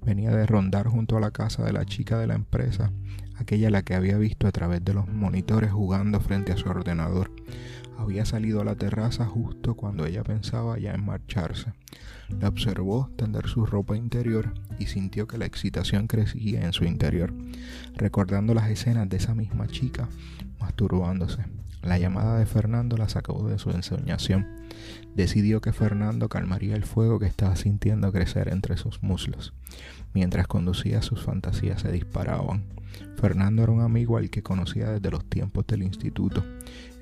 Venía 0.00 0.30
de 0.30 0.46
rondar 0.46 0.86
junto 0.86 1.16
a 1.16 1.20
la 1.20 1.32
casa 1.32 1.64
de 1.64 1.72
la 1.72 1.84
chica 1.84 2.20
de 2.20 2.28
la 2.28 2.36
empresa, 2.36 2.92
aquella 3.48 3.70
la 3.70 3.80
que 3.80 3.94
había 3.94 4.18
visto 4.18 4.46
a 4.46 4.52
través 4.52 4.84
de 4.84 4.92
los 4.92 5.08
monitores 5.08 5.72
jugando 5.72 6.20
frente 6.20 6.52
a 6.52 6.58
su 6.58 6.68
ordenador. 6.68 7.30
Había 7.96 8.26
salido 8.26 8.60
a 8.60 8.64
la 8.64 8.74
terraza 8.74 9.24
justo 9.24 9.74
cuando 9.74 10.04
ella 10.04 10.22
pensaba 10.22 10.78
ya 10.78 10.92
en 10.92 11.02
marcharse. 11.02 11.72
La 12.40 12.48
observó 12.48 13.08
tender 13.16 13.48
su 13.48 13.64
ropa 13.64 13.96
interior 13.96 14.52
y 14.78 14.84
sintió 14.88 15.26
que 15.26 15.38
la 15.38 15.46
excitación 15.46 16.08
crecía 16.08 16.60
en 16.60 16.74
su 16.74 16.84
interior, 16.84 17.32
recordando 17.96 18.52
las 18.52 18.68
escenas 18.68 19.08
de 19.08 19.16
esa 19.16 19.34
misma 19.34 19.66
chica 19.66 20.10
masturbándose. 20.60 21.46
La 21.80 21.96
llamada 21.96 22.38
de 22.38 22.44
Fernando 22.44 22.98
la 22.98 23.08
sacó 23.08 23.48
de 23.48 23.58
su 23.58 23.70
ensoñación. 23.70 24.46
Decidió 25.16 25.62
que 25.62 25.72
Fernando 25.72 26.28
calmaría 26.28 26.76
el 26.76 26.84
fuego 26.84 27.18
que 27.18 27.26
estaba 27.26 27.56
sintiendo 27.56 28.12
crecer 28.12 28.48
entre 28.48 28.76
sus 28.76 29.02
muslos. 29.02 29.54
Mientras 30.12 30.46
conducía 30.46 31.00
sus 31.00 31.22
fantasías 31.22 31.80
se 31.80 31.90
disparaban. 31.90 32.77
Fernando 33.16 33.62
era 33.62 33.72
un 33.72 33.80
amigo 33.80 34.16
al 34.16 34.30
que 34.30 34.42
conocía 34.42 34.90
desde 34.90 35.10
los 35.10 35.24
tiempos 35.24 35.66
del 35.66 35.82
instituto. 35.82 36.44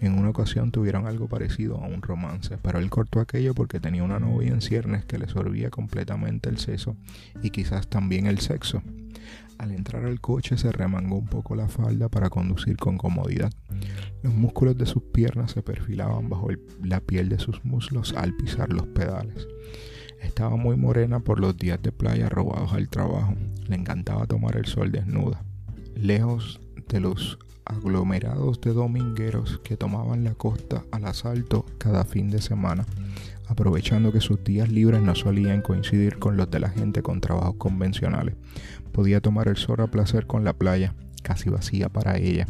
En 0.01 0.18
una 0.18 0.30
ocasión 0.30 0.72
tuvieron 0.72 1.07
algo 1.07 1.28
parecido 1.28 1.76
a 1.76 1.87
un 1.87 2.03
romance, 2.03 2.59
pero 2.62 2.78
él 2.78 2.91
cortó 2.91 3.20
aquello 3.20 3.55
porque 3.55 3.80
tenía 3.80 4.03
una 4.03 4.18
novia 4.18 4.53
en 4.53 4.61
ciernes 4.61 5.05
que 5.05 5.18
le 5.18 5.28
sorbía 5.28 5.70
completamente 5.70 6.49
el 6.49 6.59
seso 6.59 6.97
y 7.43 7.51
quizás 7.51 7.89
también 7.89 8.26
el 8.26 8.39
sexo. 8.39 8.82
Al 9.59 9.72
entrar 9.72 10.05
al 10.05 10.20
coche 10.20 10.59
se 10.59 10.70
remangó 10.70 11.16
un 11.16 11.26
poco 11.26 11.57
la 11.57 11.68
falda 11.68 12.09
para 12.09 12.28
conducir 12.28 12.76
con 12.76 12.99
comodidad. 12.99 13.51
Los 14.22 14.34
músculos 14.34 14.76
de 14.76 14.87
sus 14.87 15.03
piernas 15.03 15.53
se 15.53 15.62
perfilaban 15.62 16.28
bajo 16.28 16.49
la 16.82 17.01
piel 17.01 17.30
de 17.30 17.39
sus 17.39 17.64
muslos 17.64 18.12
al 18.14 18.37
pisar 18.37 18.72
los 18.72 18.87
pedales. 18.89 19.47
Estaba 20.20 20.57
muy 20.57 20.76
morena 20.76 21.20
por 21.20 21.41
los 21.41 21.57
días 21.57 21.80
de 21.82 21.93
playa 21.93 22.28
robados 22.28 22.72
al 22.72 22.89
trabajo. 22.89 23.34
Le 23.68 23.76
encantaba 23.76 24.26
tomar 24.26 24.57
el 24.57 24.66
sol 24.66 24.93
desnuda. 24.93 25.43
Lejos 25.97 26.61
de 26.88 27.01
los 27.01 27.38
aglomerados 27.64 28.61
de 28.61 28.72
domingueros 28.72 29.61
que 29.64 29.78
tomaban 29.78 30.24
la 30.24 30.34
costa 30.34 30.84
al 30.92 31.07
asalto 31.07 31.64
cada 31.78 32.05
fin 32.05 32.30
de 32.30 32.42
semana, 32.42 32.84
aprovechando 33.49 34.12
que 34.12 34.20
sus 34.20 34.44
días 34.44 34.70
libres 34.70 35.01
no 35.01 35.14
solían 35.14 35.62
coincidir 35.62 36.18
con 36.18 36.36
los 36.36 36.51
de 36.51 36.61
la 36.61 36.68
gente 36.68 37.03
con 37.03 37.20
trabajos 37.20 37.57
convencionales. 37.57 38.36
Podía 38.92 39.20
tomar 39.20 39.49
el 39.49 39.57
sol 39.57 39.80
a 39.80 39.86
placer 39.86 40.26
con 40.26 40.44
la 40.44 40.53
playa, 40.53 40.94
casi 41.22 41.49
vacía 41.49 41.88
para 41.88 42.18
ella. 42.18 42.47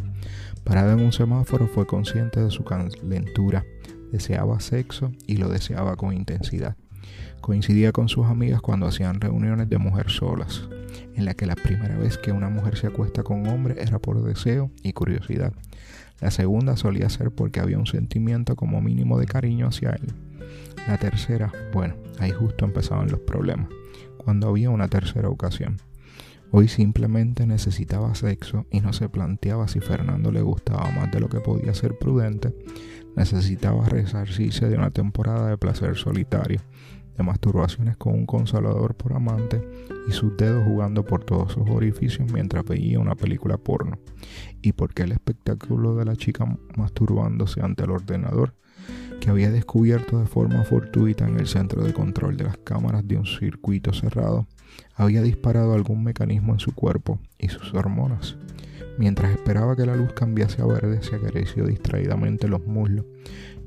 Parada 0.65 0.93
en 0.93 0.99
un 0.99 1.13
semáforo 1.13 1.67
fue 1.67 1.87
consciente 1.87 2.41
de 2.41 2.51
su 2.51 2.65
calentura, 2.65 3.65
deseaba 4.11 4.59
sexo 4.59 5.13
y 5.25 5.37
lo 5.37 5.47
deseaba 5.47 5.95
con 5.95 6.13
intensidad. 6.13 6.75
Coincidía 7.39 7.93
con 7.93 8.09
sus 8.09 8.25
amigas 8.25 8.61
cuando 8.61 8.87
hacían 8.87 9.21
reuniones 9.21 9.69
de 9.69 9.77
mujer 9.77 10.09
solas, 10.09 10.67
en 11.15 11.25
la 11.25 11.33
que 11.33 11.45
la 11.45 11.55
primera 11.55 11.97
vez 11.97 12.17
que 12.17 12.31
una 12.31 12.49
mujer 12.49 12.77
se 12.77 12.87
acuesta 12.87 13.23
con 13.23 13.41
un 13.41 13.47
hombre 13.47 13.75
era 13.81 13.99
por 13.99 14.23
deseo 14.23 14.71
y 14.83 14.93
curiosidad. 14.93 15.53
La 16.19 16.31
segunda 16.31 16.77
solía 16.77 17.09
ser 17.09 17.31
porque 17.31 17.59
había 17.59 17.77
un 17.77 17.85
sentimiento 17.85 18.55
como 18.55 18.81
mínimo 18.81 19.19
de 19.19 19.25
cariño 19.25 19.67
hacia 19.67 19.91
él. 19.91 20.13
La 20.87 20.97
tercera, 20.97 21.51
bueno, 21.73 21.95
ahí 22.19 22.31
justo 22.31 22.65
empezaban 22.65 23.09
los 23.09 23.19
problemas, 23.19 23.67
cuando 24.17 24.47
había 24.47 24.69
una 24.69 24.87
tercera 24.87 25.29
ocasión. 25.29 25.77
Hoy 26.51 26.69
simplemente 26.69 27.45
necesitaba 27.45 28.15
sexo 28.15 28.65
y 28.71 28.79
no 28.79 28.93
se 28.93 29.09
planteaba 29.09 29.67
si 29.67 29.81
Fernando 29.81 30.31
le 30.31 30.41
gustaba 30.41 30.89
más 30.91 31.11
de 31.11 31.19
lo 31.19 31.27
que 31.27 31.41
podía 31.41 31.73
ser 31.73 31.97
prudente. 31.97 32.55
Necesitaba 33.17 33.83
resarcirse 33.85 34.69
de 34.69 34.77
una 34.77 34.91
temporada 34.91 35.49
de 35.49 35.57
placer 35.57 35.97
solitario 35.97 36.61
de 37.17 37.23
masturbaciones 37.23 37.97
con 37.97 38.13
un 38.13 38.25
consolador 38.25 38.95
por 38.95 39.13
amante 39.13 39.61
y 40.07 40.11
sus 40.11 40.37
dedos 40.37 40.65
jugando 40.65 41.03
por 41.03 41.23
todos 41.23 41.53
sus 41.53 41.69
orificios 41.69 42.31
mientras 42.31 42.63
veía 42.65 42.99
una 42.99 43.15
película 43.15 43.57
porno. 43.57 43.97
Y 44.61 44.73
porque 44.73 45.03
el 45.03 45.11
espectáculo 45.11 45.95
de 45.95 46.05
la 46.05 46.15
chica 46.15 46.45
masturbándose 46.75 47.61
ante 47.61 47.83
el 47.83 47.91
ordenador 47.91 48.53
que 49.19 49.29
había 49.29 49.51
descubierto 49.51 50.19
de 50.19 50.27
forma 50.27 50.63
fortuita 50.63 51.27
en 51.27 51.39
el 51.39 51.47
centro 51.47 51.83
de 51.83 51.93
control 51.93 52.37
de 52.37 52.45
las 52.45 52.57
cámaras 52.57 53.07
de 53.07 53.17
un 53.17 53.25
circuito 53.25 53.91
cerrado, 53.93 54.47
había 54.95 55.21
disparado 55.21 55.73
algún 55.73 56.03
mecanismo 56.03 56.53
en 56.53 56.59
su 56.59 56.73
cuerpo 56.73 57.19
y 57.39 57.49
sus 57.49 57.73
hormonas. 57.73 58.37
Mientras 58.97 59.31
esperaba 59.31 59.75
que 59.75 59.85
la 59.85 59.95
luz 59.95 60.13
cambiase 60.13 60.61
a 60.61 60.65
verde, 60.65 61.03
se 61.03 61.15
acarició 61.15 61.65
distraídamente 61.65 62.47
los 62.47 62.65
muslos 62.65 63.05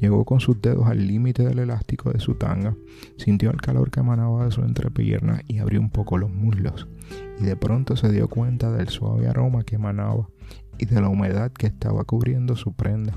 Llegó 0.01 0.25
con 0.25 0.41
sus 0.41 0.61
dedos 0.63 0.87
al 0.87 1.07
límite 1.07 1.45
del 1.45 1.59
elástico 1.59 2.11
de 2.11 2.21
su 2.21 2.35
tanga, 2.35 2.75
sintió 3.17 3.51
el 3.51 3.61
calor 3.61 3.91
que 3.91 4.01
emanaba 4.01 4.47
de 4.47 4.51
su 4.51 4.63
entrepierna 4.63 5.43
y 5.47 5.59
abrió 5.59 5.81
un 5.81 5.91
poco 5.91 6.17
los 6.17 6.31
muslos. 6.31 6.89
Y 7.39 7.45
de 7.45 7.57
pronto 7.57 7.97
se 7.97 8.11
dio 8.11 8.29
cuenta 8.29 8.73
del 8.73 8.89
suave 8.89 9.29
aroma 9.29 9.63
que 9.63 9.77
emanaba 9.77 10.29
y 10.79 10.87
de 10.87 11.01
la 11.01 11.09
humedad 11.09 11.53
que 11.53 11.67
estaba 11.67 12.05
cubriendo 12.05 12.57
su 12.57 12.73
prenda. 12.73 13.15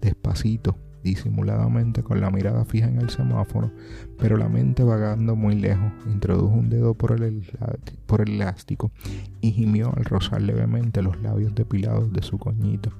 Despacito, 0.00 0.76
disimuladamente 1.02 2.02
con 2.02 2.20
la 2.20 2.30
mirada 2.30 2.64
fija 2.64 2.88
en 2.88 3.00
el 3.00 3.10
semáforo, 3.10 3.72
pero 4.18 4.36
la 4.36 4.48
mente 4.48 4.82
vagando 4.82 5.34
muy 5.36 5.54
lejos, 5.54 5.92
introdujo 6.06 6.54
un 6.54 6.68
dedo 6.68 6.94
por 6.94 7.12
el, 7.12 7.42
elástico 8.26 8.90
y 9.40 9.52
gimió 9.52 9.92
al 9.96 10.04
rozar 10.04 10.42
levemente 10.42 11.02
los 11.02 11.20
labios 11.20 11.54
depilados 11.54 12.12
de 12.12 12.22
su 12.22 12.38
coñito. 12.38 12.92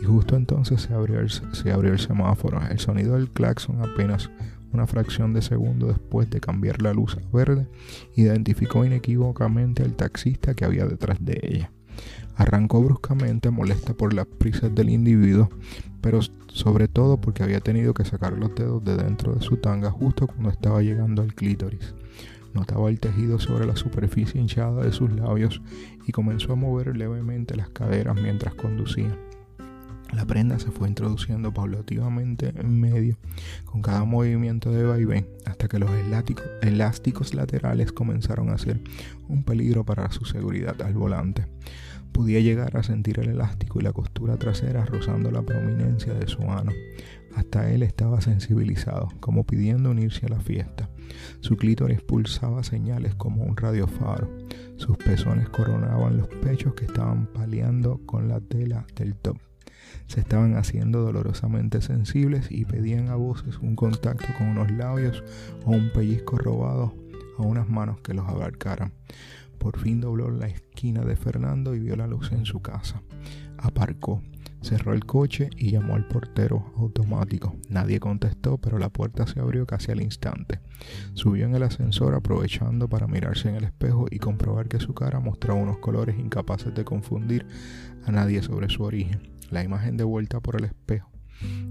Y 0.00 0.04
justo 0.04 0.36
entonces 0.36 0.82
se 0.82 0.94
abrió, 0.94 1.20
el, 1.20 1.98
semáforo. 1.98 2.60
El 2.68 2.78
sonido 2.78 3.16
del 3.16 3.30
claxon 3.30 3.82
apenas 3.82 4.30
una 4.72 4.86
fracción 4.86 5.32
de 5.32 5.42
segundo 5.42 5.88
después 5.88 6.30
de 6.30 6.40
cambiar 6.40 6.80
la 6.80 6.92
luz 6.92 7.16
a 7.16 7.36
verde, 7.36 7.66
identificó 8.14 8.84
inequívocamente 8.84 9.82
al 9.82 9.94
taxista 9.94 10.54
que 10.54 10.64
había 10.64 10.86
detrás 10.86 11.18
de 11.20 11.40
ella. 11.42 11.72
Arrancó 12.36 12.80
bruscamente, 12.80 13.50
molesta 13.50 13.94
por 13.94 14.14
las 14.14 14.26
prisas 14.26 14.74
del 14.74 14.90
individuo, 14.90 15.50
pero 16.00 16.20
sobre 16.48 16.88
todo 16.88 17.20
porque 17.20 17.42
había 17.42 17.60
tenido 17.60 17.94
que 17.94 18.04
sacar 18.04 18.32
los 18.32 18.54
dedos 18.54 18.82
de 18.84 18.96
dentro 18.96 19.34
de 19.34 19.42
su 19.42 19.56
tanga 19.56 19.90
justo 19.90 20.26
cuando 20.26 20.50
estaba 20.50 20.82
llegando 20.82 21.22
al 21.22 21.34
clítoris. 21.34 21.94
Notaba 22.54 22.88
el 22.88 22.98
tejido 22.98 23.38
sobre 23.38 23.66
la 23.66 23.76
superficie 23.76 24.40
hinchada 24.40 24.82
de 24.82 24.92
sus 24.92 25.12
labios 25.12 25.60
y 26.06 26.12
comenzó 26.12 26.52
a 26.52 26.56
mover 26.56 26.96
levemente 26.96 27.56
las 27.56 27.68
caderas 27.68 28.16
mientras 28.20 28.54
conducía. 28.54 29.16
La 30.12 30.26
prenda 30.26 30.58
se 30.58 30.72
fue 30.72 30.88
introduciendo 30.88 31.54
paulativamente 31.54 32.52
en 32.56 32.80
medio 32.80 33.16
con 33.64 33.80
cada 33.80 34.04
movimiento 34.04 34.72
de 34.72 34.82
vaivén 34.82 35.28
hasta 35.46 35.68
que 35.68 35.78
los 35.78 35.90
elásticos 36.62 37.32
laterales 37.32 37.92
comenzaron 37.92 38.50
a 38.50 38.58
ser 38.58 38.80
un 39.28 39.44
peligro 39.44 39.84
para 39.84 40.10
su 40.10 40.24
seguridad 40.24 40.80
al 40.82 40.94
volante. 40.94 41.46
Podía 42.12 42.40
llegar 42.40 42.76
a 42.76 42.82
sentir 42.82 43.20
el 43.20 43.28
elástico 43.28 43.78
y 43.78 43.84
la 43.84 43.92
costura 43.92 44.36
trasera 44.36 44.84
rozando 44.84 45.30
la 45.30 45.42
prominencia 45.42 46.12
de 46.12 46.26
su 46.26 46.42
mano. 46.42 46.72
Hasta 47.36 47.70
él 47.70 47.84
estaba 47.84 48.20
sensibilizado, 48.20 49.08
como 49.20 49.44
pidiendo 49.44 49.92
unirse 49.92 50.26
a 50.26 50.30
la 50.30 50.40
fiesta. 50.40 50.90
Su 51.38 51.56
clítoris 51.56 52.00
pulsaba 52.00 52.64
señales 52.64 53.14
como 53.14 53.44
un 53.44 53.56
radiofaro. 53.56 54.28
Sus 54.76 54.96
pezones 54.96 55.48
coronaban 55.50 56.16
los 56.16 56.26
pechos 56.26 56.74
que 56.74 56.86
estaban 56.86 57.26
paliando 57.26 58.00
con 58.06 58.26
la 58.26 58.40
tela 58.40 58.84
del 58.96 59.14
top 59.14 59.38
se 60.10 60.18
estaban 60.18 60.56
haciendo 60.56 61.02
dolorosamente 61.02 61.80
sensibles 61.80 62.50
y 62.50 62.64
pedían 62.64 63.10
a 63.10 63.14
voces 63.14 63.58
un 63.58 63.76
contacto 63.76 64.26
con 64.36 64.48
unos 64.48 64.68
labios 64.72 65.22
o 65.64 65.70
un 65.70 65.92
pellizco 65.92 66.36
robado 66.36 66.92
a 67.38 67.42
unas 67.42 67.68
manos 67.68 68.00
que 68.00 68.12
los 68.12 68.28
abarcaran. 68.28 68.92
Por 69.58 69.78
fin 69.78 70.00
dobló 70.00 70.28
la 70.28 70.48
esquina 70.48 71.04
de 71.04 71.14
Fernando 71.14 71.76
y 71.76 71.78
vio 71.78 71.94
la 71.94 72.08
luz 72.08 72.32
en 72.32 72.44
su 72.44 72.60
casa. 72.60 73.02
Aparcó, 73.56 74.20
cerró 74.62 74.94
el 74.94 75.06
coche 75.06 75.48
y 75.56 75.70
llamó 75.70 75.94
al 75.94 76.08
portero 76.08 76.72
automático. 76.76 77.54
Nadie 77.68 78.00
contestó, 78.00 78.58
pero 78.58 78.80
la 78.80 78.88
puerta 78.88 79.28
se 79.28 79.38
abrió 79.38 79.64
casi 79.64 79.92
al 79.92 80.02
instante. 80.02 80.58
Subió 81.14 81.46
en 81.46 81.54
el 81.54 81.62
ascensor 81.62 82.16
aprovechando 82.16 82.88
para 82.88 83.06
mirarse 83.06 83.48
en 83.48 83.54
el 83.54 83.62
espejo 83.62 84.06
y 84.10 84.18
comprobar 84.18 84.66
que 84.66 84.80
su 84.80 84.92
cara 84.92 85.20
mostraba 85.20 85.60
unos 85.60 85.78
colores 85.78 86.18
incapaces 86.18 86.74
de 86.74 86.84
confundir 86.84 87.46
a 88.06 88.10
nadie 88.10 88.42
sobre 88.42 88.68
su 88.70 88.82
origen. 88.82 89.38
La 89.50 89.64
imagen 89.64 89.96
de 89.96 90.04
vuelta 90.04 90.40
por 90.40 90.56
el 90.56 90.64
espejo 90.64 91.10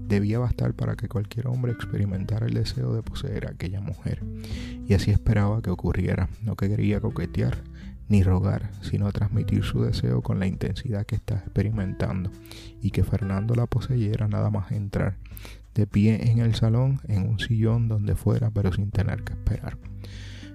debía 0.06 0.38
bastar 0.38 0.74
para 0.74 0.96
que 0.96 1.08
cualquier 1.08 1.46
hombre 1.46 1.72
experimentara 1.72 2.46
el 2.46 2.54
deseo 2.54 2.94
de 2.94 3.02
poseer 3.02 3.46
a 3.46 3.50
aquella 3.50 3.80
mujer. 3.80 4.22
Y 4.86 4.94
así 4.94 5.10
esperaba 5.10 5.62
que 5.62 5.70
ocurriera, 5.70 6.28
no 6.42 6.56
que 6.56 6.68
quería 6.68 7.00
coquetear 7.00 7.62
ni 8.08 8.24
rogar, 8.24 8.72
sino 8.82 9.10
transmitir 9.12 9.62
su 9.62 9.82
deseo 9.82 10.20
con 10.20 10.40
la 10.40 10.48
intensidad 10.48 11.06
que 11.06 11.14
está 11.14 11.36
experimentando, 11.36 12.32
y 12.82 12.90
que 12.90 13.04
Fernando 13.04 13.54
la 13.54 13.66
poseyera 13.66 14.26
nada 14.26 14.50
más 14.50 14.72
entrar, 14.72 15.16
de 15.76 15.86
pie 15.86 16.28
en 16.28 16.40
el 16.40 16.56
salón, 16.56 17.00
en 17.06 17.28
un 17.28 17.38
sillón 17.38 17.86
donde 17.86 18.16
fuera, 18.16 18.50
pero 18.50 18.72
sin 18.72 18.90
tener 18.90 19.22
que 19.22 19.34
esperar. 19.34 19.78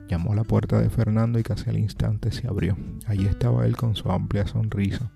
Llamó 0.09 0.33
a 0.33 0.35
la 0.35 0.43
puerta 0.43 0.81
de 0.81 0.89
Fernando 0.89 1.39
y 1.39 1.43
casi 1.43 1.69
al 1.69 1.79
instante 1.79 2.33
se 2.33 2.45
abrió. 2.45 2.77
Allí 3.07 3.25
estaba 3.25 3.65
él 3.65 3.77
con 3.77 3.95
su 3.95 4.11
amplia 4.11 4.45
sonrisa. 4.45 5.13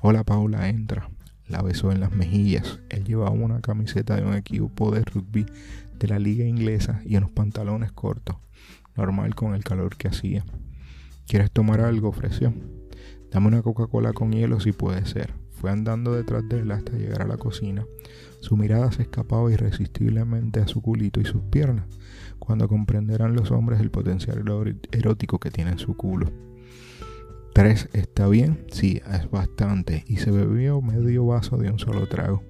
Hola 0.00 0.24
Paula, 0.24 0.70
entra 0.70 1.10
la 1.48 1.62
besó 1.62 1.92
en 1.92 2.00
las 2.00 2.12
mejillas. 2.12 2.80
Él 2.90 3.04
llevaba 3.04 3.30
una 3.30 3.60
camiseta 3.60 4.16
de 4.16 4.24
un 4.24 4.34
equipo 4.34 4.90
de 4.90 5.02
rugby 5.04 5.46
de 5.98 6.08
la 6.08 6.18
liga 6.18 6.44
inglesa 6.44 7.00
y 7.04 7.16
unos 7.16 7.30
pantalones 7.30 7.92
cortos, 7.92 8.36
normal 8.96 9.34
con 9.34 9.54
el 9.54 9.64
calor 9.64 9.96
que 9.96 10.08
hacía. 10.08 10.44
¿Quieres 11.26 11.50
tomar 11.50 11.80
algo? 11.80 12.08
ofreció. 12.08 12.54
Dame 13.30 13.48
una 13.48 13.62
Coca-Cola 13.62 14.12
con 14.12 14.32
hielo 14.32 14.60
si 14.60 14.72
puede 14.72 15.04
ser. 15.06 15.34
Fue 15.60 15.70
andando 15.70 16.14
detrás 16.14 16.48
de 16.48 16.60
él 16.60 16.70
hasta 16.70 16.92
llegar 16.92 17.22
a 17.22 17.26
la 17.26 17.36
cocina. 17.36 17.84
Su 18.40 18.56
mirada 18.56 18.92
se 18.92 19.02
escapaba 19.02 19.52
irresistiblemente 19.52 20.60
a 20.60 20.68
su 20.68 20.80
culito 20.80 21.20
y 21.20 21.24
sus 21.24 21.42
piernas, 21.42 21.86
cuando 22.38 22.68
comprenderán 22.68 23.34
los 23.34 23.50
hombres 23.50 23.80
el 23.80 23.90
potencial 23.90 24.44
erótico 24.92 25.40
que 25.40 25.50
tiene 25.50 25.72
en 25.72 25.78
su 25.78 25.96
culo. 25.96 26.30
¿Tres 27.58 27.88
está 27.92 28.28
bien? 28.28 28.66
Sí, 28.70 29.02
es 29.12 29.28
bastante. 29.32 30.04
Y 30.06 30.18
se 30.18 30.30
bebió 30.30 30.80
medio 30.80 31.26
vaso 31.26 31.56
de 31.56 31.68
un 31.68 31.80
solo 31.80 32.06
trago. 32.06 32.40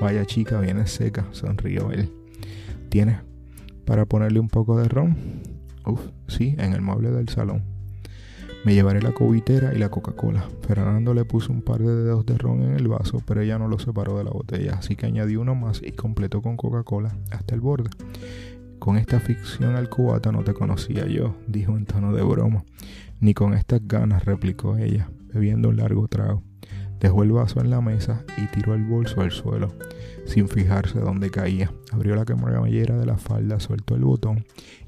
Vaya 0.00 0.26
chica, 0.26 0.58
viene 0.58 0.88
seca, 0.88 1.28
sonrió 1.30 1.92
él. 1.92 2.10
¿Tienes 2.88 3.20
para 3.84 4.04
ponerle 4.04 4.40
un 4.40 4.48
poco 4.48 4.76
de 4.76 4.88
ron? 4.88 5.16
Uf, 5.86 6.00
sí, 6.26 6.56
en 6.58 6.72
el 6.72 6.82
mueble 6.82 7.12
del 7.12 7.28
salón. 7.28 7.62
Me 8.64 8.74
llevaré 8.74 9.00
la 9.00 9.12
cubitera 9.12 9.72
y 9.76 9.78
la 9.78 9.90
Coca-Cola. 9.90 10.48
Fernando 10.66 11.14
le 11.14 11.24
puso 11.24 11.52
un 11.52 11.62
par 11.62 11.78
de 11.78 11.94
dedos 11.94 12.26
de 12.26 12.36
ron 12.36 12.62
en 12.62 12.74
el 12.74 12.88
vaso, 12.88 13.22
pero 13.24 13.42
ella 13.42 13.60
no 13.60 13.68
lo 13.68 13.78
separó 13.78 14.18
de 14.18 14.24
la 14.24 14.32
botella, 14.32 14.74
así 14.76 14.96
que 14.96 15.06
añadió 15.06 15.40
uno 15.40 15.54
más 15.54 15.80
y 15.84 15.92
completó 15.92 16.42
con 16.42 16.56
Coca-Cola 16.56 17.16
hasta 17.30 17.54
el 17.54 17.60
borde. 17.60 17.90
Con 18.80 18.96
esta 18.96 19.20
ficción 19.20 19.76
al 19.76 19.88
cubata 19.88 20.32
no 20.32 20.42
te 20.42 20.54
conocía 20.54 21.06
yo, 21.06 21.36
dijo 21.46 21.76
en 21.76 21.84
tono 21.84 22.12
de 22.12 22.22
broma. 22.22 22.64
Ni 23.20 23.34
con 23.34 23.54
estas 23.54 23.80
ganas, 23.82 24.24
replicó 24.24 24.76
ella, 24.76 25.10
bebiendo 25.32 25.70
un 25.70 25.76
largo 25.78 26.06
trago. 26.06 26.44
Dejó 27.00 27.24
el 27.24 27.32
vaso 27.32 27.60
en 27.60 27.70
la 27.70 27.80
mesa 27.80 28.24
y 28.36 28.46
tiró 28.46 28.74
el 28.74 28.84
bolso 28.84 29.22
al 29.22 29.32
suelo, 29.32 29.74
sin 30.24 30.48
fijarse 30.48 31.00
dónde 31.00 31.30
caía. 31.30 31.72
Abrió 31.90 32.14
la 32.14 32.24
camallera 32.24 32.96
de 32.96 33.06
la 33.06 33.18
falda, 33.18 33.58
soltó 33.58 33.96
el 33.96 34.04
botón 34.04 34.44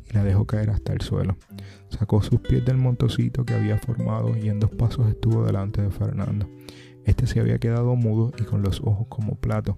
y 0.08 0.14
la 0.14 0.22
dejó 0.22 0.46
caer 0.46 0.70
hasta 0.70 0.92
el 0.92 1.00
suelo. 1.00 1.36
Sacó 1.88 2.22
sus 2.22 2.40
pies 2.40 2.64
del 2.64 2.76
montocito 2.76 3.44
que 3.44 3.54
había 3.54 3.78
formado 3.78 4.36
y 4.36 4.48
en 4.48 4.60
dos 4.60 4.70
pasos 4.70 5.08
estuvo 5.08 5.44
delante 5.44 5.82
de 5.82 5.90
Fernando. 5.90 6.48
Este 7.04 7.26
se 7.26 7.40
había 7.40 7.58
quedado 7.58 7.96
mudo 7.96 8.32
y 8.38 8.44
con 8.44 8.62
los 8.62 8.80
ojos 8.80 9.08
como 9.08 9.34
plato. 9.34 9.76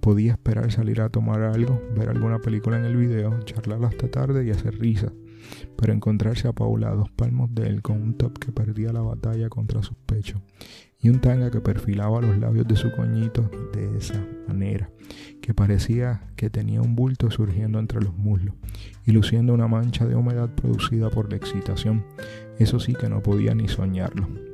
Podía 0.00 0.32
esperar 0.32 0.72
salir 0.72 1.02
a 1.02 1.10
tomar 1.10 1.42
algo, 1.42 1.80
ver 1.94 2.08
alguna 2.08 2.38
película 2.38 2.78
en 2.78 2.86
el 2.86 2.96
video, 2.96 3.38
charlar 3.42 3.84
hasta 3.84 4.10
tarde 4.10 4.46
y 4.46 4.50
hacer 4.50 4.78
risas 4.78 5.12
pero 5.82 5.92
encontrarse 5.92 6.46
a 6.46 6.52
Paula 6.52 6.90
a 6.90 6.94
dos 6.94 7.10
palmos 7.10 7.52
de 7.56 7.66
él 7.66 7.82
con 7.82 8.00
un 8.00 8.14
top 8.14 8.38
que 8.38 8.52
perdía 8.52 8.92
la 8.92 9.00
batalla 9.00 9.48
contra 9.48 9.82
sus 9.82 9.96
pechos 10.06 10.40
y 11.00 11.08
un 11.08 11.20
tanga 11.20 11.50
que 11.50 11.60
perfilaba 11.60 12.20
los 12.20 12.38
labios 12.38 12.68
de 12.68 12.76
su 12.76 12.92
coñito 12.92 13.50
de 13.72 13.98
esa 13.98 14.24
manera, 14.46 14.88
que 15.40 15.54
parecía 15.54 16.22
que 16.36 16.50
tenía 16.50 16.80
un 16.80 16.94
bulto 16.94 17.32
surgiendo 17.32 17.80
entre 17.80 18.00
los 18.00 18.16
muslos 18.16 18.54
y 19.04 19.10
luciendo 19.10 19.54
una 19.54 19.66
mancha 19.66 20.06
de 20.06 20.14
humedad 20.14 20.50
producida 20.54 21.10
por 21.10 21.28
la 21.28 21.36
excitación. 21.36 22.04
Eso 22.60 22.78
sí 22.78 22.94
que 22.94 23.08
no 23.08 23.20
podía 23.20 23.52
ni 23.52 23.66
soñarlo. 23.66 24.51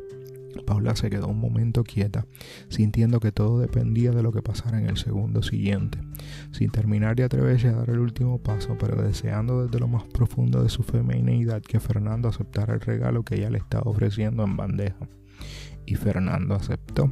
Paula 0.69 0.95
se 0.95 1.09
quedó 1.09 1.29
un 1.29 1.41
momento 1.41 1.83
quieta, 1.83 2.27
sintiendo 2.69 3.21
que 3.21 3.33
todo 3.33 3.59
dependía 3.59 4.11
de 4.11 4.23
lo 4.23 4.33
que 4.33 4.43
pasara 4.43 4.79
en 4.79 4.87
el 4.87 4.99
segundo 4.99 5.43
siguiente, 5.43 5.99
sin 6.53 6.71
terminar 6.71 7.17
de 7.17 7.25
atreverse 7.25 7.69
a 7.69 7.73
dar 7.73 7.89
el 7.89 8.01
último 8.01 8.43
paso, 8.43 8.77
pero 8.79 9.01
deseando 9.01 9.65
desde 9.65 9.81
lo 9.81 9.89
más 9.89 10.05
profundo 10.05 10.63
de 10.63 10.69
su 10.69 10.83
femineidad 10.83 11.63
que 11.63 11.81
Fernando 11.81 12.29
aceptara 12.29 12.75
el 12.75 12.83
regalo 12.83 13.23
que 13.23 13.37
ella 13.37 13.49
le 13.49 13.57
estaba 13.57 13.91
ofreciendo 13.91 14.45
en 14.45 14.59
bandeja. 14.59 15.09
Y 15.87 15.95
Fernando 15.95 16.55
aceptó. 16.55 17.11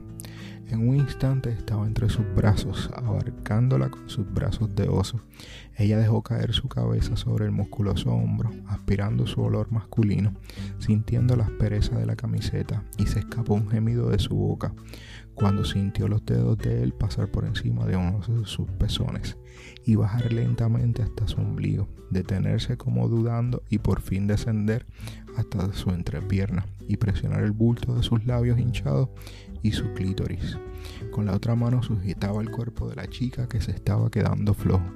En 0.69 0.89
un 0.89 0.97
instante 0.97 1.51
estaba 1.51 1.87
entre 1.87 2.09
sus 2.09 2.27
brazos, 2.35 2.91
abarcándola 2.97 3.89
con 3.89 4.09
sus 4.09 4.31
brazos 4.33 4.75
de 4.75 4.89
oso. 4.89 5.21
Ella 5.77 5.99
dejó 5.99 6.23
caer 6.23 6.53
su 6.55 6.69
cabeza 6.69 7.17
sobre 7.17 7.45
el 7.45 7.53
musculoso 7.53 8.11
hombro, 8.11 8.51
aspirando 8.67 9.27
su 9.27 9.43
olor 9.43 9.71
masculino, 9.71 10.35
sintiendo 10.79 11.37
la 11.37 11.45
aspereza 11.45 11.97
de 11.97 12.07
la 12.07 12.17
camiseta, 12.17 12.83
y 12.99 13.07
se 13.07 13.21
escapó 13.21 13.55
un 13.55 13.69
gemido 13.69 14.11
de 14.11 14.19
su 14.19 14.35
boca 14.35 14.73
cuando 15.37 15.65
sintió 15.65 16.09
los 16.09 16.25
dedos 16.25 16.57
de 16.59 16.83
él 16.83 16.95
pasar 16.95 17.29
por 17.29 17.45
encima 17.45 17.85
de 17.85 17.97
uno 17.97 18.21
de 18.27 18.47
sus 18.47 18.67
pezones 18.73 19.37
y 19.85 19.95
bajar 19.95 20.33
lentamente 20.33 21.03
hasta 21.03 21.29
su 21.29 21.41
ombligo, 21.41 21.89
detenerse 22.11 22.77
como 22.77 23.07
dudando 23.09 23.63
y 23.69 23.79
por 23.79 24.01
fin 24.01 24.27
descender 24.27 24.87
hasta 25.37 25.73
su 25.75 25.91
entrepierna 25.91 26.67
y 26.89 26.97
presionar 26.97 27.43
el 27.43 27.53
bulto 27.53 27.95
de 27.95 28.03
sus 28.03 28.25
labios 28.25 28.59
hinchados 28.59 29.11
y 29.67 29.73
su 29.73 29.93
clítoris. 29.95 30.57
Con 31.11 31.27
la 31.27 31.35
otra 31.35 31.57
mano 31.57 31.83
sujetaba 31.83 32.41
el 32.41 32.51
cuerpo 32.53 32.89
de 32.89 32.95
la 32.95 33.09
chica 33.09 33.49
que 33.49 33.61
se 33.61 33.73
estaba 33.73 34.11
quedando 34.11 34.55
flojo, 34.55 34.87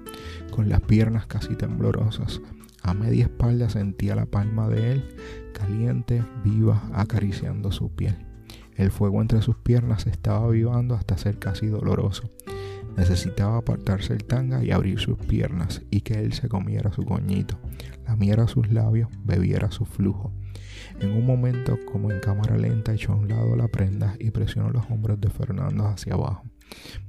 con 0.52 0.68
las 0.68 0.80
piernas 0.80 1.26
casi 1.26 1.56
temblorosas. 1.56 2.40
A 2.82 2.94
media 2.94 3.24
espalda 3.24 3.68
sentía 3.68 4.14
la 4.14 4.26
palma 4.26 4.68
de 4.68 4.92
él, 4.92 5.04
caliente, 5.52 6.22
viva, 6.44 6.88
acariciando 6.94 7.72
su 7.72 7.90
piel. 7.90 8.16
El 8.76 8.92
fuego 8.92 9.20
entre 9.20 9.42
sus 9.42 9.56
piernas 9.56 10.06
estaba 10.06 10.46
avivando 10.46 10.94
hasta 10.94 11.18
ser 11.18 11.40
casi 11.40 11.66
doloroso. 11.66 12.30
Necesitaba 12.96 13.56
apartarse 13.56 14.12
el 14.12 14.24
tanga 14.24 14.62
y 14.64 14.70
abrir 14.70 15.00
sus 15.00 15.18
piernas 15.18 15.82
y 15.90 16.02
que 16.02 16.14
él 16.14 16.32
se 16.32 16.48
comiera 16.48 16.92
su 16.92 17.04
coñito, 17.04 17.58
lamiera 18.06 18.46
sus 18.46 18.70
labios, 18.70 19.08
bebiera 19.24 19.72
su 19.72 19.84
flujo. 19.84 20.32
En 21.00 21.12
un 21.12 21.24
momento, 21.24 21.78
como 21.90 22.12
en 22.12 22.20
cámara 22.20 22.58
lenta, 22.58 22.92
echó 22.92 23.12
a 23.12 23.16
un 23.16 23.28
lado 23.28 23.56
la 23.56 23.68
prenda 23.68 24.16
y 24.18 24.30
presionó 24.32 24.68
los 24.68 24.84
hombros 24.90 25.18
de 25.18 25.30
Fernando 25.30 25.86
hacia 25.86 26.12
abajo, 26.12 26.44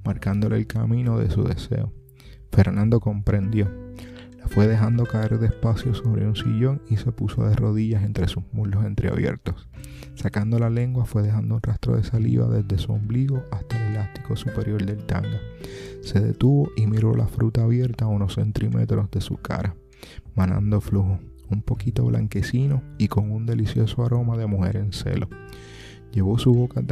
marcándole 0.05 0.55
el 0.55 0.65
camino 0.65 1.19
de 1.19 1.29
su 1.29 1.43
deseo. 1.43 1.91
Fernando 2.53 3.01
comprendió. 3.01 3.69
La 4.39 4.47
fue 4.47 4.67
dejando 4.67 5.05
caer 5.05 5.39
despacio 5.39 5.93
sobre 5.93 6.25
un 6.25 6.37
sillón 6.37 6.81
y 6.89 6.97
se 6.97 7.11
puso 7.11 7.43
de 7.43 7.53
rodillas 7.53 8.03
entre 8.03 8.29
sus 8.29 8.43
muslos 8.53 8.85
entreabiertos. 8.85 9.67
Sacando 10.15 10.57
la 10.57 10.69
lengua 10.69 11.03
fue 11.05 11.21
dejando 11.21 11.55
un 11.55 11.61
rastro 11.61 11.97
de 11.97 12.05
saliva 12.05 12.47
desde 12.47 12.77
su 12.77 12.93
ombligo 12.93 13.43
hasta 13.51 13.75
el 13.75 13.91
elástico 13.91 14.37
superior 14.37 14.85
del 14.85 15.05
tanga. 15.05 15.39
Se 16.01 16.21
detuvo 16.21 16.69
y 16.77 16.87
miró 16.87 17.13
la 17.13 17.27
fruta 17.27 17.63
abierta 17.63 18.05
a 18.05 18.07
unos 18.07 18.35
centímetros 18.35 19.11
de 19.11 19.19
su 19.19 19.35
cara, 19.35 19.75
manando 20.33 20.79
flujo 20.79 21.19
un 21.51 21.61
poquito 21.61 22.05
blanquecino 22.05 22.81
y 22.97 23.07
con 23.07 23.31
un 23.31 23.45
delicioso 23.45 24.03
aroma 24.03 24.37
de 24.37 24.47
mujer 24.47 24.77
en 24.77 24.93
celo. 24.93 25.29
Llevó 26.11 26.37
su 26.37 26.53
boca 26.53 26.83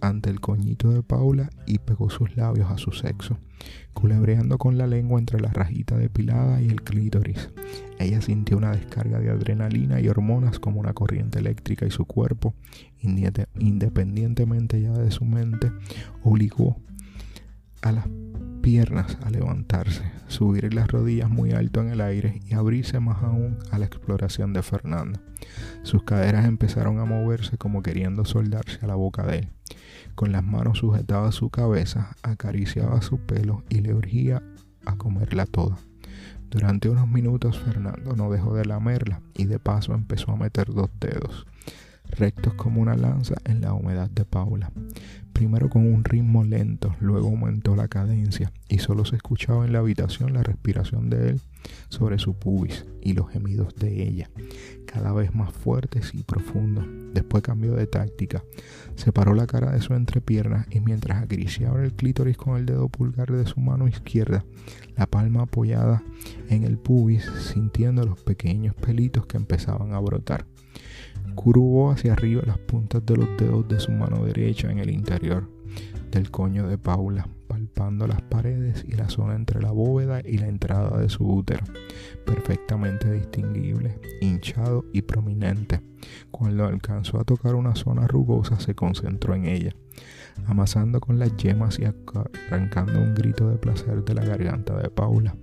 ante 0.00 0.30
el 0.30 0.40
coñito 0.40 0.90
de 0.90 1.02
Paula 1.02 1.50
y 1.66 1.78
pegó 1.78 2.10
sus 2.10 2.36
labios 2.36 2.70
a 2.70 2.78
su 2.78 2.92
sexo, 2.92 3.38
culebreando 3.92 4.58
con 4.58 4.76
la 4.76 4.86
lengua 4.86 5.18
entre 5.18 5.40
la 5.40 5.50
rajita 5.52 5.96
depilada 5.96 6.60
y 6.60 6.68
el 6.68 6.82
clítoris. 6.82 7.50
Ella 7.98 8.20
sintió 8.20 8.56
una 8.56 8.72
descarga 8.72 9.18
de 9.18 9.30
adrenalina 9.30 10.00
y 10.00 10.08
hormonas 10.08 10.58
como 10.58 10.80
una 10.80 10.92
corriente 10.92 11.38
eléctrica 11.38 11.86
y 11.86 11.90
su 11.90 12.04
cuerpo, 12.04 12.54
independientemente 13.00 14.80
ya 14.80 14.92
de 14.92 15.10
su 15.10 15.24
mente, 15.24 15.72
obligó 16.22 16.76
a 17.82 17.92
las 17.92 18.06
piernas 18.64 19.18
a 19.22 19.28
levantarse, 19.28 20.10
subir 20.26 20.72
las 20.72 20.88
rodillas 20.88 21.28
muy 21.28 21.52
alto 21.52 21.82
en 21.82 21.90
el 21.90 22.00
aire 22.00 22.40
y 22.48 22.54
abrirse 22.54 22.98
más 22.98 23.22
aún 23.22 23.58
a 23.70 23.78
la 23.78 23.84
exploración 23.84 24.54
de 24.54 24.62
Fernando. 24.62 25.20
Sus 25.82 26.04
caderas 26.04 26.46
empezaron 26.46 26.98
a 26.98 27.04
moverse 27.04 27.58
como 27.58 27.82
queriendo 27.82 28.24
soldarse 28.24 28.78
a 28.80 28.86
la 28.86 28.94
boca 28.94 29.26
de 29.26 29.40
él. 29.40 29.48
Con 30.14 30.32
las 30.32 30.42
manos 30.42 30.78
sujetaba 30.78 31.30
su 31.30 31.50
cabeza, 31.50 32.16
acariciaba 32.22 33.02
su 33.02 33.18
pelo 33.18 33.64
y 33.68 33.82
le 33.82 33.92
urgía 33.92 34.42
a 34.86 34.96
comerla 34.96 35.44
toda. 35.44 35.76
Durante 36.48 36.88
unos 36.88 37.06
minutos 37.06 37.58
Fernando 37.58 38.16
no 38.16 38.30
dejó 38.30 38.54
de 38.54 38.64
lamerla 38.64 39.20
y 39.34 39.44
de 39.44 39.58
paso 39.58 39.92
empezó 39.92 40.32
a 40.32 40.36
meter 40.36 40.72
dos 40.72 40.88
dedos, 41.00 41.46
rectos 42.10 42.54
como 42.54 42.80
una 42.80 42.96
lanza 42.96 43.34
en 43.44 43.60
la 43.60 43.72
humedad 43.72 44.10
de 44.10 44.24
Paula 44.24 44.70
primero 45.34 45.68
con 45.68 45.84
un 45.92 46.04
ritmo 46.04 46.44
lento, 46.44 46.94
luego 47.00 47.28
aumentó 47.28 47.76
la 47.76 47.88
cadencia 47.88 48.52
y 48.68 48.78
solo 48.78 49.04
se 49.04 49.16
escuchaba 49.16 49.66
en 49.66 49.72
la 49.72 49.80
habitación 49.80 50.32
la 50.32 50.42
respiración 50.42 51.10
de 51.10 51.30
él 51.30 51.40
sobre 51.88 52.18
su 52.18 52.34
pubis 52.34 52.86
y 53.02 53.12
los 53.12 53.30
gemidos 53.30 53.74
de 53.74 54.04
ella, 54.04 54.30
cada 54.86 55.12
vez 55.12 55.34
más 55.34 55.52
fuertes 55.52 56.14
y 56.14 56.22
profundos. 56.22 56.86
Después 57.12 57.42
cambió 57.42 57.74
de 57.74 57.86
táctica, 57.86 58.42
separó 58.94 59.34
la 59.34 59.46
cara 59.46 59.72
de 59.72 59.82
su 59.82 59.94
entrepierna 59.94 60.66
y 60.70 60.80
mientras 60.80 61.22
acariciaba 61.22 61.82
el 61.82 61.92
clítoris 61.92 62.36
con 62.36 62.56
el 62.56 62.64
dedo 62.64 62.88
pulgar 62.88 63.30
de 63.32 63.46
su 63.46 63.60
mano 63.60 63.88
izquierda, 63.88 64.44
la 64.96 65.06
palma 65.06 65.42
apoyada 65.42 66.02
en 66.48 66.62
el 66.64 66.78
pubis, 66.78 67.28
sintiendo 67.52 68.04
los 68.04 68.20
pequeños 68.20 68.74
pelitos 68.76 69.26
que 69.26 69.36
empezaban 69.36 69.92
a 69.94 69.98
brotar. 69.98 70.46
Curvó 71.34 71.90
hacia 71.90 72.12
arriba 72.12 72.42
las 72.46 72.58
puntas 72.58 73.04
de 73.04 73.16
los 73.16 73.28
dedos 73.36 73.68
de 73.68 73.80
su 73.80 73.90
mano 73.92 74.24
derecha 74.24 74.70
en 74.70 74.78
el 74.78 74.90
interior 74.90 75.48
del 76.10 76.30
coño 76.30 76.68
de 76.68 76.78
Paula, 76.78 77.28
palpando 77.74 78.06
las 78.06 78.22
paredes 78.22 78.84
y 78.86 78.92
la 78.92 79.08
zona 79.08 79.34
entre 79.34 79.60
la 79.60 79.72
bóveda 79.72 80.20
y 80.24 80.38
la 80.38 80.46
entrada 80.46 80.98
de 80.98 81.08
su 81.08 81.26
útero, 81.26 81.64
perfectamente 82.24 83.10
distinguible, 83.10 83.98
hinchado 84.20 84.84
y 84.92 85.02
prominente. 85.02 85.80
Cuando 86.30 86.66
alcanzó 86.66 87.18
a 87.18 87.24
tocar 87.24 87.54
una 87.54 87.74
zona 87.74 88.06
rugosa, 88.06 88.60
se 88.60 88.74
concentró 88.74 89.34
en 89.34 89.46
ella, 89.46 89.74
amasando 90.46 91.00
con 91.00 91.18
las 91.18 91.36
yemas 91.36 91.78
y 91.78 91.84
arrancando 91.84 93.00
un 93.00 93.14
grito 93.14 93.48
de 93.48 93.56
placer 93.56 94.04
de 94.04 94.14
la 94.14 94.24
garganta 94.24 94.76
de 94.76 94.90
Paula. 94.90 95.34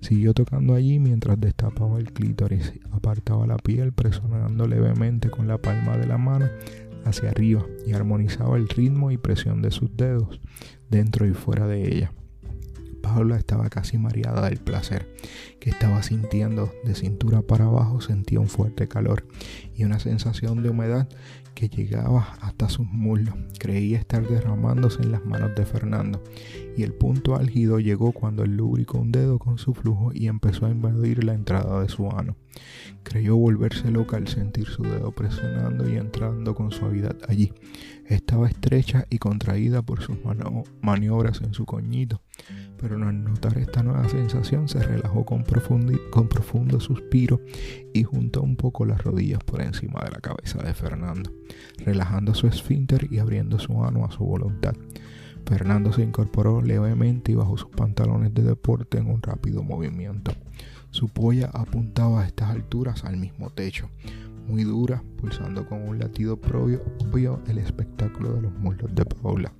Siguió 0.00 0.32
tocando 0.32 0.74
allí 0.74 0.98
mientras 0.98 1.40
destapaba 1.40 1.98
el 1.98 2.12
clítoris, 2.12 2.72
apartaba 2.92 3.46
la 3.46 3.56
piel, 3.56 3.92
presionando 3.92 4.68
levemente 4.68 5.30
con 5.30 5.48
la 5.48 5.58
palma 5.58 5.96
de 5.96 6.06
la 6.06 6.18
mano 6.18 6.48
hacia 7.04 7.30
arriba 7.30 7.64
y 7.86 7.92
armonizaba 7.92 8.56
el 8.56 8.68
ritmo 8.68 9.10
y 9.10 9.16
presión 9.16 9.62
de 9.62 9.70
sus 9.70 9.96
dedos 9.96 10.40
dentro 10.90 11.26
y 11.26 11.32
fuera 11.32 11.66
de 11.66 11.86
ella. 11.86 12.12
Paula 13.02 13.36
estaba 13.36 13.68
casi 13.68 13.98
mareada 13.98 14.48
del 14.48 14.58
placer 14.58 15.14
que 15.60 15.68
estaba 15.68 16.02
sintiendo 16.02 16.72
de 16.84 16.94
cintura 16.94 17.42
para 17.42 17.66
abajo, 17.66 18.00
sentía 18.00 18.40
un 18.40 18.48
fuerte 18.48 18.88
calor 18.88 19.26
y 19.74 19.84
una 19.84 19.98
sensación 19.98 20.62
de 20.62 20.70
humedad 20.70 21.08
que 21.54 21.68
llegaba 21.68 22.36
hasta 22.40 22.68
sus 22.68 22.86
muslos. 22.86 23.34
Creía 23.58 23.98
estar 23.98 24.26
derramándose 24.28 25.02
en 25.02 25.12
las 25.12 25.24
manos 25.24 25.54
de 25.54 25.64
Fernando 25.64 26.22
y 26.76 26.82
el 26.82 26.92
punto 26.92 27.36
álgido 27.36 27.78
llegó 27.78 28.12
cuando 28.12 28.42
él 28.44 28.56
lubricó 28.56 28.98
un 28.98 29.12
dedo 29.12 29.38
con 29.38 29.58
su 29.58 29.74
flujo 29.74 30.10
y 30.12 30.26
empezó 30.26 30.66
a 30.66 30.70
invadir 30.70 31.24
la 31.24 31.34
entrada 31.34 31.80
de 31.80 31.88
su 31.88 32.10
ano. 32.10 32.36
Creyó 33.02 33.36
volverse 33.36 33.90
loca 33.90 34.16
al 34.16 34.28
sentir 34.28 34.66
su 34.66 34.82
dedo 34.82 35.12
presionando 35.12 35.88
y 35.88 35.96
entrando 35.96 36.54
con 36.54 36.70
suavidad 36.70 37.16
allí. 37.28 37.52
Estaba 38.06 38.48
estrecha 38.48 39.06
y 39.10 39.18
contraída 39.18 39.82
por 39.82 40.02
sus 40.02 40.18
maniobras 40.82 41.40
en 41.42 41.54
su 41.54 41.64
coñito, 41.64 42.20
pero 42.78 42.96
al 42.96 43.24
notar 43.24 43.56
esta 43.58 43.82
nueva 43.82 44.08
sensación 44.08 44.68
se 44.68 44.82
relajó 44.82 45.24
con, 45.24 45.44
con 46.10 46.28
profundo 46.28 46.80
suspiro 46.80 47.40
y 47.92 48.02
juntó 48.02 48.42
un 48.42 48.56
poco 48.56 48.84
las 48.84 49.02
rodillas 49.02 49.42
por 49.44 49.62
encima 49.62 50.02
de 50.04 50.10
la 50.10 50.20
cabeza 50.20 50.62
de 50.62 50.74
Fernando, 50.74 51.32
relajando 51.78 52.34
su 52.34 52.46
esfínter 52.46 53.08
y 53.10 53.18
abriendo 53.18 53.58
su 53.58 53.84
ano 53.84 54.04
a 54.04 54.10
su 54.10 54.24
voluntad. 54.24 54.74
Fernando 55.46 55.92
se 55.92 56.02
incorporó 56.02 56.62
levemente 56.62 57.32
y 57.32 57.34
bajó 57.34 57.58
sus 57.58 57.70
pantalones 57.70 58.32
de 58.32 58.42
deporte 58.42 58.98
en 58.98 59.10
un 59.10 59.20
rápido 59.22 59.62
movimiento. 59.62 60.32
Su 60.90 61.08
polla 61.08 61.50
apuntaba 61.52 62.22
a 62.22 62.26
estas 62.26 62.50
alturas 62.50 63.04
al 63.04 63.16
mismo 63.16 63.50
techo, 63.50 63.90
muy 64.46 64.64
dura, 64.64 65.02
pulsando 65.16 65.66
con 65.66 65.88
un 65.88 65.98
latido 65.98 66.38
propio 66.40 67.42
el 67.48 67.58
espectáculo 67.58 68.34
de 68.34 68.42
los 68.42 68.52
muslos 68.54 68.94
de 68.94 69.04
Paula, 69.04 69.52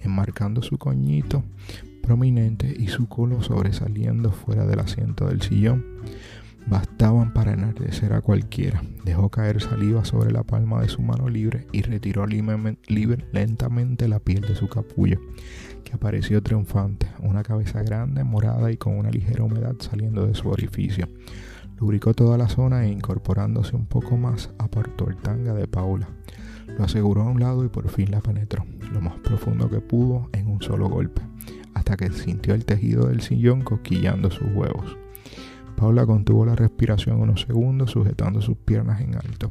enmarcando 0.00 0.62
su 0.62 0.78
coñito 0.78 1.44
prominente 2.08 2.74
y 2.74 2.88
su 2.88 3.06
culo 3.06 3.42
sobresaliendo 3.42 4.32
fuera 4.32 4.64
del 4.64 4.80
asiento 4.80 5.28
del 5.28 5.42
sillón 5.42 5.84
bastaban 6.66 7.34
para 7.34 7.52
enardecer 7.52 8.14
a 8.14 8.22
cualquiera. 8.22 8.82
Dejó 9.04 9.28
caer 9.28 9.60
saliva 9.60 10.06
sobre 10.06 10.32
la 10.32 10.42
palma 10.42 10.80
de 10.80 10.88
su 10.88 11.02
mano 11.02 11.28
libre 11.28 11.66
y 11.70 11.82
retiró 11.82 12.24
lentamente 12.26 14.08
la 14.08 14.20
piel 14.20 14.40
de 14.40 14.54
su 14.54 14.68
capullo, 14.70 15.20
que 15.84 15.92
apareció 15.92 16.42
triunfante, 16.42 17.08
una 17.20 17.42
cabeza 17.42 17.82
grande, 17.82 18.24
morada 18.24 18.72
y 18.72 18.78
con 18.78 18.96
una 18.96 19.10
ligera 19.10 19.44
humedad 19.44 19.74
saliendo 19.78 20.26
de 20.26 20.34
su 20.34 20.48
orificio. 20.48 21.10
Lubricó 21.78 22.14
toda 22.14 22.38
la 22.38 22.48
zona 22.48 22.86
e 22.86 22.88
incorporándose 22.88 23.76
un 23.76 23.84
poco 23.84 24.16
más, 24.16 24.48
apartó 24.58 25.10
el 25.10 25.16
tanga 25.18 25.52
de 25.52 25.68
Paula. 25.68 26.08
Lo 26.78 26.84
aseguró 26.84 27.22
a 27.22 27.30
un 27.30 27.40
lado 27.40 27.66
y 27.66 27.68
por 27.68 27.86
fin 27.90 28.10
la 28.10 28.22
penetró, 28.22 28.64
lo 28.92 29.02
más 29.02 29.18
profundo 29.18 29.68
que 29.68 29.80
pudo, 29.80 30.30
en 30.32 30.46
un 30.48 30.62
solo 30.62 30.88
golpe, 30.88 31.27
hasta 31.88 32.04
que 32.04 32.12
sintió 32.12 32.54
el 32.54 32.66
tejido 32.66 33.06
del 33.06 33.22
sillón 33.22 33.62
cosquillando 33.62 34.30
sus 34.30 34.46
huevos. 34.54 34.98
Paula 35.74 36.04
contuvo 36.04 36.44
la 36.44 36.54
respiración 36.54 37.18
unos 37.18 37.42
segundos 37.42 37.92
sujetando 37.92 38.42
sus 38.42 38.58
piernas 38.58 39.00
en 39.00 39.14
alto 39.14 39.50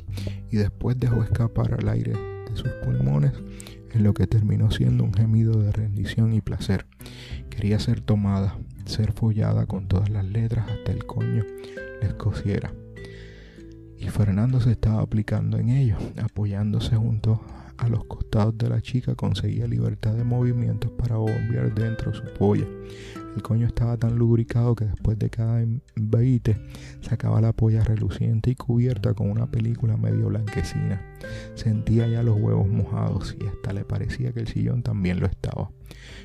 y 0.52 0.58
después 0.58 1.00
dejó 1.00 1.24
escapar 1.24 1.74
al 1.74 1.90
aire 1.90 2.12
de 2.12 2.56
sus 2.56 2.70
pulmones 2.86 3.32
en 3.92 4.04
lo 4.04 4.14
que 4.14 4.28
terminó 4.28 4.70
siendo 4.70 5.04
un 5.04 5.16
gemido 5.16 5.60
de 5.60 5.72
rendición 5.72 6.32
y 6.34 6.42
placer. 6.42 6.86
Quería 7.50 7.80
ser 7.80 8.02
tomada, 8.02 8.60
ser 8.86 9.14
follada 9.14 9.66
con 9.66 9.88
todas 9.88 10.10
las 10.10 10.26
letras 10.26 10.70
hasta 10.70 10.92
el 10.92 11.08
coño 11.08 11.44
le 12.02 12.08
escociera. 12.08 12.72
Y 13.98 14.10
Fernando 14.10 14.62
se 14.62 14.72
estaba 14.72 15.02
aplicando 15.02 15.58
en 15.58 15.70
ello, 15.70 15.98
apoyándose 16.22 16.98
junto 16.98 17.42
a 17.78 17.88
los 17.90 18.06
costados 18.06 18.58
de 18.58 18.70
la 18.70 18.82
chica, 18.82 19.16
conseguía 19.16 19.68
libertad 19.68 20.14
de 20.14 20.24
movimientos 20.24 20.92
para 20.92 21.18
bombear 21.18 21.74
dentro 21.74 22.14
su 22.14 22.24
polla. 22.38 22.66
El 23.36 23.44
coño 23.44 23.68
estaba 23.68 23.98
tan 23.98 24.18
lubricado 24.18 24.74
que 24.74 24.86
después 24.86 25.20
de 25.20 25.30
cada 25.30 25.62
embate 25.62 26.58
sacaba 27.02 27.40
la 27.40 27.54
polla 27.54 27.84
reluciente 27.84 28.50
y 28.50 28.56
cubierta 28.56 29.14
con 29.14 29.30
una 29.30 29.46
película 29.46 29.96
medio 29.96 30.30
blanquecina. 30.30 31.02
Sentía 31.54 32.08
ya 32.08 32.24
los 32.24 32.40
huevos 32.40 32.68
mojados 32.68 33.38
y 33.40 33.46
hasta 33.46 33.74
le 33.74 33.86
parecía 33.86 34.34
que 34.34 34.40
el 34.40 34.48
sillón 34.48 34.82
también 34.82 35.20
lo 35.20 35.28
estaba. 35.28 35.70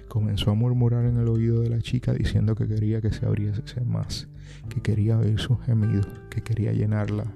Comenzó 0.09 0.50
a 0.50 0.55
murmurar 0.55 1.05
en 1.05 1.18
el 1.18 1.28
oído 1.28 1.61
de 1.61 1.68
la 1.68 1.82
chica 1.82 2.14
diciendo 2.14 2.55
que 2.55 2.66
quería 2.66 3.03
que 3.03 3.12
se 3.12 3.26
abriese 3.26 3.62
más, 3.84 4.28
que 4.70 4.80
quería 4.80 5.18
oír 5.18 5.38
sus 5.38 5.61
gemidos, 5.66 6.09
que 6.30 6.40
quería 6.40 6.72
llenarla 6.72 7.26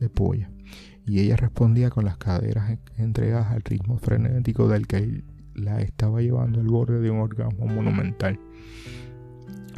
de 0.00 0.08
polla. 0.08 0.50
Y 1.06 1.20
ella 1.20 1.36
respondía 1.36 1.90
con 1.90 2.04
las 2.04 2.16
caderas 2.16 2.78
entregadas 2.98 3.52
al 3.52 3.62
ritmo 3.62 3.96
frenético 3.98 4.68
del 4.68 4.86
que 4.86 5.22
la 5.54 5.80
estaba 5.80 6.20
llevando 6.20 6.60
al 6.60 6.66
borde 6.66 7.00
de 7.00 7.10
un 7.10 7.20
orgasmo 7.20 7.66
monumental. 7.66 8.38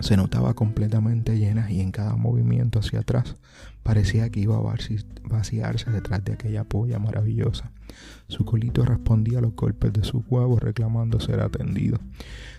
Se 0.01 0.17
notaba 0.17 0.55
completamente 0.55 1.39
llena 1.39 1.71
y 1.71 1.81
en 1.81 1.91
cada 1.91 2.15
movimiento 2.15 2.79
hacia 2.79 3.01
atrás 3.01 3.37
parecía 3.83 4.31
que 4.31 4.41
iba 4.41 4.57
a 4.57 4.77
vaciarse 5.25 5.91
detrás 5.91 6.25
de 6.25 6.33
aquella 6.33 6.65
polla 6.65 6.99
maravillosa. 6.99 7.73
Su 8.29 8.45
colito 8.45 8.85
respondía 8.85 9.39
a 9.39 9.43
los 9.43 9.55
golpes 9.55 9.93
de 9.93 10.05
sus 10.05 10.23
huevos 10.29 10.63
reclamando 10.63 11.21
ser 11.21 11.41
atendido, 11.41 11.99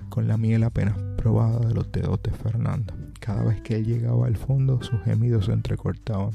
con 0.09 0.27
la 0.27 0.37
miel 0.37 0.63
apenas 0.63 0.97
probada 1.17 1.59
de 1.59 1.73
los 1.73 1.91
dedos 1.91 2.21
de 2.23 2.31
Fernando. 2.31 2.93
Cada 3.19 3.43
vez 3.43 3.61
que 3.61 3.75
él 3.75 3.85
llegaba 3.85 4.27
al 4.27 4.37
fondo, 4.37 4.81
sus 4.81 5.01
gemidos 5.03 5.45
se 5.45 5.51
entrecortaban. 5.51 6.31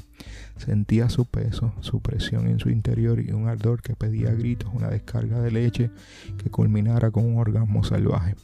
Sentía 0.57 1.09
su 1.09 1.25
peso, 1.25 1.73
su 1.81 1.99
presión 1.99 2.47
en 2.47 2.59
su 2.59 2.69
interior 2.69 3.19
y 3.19 3.31
un 3.31 3.47
ardor 3.47 3.81
que 3.81 3.95
pedía 3.95 4.31
gritos 4.31 4.71
una 4.73 4.89
descarga 4.89 5.41
de 5.41 5.51
leche 5.51 5.91
que 6.37 6.49
culminara 6.49 7.11
con 7.11 7.25
un 7.25 7.37
orgasmo 7.37 7.83
salvaje. 7.83 8.35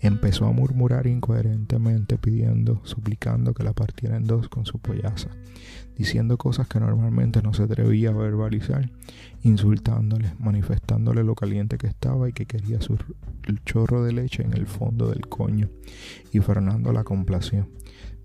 Empezó 0.00 0.46
a 0.46 0.52
murmurar 0.52 1.06
incoherentemente 1.06 2.18
pidiendo, 2.18 2.80
suplicando 2.84 3.54
que 3.54 3.62
la 3.62 3.74
partiera 3.74 4.16
en 4.16 4.26
dos 4.26 4.48
con 4.48 4.66
su 4.66 4.78
pollaza, 4.78 5.28
diciendo 5.96 6.38
cosas 6.38 6.68
que 6.68 6.80
normalmente 6.80 7.42
no 7.42 7.54
se 7.54 7.64
atrevía 7.64 8.10
a 8.10 8.14
verbalizar, 8.14 8.90
insultándole, 9.42 10.34
manifestándole 10.38 11.24
lo 11.24 11.34
caliente 11.34 11.78
que 11.78 11.86
estaba 11.86 12.28
y 12.28 12.32
que 12.32 12.46
quería 12.46 12.80
su 12.80 12.98
el 13.44 13.62
chorro 13.64 14.04
de 14.04 14.12
leche 14.12 14.42
en 14.42 14.54
el 14.54 14.66
fondo 14.66 15.10
del 15.10 15.26
coño, 15.26 15.68
y 16.32 16.40
Fernando 16.40 16.92
la 16.92 17.04
complació. 17.04 17.68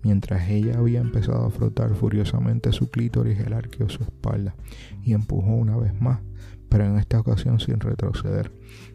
Mientras 0.02 0.48
ella 0.48 0.78
había 0.78 1.00
empezado 1.00 1.44
a 1.46 1.50
frotar 1.50 1.94
furiosamente 1.94 2.72
su 2.72 2.88
clítoris, 2.90 3.40
él 3.40 3.52
arqueó 3.52 3.88
su 3.88 4.04
espalda 4.04 4.54
y 5.02 5.12
empujó 5.12 5.54
una 5.54 5.76
vez 5.76 6.00
más, 6.00 6.20
pero 6.68 6.84
en 6.84 6.98
esta 6.98 7.18
ocasión 7.18 7.58
sin 7.58 7.80
retroceder 7.80 8.52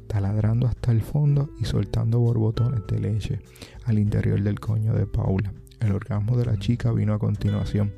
taladrando 0.07 0.67
hasta 0.67 0.91
el 0.91 1.01
fondo 1.01 1.49
y 1.59 1.65
soltando 1.65 2.19
borbotones 2.19 2.86
de 2.88 2.99
leche 2.99 3.39
al 3.86 3.99
interior 3.99 4.41
del 4.41 4.59
coño 4.59 4.93
de 4.93 5.05
Paula. 5.05 5.53
El 5.80 5.91
orgasmo 5.91 6.38
de 6.38 6.45
la 6.45 6.57
chica 6.57 6.91
vino 6.91 7.13
a 7.13 7.19
continuación, 7.19 7.93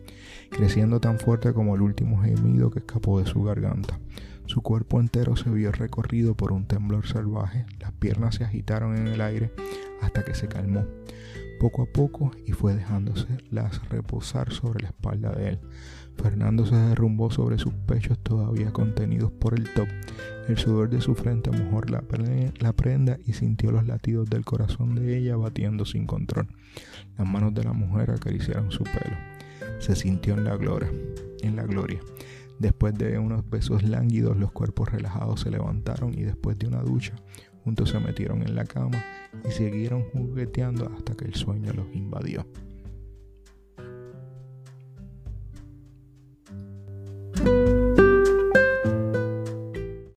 creciendo 0.50 1.00
tan 1.00 1.20
fuerte 1.20 1.54
como 1.54 1.76
el 1.76 1.82
último 1.82 2.22
gemido 2.22 2.72
que 2.72 2.80
escapó 2.80 3.20
de 3.20 3.26
su 3.26 3.44
garganta. 3.44 4.00
Su 4.46 4.62
cuerpo 4.62 5.00
entero 5.00 5.36
se 5.36 5.50
vio 5.50 5.72
recorrido 5.72 6.36
por 6.36 6.52
un 6.52 6.68
temblor 6.68 7.08
salvaje, 7.08 7.66
las 7.80 7.92
piernas 7.94 8.36
se 8.36 8.44
agitaron 8.44 8.96
en 8.96 9.08
el 9.08 9.22
aire 9.22 9.52
hasta 10.02 10.24
que 10.24 10.36
se 10.36 10.48
calmó 10.48 10.86
poco 11.60 11.84
a 11.84 11.86
poco 11.86 12.32
y 12.46 12.52
fue 12.52 12.76
dejándose 12.76 13.28
las 13.50 13.88
reposar 13.90 14.52
sobre 14.52 14.84
la 14.84 14.90
espalda 14.90 15.32
de 15.32 15.50
él. 15.50 15.60
Fernando 16.18 16.66
se 16.66 16.76
derrumbó 16.76 17.32
sobre 17.32 17.58
sus 17.58 17.74
pechos 17.74 18.20
todavía 18.20 18.72
contenidos 18.72 19.32
por 19.32 19.58
el 19.58 19.74
top. 19.74 19.88
El 20.48 20.58
sudor 20.58 20.90
de 20.90 21.02
su 21.02 21.16
frente 21.16 21.52
mojó 21.52 21.82
la, 21.84 22.04
la 22.60 22.74
prenda 22.74 23.18
y 23.26 23.34
sintió 23.34 23.72
los 23.72 23.86
latidos 23.86 24.30
del 24.30 24.46
corazón 24.46 24.96
de 24.96 25.18
ella 25.18 25.36
batiendo 25.36 25.86
sin 25.86 26.06
control. 26.06 26.48
Las 27.18 27.28
manos 27.28 27.54
de 27.54 27.64
la 27.64 27.74
mujer 27.74 28.12
acariciaron 28.12 28.72
su 28.72 28.84
pelo. 28.84 29.35
Se 29.80 29.96
sintió 29.96 30.34
en 30.34 30.44
la 30.44 30.58
gloria. 30.58 30.92
En 31.42 31.56
la 31.56 31.64
gloria. 31.64 32.00
Después 32.60 32.94
de 32.96 33.20
unos 33.20 33.48
besos 33.50 33.84
lánguidos, 33.84 34.38
los 34.38 34.52
cuerpos 34.52 34.90
relajados 34.90 35.42
se 35.42 35.52
levantaron 35.52 36.14
y 36.18 36.24
después 36.24 36.58
de 36.58 36.68
una 36.68 36.82
ducha, 36.82 37.14
juntos 37.64 37.90
se 37.90 38.00
metieron 38.00 38.44
en 38.44 38.56
la 38.56 38.64
cama 38.64 39.04
y 39.48 39.52
siguieron 39.52 40.04
jugueteando 40.12 40.90
hasta 40.96 41.16
que 41.16 41.26
el 41.26 41.36
sueño 41.36 41.74
los 41.74 41.94
invadió. 41.94 42.46